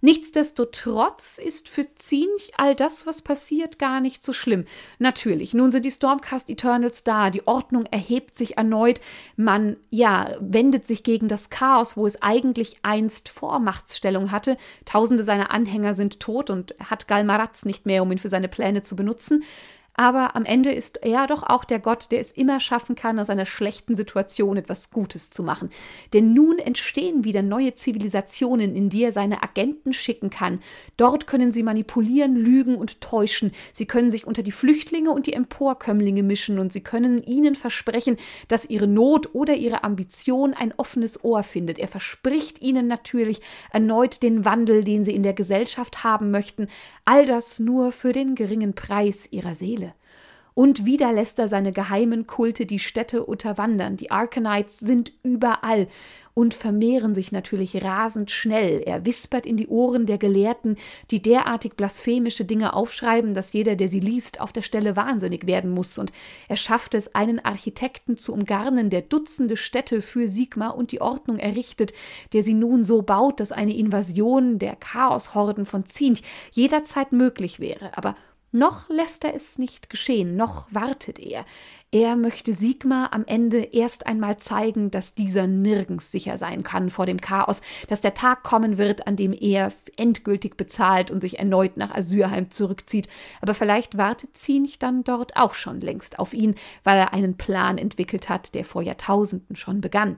Nichtsdestotrotz 0.01 1.39
ist 1.39 1.69
für 1.69 1.95
Zinch 1.95 2.51
all 2.57 2.75
das, 2.75 3.07
was 3.07 3.21
passiert, 3.21 3.79
gar 3.79 4.01
nicht 4.01 4.23
so 4.23 4.33
schlimm. 4.33 4.65
Natürlich, 4.99 5.53
nun 5.53 5.71
sind 5.71 5.85
die 5.85 5.89
Stormcast 5.89 6.49
Eternals 6.49 7.05
da, 7.05 7.29
die 7.29 7.47
Ordnung 7.47 7.85
erhebt 7.85 8.35
sich 8.35 8.57
erneut, 8.57 8.99
man, 9.37 9.77
ja, 9.89 10.35
wendet 10.41 10.85
sich 10.85 11.03
gegen 11.03 11.29
das 11.29 11.49
Chaos, 11.49 11.95
wo 11.95 12.05
es 12.05 12.21
eigentlich 12.21 12.77
einst 12.83 13.29
Vormachtsstellung 13.29 14.31
hatte. 14.31 14.57
Tausende 14.83 15.23
seiner 15.23 15.49
Anhänger 15.49 15.93
sind 15.93 16.19
tot 16.19 16.49
und 16.49 16.75
hat 16.79 17.07
Galmaraz 17.07 17.63
nicht 17.65 17.85
mehr, 17.85 18.03
um 18.03 18.11
ihn 18.11 18.19
für 18.19 18.29
seine 18.29 18.49
Pläne 18.49 18.83
zu 18.83 18.97
benutzen 18.97 19.43
aber 19.95 20.35
am 20.35 20.43
Ende 20.43 20.71
ist 20.71 20.97
er 21.03 21.25
doch 21.27 21.43
auch 21.43 21.63
der 21.63 21.79
Gott, 21.79 22.11
der 22.11 22.19
es 22.19 22.31
immer 22.31 22.59
schaffen 22.59 22.95
kann, 22.95 23.17
aus 23.17 23.29
einer 23.29 23.45
schlechten 23.45 23.95
Situation 23.95 24.57
etwas 24.57 24.91
Gutes 24.91 25.29
zu 25.29 25.41
machen. 25.41 25.69
Denn 26.13 26.33
nun 26.33 26.59
entstehen 26.59 27.23
wieder 27.23 27.41
neue 27.41 27.75
Zivilisationen, 27.75 28.75
in 28.75 28.89
die 28.89 29.03
er 29.03 29.13
seine 29.13 29.41
Agenten 29.41 29.93
schicken 29.93 30.29
kann. 30.29 30.59
Dort 30.97 31.27
können 31.27 31.51
sie 31.51 31.63
manipulieren, 31.63 32.35
lügen 32.35 32.75
und 32.75 32.99
täuschen. 32.99 33.51
Sie 33.71 33.85
können 33.85 34.11
sich 34.11 34.27
unter 34.27 34.43
die 34.43 34.51
Flüchtlinge 34.51 35.11
und 35.11 35.27
die 35.27 35.33
Emporkömmlinge 35.33 36.23
mischen 36.23 36.59
und 36.59 36.73
sie 36.73 36.81
können 36.81 37.19
ihnen 37.19 37.55
versprechen, 37.55 38.17
dass 38.49 38.69
ihre 38.69 38.87
Not 38.87 39.33
oder 39.33 39.55
ihre 39.55 39.83
Ambition 39.83 40.53
ein 40.53 40.73
offenes 40.75 41.23
Ohr 41.23 41.43
findet. 41.43 41.79
Er 41.79 41.87
verspricht 41.87 42.61
ihnen 42.61 42.87
natürlich 42.87 43.41
erneut 43.71 44.23
den 44.23 44.43
Wandel, 44.43 44.83
den 44.83 45.05
sie 45.05 45.15
in 45.15 45.23
der 45.23 45.33
Gesellschaft 45.33 46.03
haben 46.03 46.31
möchten. 46.31 46.67
All 47.05 47.25
das 47.25 47.59
nur 47.59 47.91
für 47.91 48.11
den 48.11 48.35
geringen 48.35 48.73
Preis 48.73 49.27
ihrer 49.31 49.55
Seele. 49.55 49.84
Und 50.55 50.85
wieder 50.85 51.11
lässt 51.11 51.37
er 51.37 51.49
seine 51.49 51.73
geheimen 51.73 52.27
Kulte 52.27 52.65
die 52.65 52.79
Städte 52.79 53.25
unterwandern. 53.25 53.97
Die 53.97 54.09
Arkanites 54.09 54.79
sind 54.79 55.11
überall 55.21 55.89
und 56.33 56.53
vermehren 56.53 57.13
sich 57.13 57.33
natürlich 57.33 57.83
rasend 57.83 58.31
schnell. 58.31 58.81
Er 58.85 59.05
wispert 59.05 59.45
in 59.45 59.57
die 59.57 59.67
Ohren 59.67 60.05
der 60.05 60.17
Gelehrten, 60.17 60.77
die 61.11 61.21
derartig 61.21 61.73
blasphemische 61.73 62.45
Dinge 62.45 62.73
aufschreiben, 62.73 63.33
dass 63.33 63.51
jeder, 63.51 63.75
der 63.75 63.89
sie 63.89 63.99
liest, 63.99 64.39
auf 64.39 64.53
der 64.53 64.61
Stelle 64.61 64.95
wahnsinnig 64.95 65.45
werden 65.45 65.71
muss. 65.71 65.97
Und 65.97 66.13
er 66.47 66.57
schafft 66.57 66.95
es, 66.95 67.13
einen 67.15 67.43
Architekten 67.43 68.15
zu 68.15 68.31
umgarnen, 68.31 68.89
der 68.89 69.01
Dutzende 69.01 69.57
Städte 69.57 70.01
für 70.01 70.29
Sigma 70.29 70.69
und 70.69 70.93
die 70.93 71.01
Ordnung 71.01 71.37
errichtet, 71.37 71.91
der 72.31 72.43
sie 72.43 72.53
nun 72.53 72.85
so 72.85 73.01
baut, 73.01 73.41
dass 73.41 73.51
eine 73.51 73.75
Invasion 73.75 74.57
der 74.57 74.77
Chaoshorden 74.77 75.65
von 75.65 75.85
Zinch 75.85 76.23
jederzeit 76.51 77.11
möglich 77.11 77.59
wäre. 77.59 77.97
Aber 77.97 78.15
noch 78.55 78.89
lässt 78.89 79.23
er 79.23 79.35
es 79.35 79.59
nicht 79.59 79.89
geschehen, 79.89 80.35
noch 80.35 80.67
wartet 80.71 81.19
er. 81.19 81.45
Er 81.91 82.15
möchte 82.15 82.51
Sigma 82.51 83.09
am 83.11 83.23
Ende 83.25 83.59
erst 83.59 84.05
einmal 84.07 84.37
zeigen, 84.37 84.91
dass 84.91 85.13
dieser 85.13 85.47
nirgends 85.47 86.11
sicher 86.11 86.37
sein 86.37 86.63
kann 86.63 86.89
vor 86.89 87.05
dem 87.05 87.21
Chaos, 87.21 87.61
dass 87.87 88.01
der 88.01 88.13
Tag 88.13 88.43
kommen 88.43 88.77
wird, 88.77 89.07
an 89.07 89.15
dem 89.15 89.31
er 89.31 89.71
endgültig 89.95 90.57
bezahlt 90.57 91.11
und 91.11 91.21
sich 91.21 91.39
erneut 91.39 91.77
nach 91.77 91.93
Asyrheim 91.93 92.49
zurückzieht. 92.49 93.07
Aber 93.39 93.53
vielleicht 93.53 93.97
wartet 93.97 94.35
Zinch 94.35 94.79
dann 94.79 95.03
dort 95.03 95.37
auch 95.37 95.53
schon 95.53 95.79
längst 95.79 96.19
auf 96.19 96.33
ihn, 96.33 96.55
weil 96.83 96.97
er 96.97 97.13
einen 97.13 97.37
Plan 97.37 97.77
entwickelt 97.77 98.27
hat, 98.27 98.55
der 98.55 98.65
vor 98.65 98.81
Jahrtausenden 98.81 99.55
schon 99.55 99.79
begann. 99.79 100.17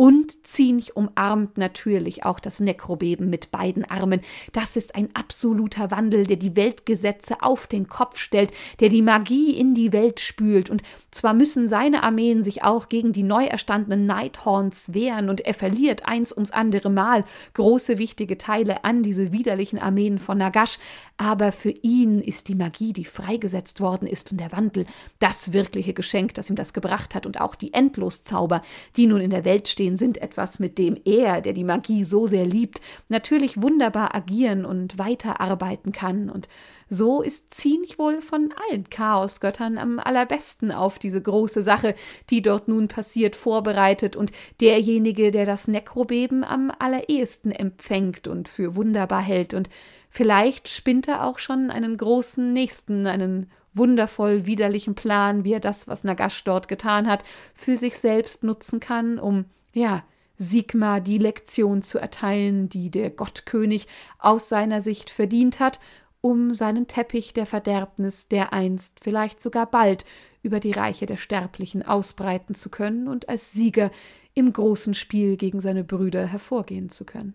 Und 0.00 0.46
Zinch 0.46 0.94
umarmt 0.94 1.58
natürlich 1.58 2.24
auch 2.24 2.38
das 2.38 2.60
Nekrobeben 2.60 3.28
mit 3.28 3.50
beiden 3.50 3.84
Armen. 3.84 4.20
Das 4.52 4.76
ist 4.76 4.94
ein 4.94 5.08
absoluter 5.14 5.90
Wandel, 5.90 6.24
der 6.24 6.36
die 6.36 6.54
Weltgesetze 6.54 7.42
auf 7.42 7.66
den 7.66 7.88
Kopf 7.88 8.16
stellt, 8.16 8.52
der 8.78 8.90
die 8.90 9.02
Magie 9.02 9.58
in 9.58 9.74
die 9.74 9.92
Welt 9.92 10.20
spült. 10.20 10.70
Und 10.70 10.84
zwar 11.10 11.34
müssen 11.34 11.66
seine 11.66 12.04
Armeen 12.04 12.44
sich 12.44 12.62
auch 12.62 12.88
gegen 12.88 13.12
die 13.12 13.24
neu 13.24 13.46
erstandenen 13.46 14.06
Nighthorns 14.06 14.94
wehren 14.94 15.28
und 15.28 15.40
er 15.40 15.54
verliert 15.54 16.06
eins 16.06 16.32
ums 16.32 16.52
andere 16.52 16.90
Mal 16.90 17.24
große 17.54 17.98
wichtige 17.98 18.38
Teile 18.38 18.84
an 18.84 19.02
diese 19.02 19.32
widerlichen 19.32 19.80
Armeen 19.80 20.20
von 20.20 20.38
Nagash. 20.38 20.78
Aber 21.16 21.50
für 21.50 21.70
ihn 21.82 22.20
ist 22.20 22.46
die 22.46 22.54
Magie, 22.54 22.92
die 22.92 23.04
freigesetzt 23.04 23.80
worden 23.80 24.06
ist 24.06 24.30
und 24.30 24.38
der 24.38 24.52
Wandel, 24.52 24.86
das 25.18 25.52
wirkliche 25.52 25.92
Geschenk, 25.92 26.34
das 26.34 26.50
ihm 26.50 26.54
das 26.54 26.72
gebracht 26.72 27.16
hat 27.16 27.26
und 27.26 27.40
auch 27.40 27.56
die 27.56 27.74
Endloszauber, 27.74 28.62
die 28.96 29.08
nun 29.08 29.20
in 29.20 29.30
der 29.30 29.44
Welt 29.44 29.66
stehen, 29.66 29.87
sind 29.96 30.18
etwas, 30.20 30.58
mit 30.58 30.78
dem 30.78 30.96
er, 31.04 31.40
der 31.40 31.52
die 31.52 31.64
Magie 31.64 32.04
so 32.04 32.26
sehr 32.26 32.44
liebt, 32.44 32.80
natürlich 33.08 33.60
wunderbar 33.60 34.14
agieren 34.14 34.64
und 34.64 34.98
weiterarbeiten 34.98 35.92
kann. 35.92 36.30
Und 36.30 36.48
so 36.88 37.22
ist 37.22 37.54
Zinch 37.54 37.98
wohl 37.98 38.20
von 38.20 38.54
allen 38.70 38.88
Chaosgöttern 38.90 39.78
am 39.78 39.98
allerbesten 39.98 40.72
auf 40.72 40.98
diese 40.98 41.20
große 41.20 41.62
Sache, 41.62 41.94
die 42.30 42.42
dort 42.42 42.68
nun 42.68 42.88
passiert, 42.88 43.36
vorbereitet 43.36 44.16
und 44.16 44.32
derjenige, 44.60 45.30
der 45.30 45.46
das 45.46 45.68
Nekrobeben 45.68 46.44
am 46.44 46.72
allerersten 46.78 47.50
empfängt 47.50 48.28
und 48.28 48.48
für 48.48 48.76
wunderbar 48.76 49.22
hält. 49.22 49.54
Und 49.54 49.68
Vielleicht 50.10 50.68
spinnt 50.68 51.08
er 51.08 51.24
auch 51.24 51.38
schon 51.38 51.70
einen 51.70 51.96
großen 51.96 52.52
nächsten, 52.52 53.06
einen 53.06 53.50
wundervoll 53.74 54.46
widerlichen 54.46 54.94
Plan, 54.94 55.44
wie 55.44 55.52
er 55.52 55.60
das, 55.60 55.86
was 55.86 56.04
Nagash 56.04 56.42
dort 56.44 56.68
getan 56.68 57.06
hat, 57.06 57.22
für 57.54 57.76
sich 57.76 57.98
selbst 57.98 58.42
nutzen 58.42 58.80
kann, 58.80 59.18
um, 59.18 59.44
ja, 59.72 60.04
Sigma 60.36 61.00
die 61.00 61.18
Lektion 61.18 61.82
zu 61.82 61.98
erteilen, 61.98 62.68
die 62.68 62.90
der 62.90 63.10
Gottkönig 63.10 63.88
aus 64.18 64.48
seiner 64.48 64.80
Sicht 64.80 65.10
verdient 65.10 65.58
hat, 65.58 65.80
um 66.20 66.54
seinen 66.54 66.86
Teppich 66.86 67.32
der 67.32 67.46
Verderbnis, 67.46 68.28
der 68.28 68.52
einst, 68.52 69.00
vielleicht 69.02 69.40
sogar 69.40 69.70
bald, 69.70 70.04
über 70.42 70.60
die 70.60 70.72
Reiche 70.72 71.06
der 71.06 71.16
Sterblichen 71.16 71.82
ausbreiten 71.82 72.54
zu 72.54 72.70
können 72.70 73.08
und 73.08 73.28
als 73.28 73.52
Sieger 73.52 73.90
im 74.34 74.52
großen 74.52 74.94
Spiel 74.94 75.36
gegen 75.36 75.60
seine 75.60 75.82
Brüder 75.82 76.26
hervorgehen 76.26 76.90
zu 76.90 77.04
können. 77.04 77.34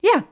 Ja, 0.00 0.24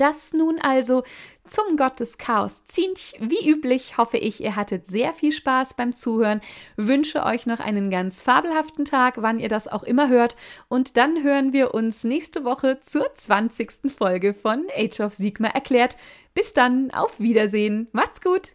das 0.00 0.32
nun 0.32 0.58
also 0.60 1.02
zum 1.44 1.76
Gott 1.76 2.00
des 2.00 2.18
Chaos 2.18 2.64
Zinch. 2.66 3.14
Wie 3.20 3.48
üblich 3.48 3.96
hoffe 3.98 4.18
ich, 4.18 4.42
ihr 4.42 4.56
hattet 4.56 4.86
sehr 4.86 5.12
viel 5.12 5.32
Spaß 5.32 5.74
beim 5.74 5.94
Zuhören. 5.94 6.40
Wünsche 6.76 7.24
euch 7.24 7.46
noch 7.46 7.60
einen 7.60 7.90
ganz 7.90 8.22
fabelhaften 8.22 8.84
Tag, 8.84 9.22
wann 9.22 9.40
ihr 9.40 9.48
das 9.48 9.68
auch 9.68 9.82
immer 9.82 10.08
hört. 10.08 10.36
Und 10.68 10.96
dann 10.96 11.22
hören 11.22 11.52
wir 11.52 11.74
uns 11.74 12.04
nächste 12.04 12.44
Woche 12.44 12.80
zur 12.80 13.14
20. 13.14 13.92
Folge 13.96 14.34
von 14.34 14.66
Age 14.76 15.00
of 15.00 15.14
Sigma 15.14 15.48
erklärt. 15.48 15.96
Bis 16.34 16.52
dann, 16.52 16.90
auf 16.90 17.18
Wiedersehen. 17.18 17.88
Macht's 17.92 18.20
gut. 18.20 18.54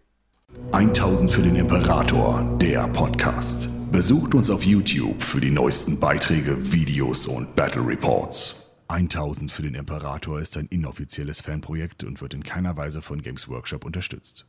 1000 0.72 1.32
für 1.32 1.42
den 1.42 1.56
Imperator, 1.56 2.58
der 2.62 2.88
Podcast. 2.90 3.70
Besucht 3.92 4.34
uns 4.34 4.50
auf 4.50 4.64
YouTube 4.64 5.22
für 5.22 5.42
die 5.42 5.52
neuesten 5.52 6.00
Beiträge, 6.00 6.72
Videos 6.72 7.28
und 7.28 7.56
Battle 7.56 7.86
Reports. 7.86 8.63
1000 8.94 9.52
für 9.52 9.64
den 9.64 9.74
Imperator 9.74 10.40
ist 10.40 10.56
ein 10.56 10.68
inoffizielles 10.68 11.42
Fanprojekt 11.42 12.04
und 12.04 12.22
wird 12.22 12.36
in 12.36 12.44
keiner 12.44 12.78
Weise 12.78 13.02
von 13.02 13.24
Games 13.24 13.50
Workshop 13.50 13.86
unterstützt. 13.86 14.46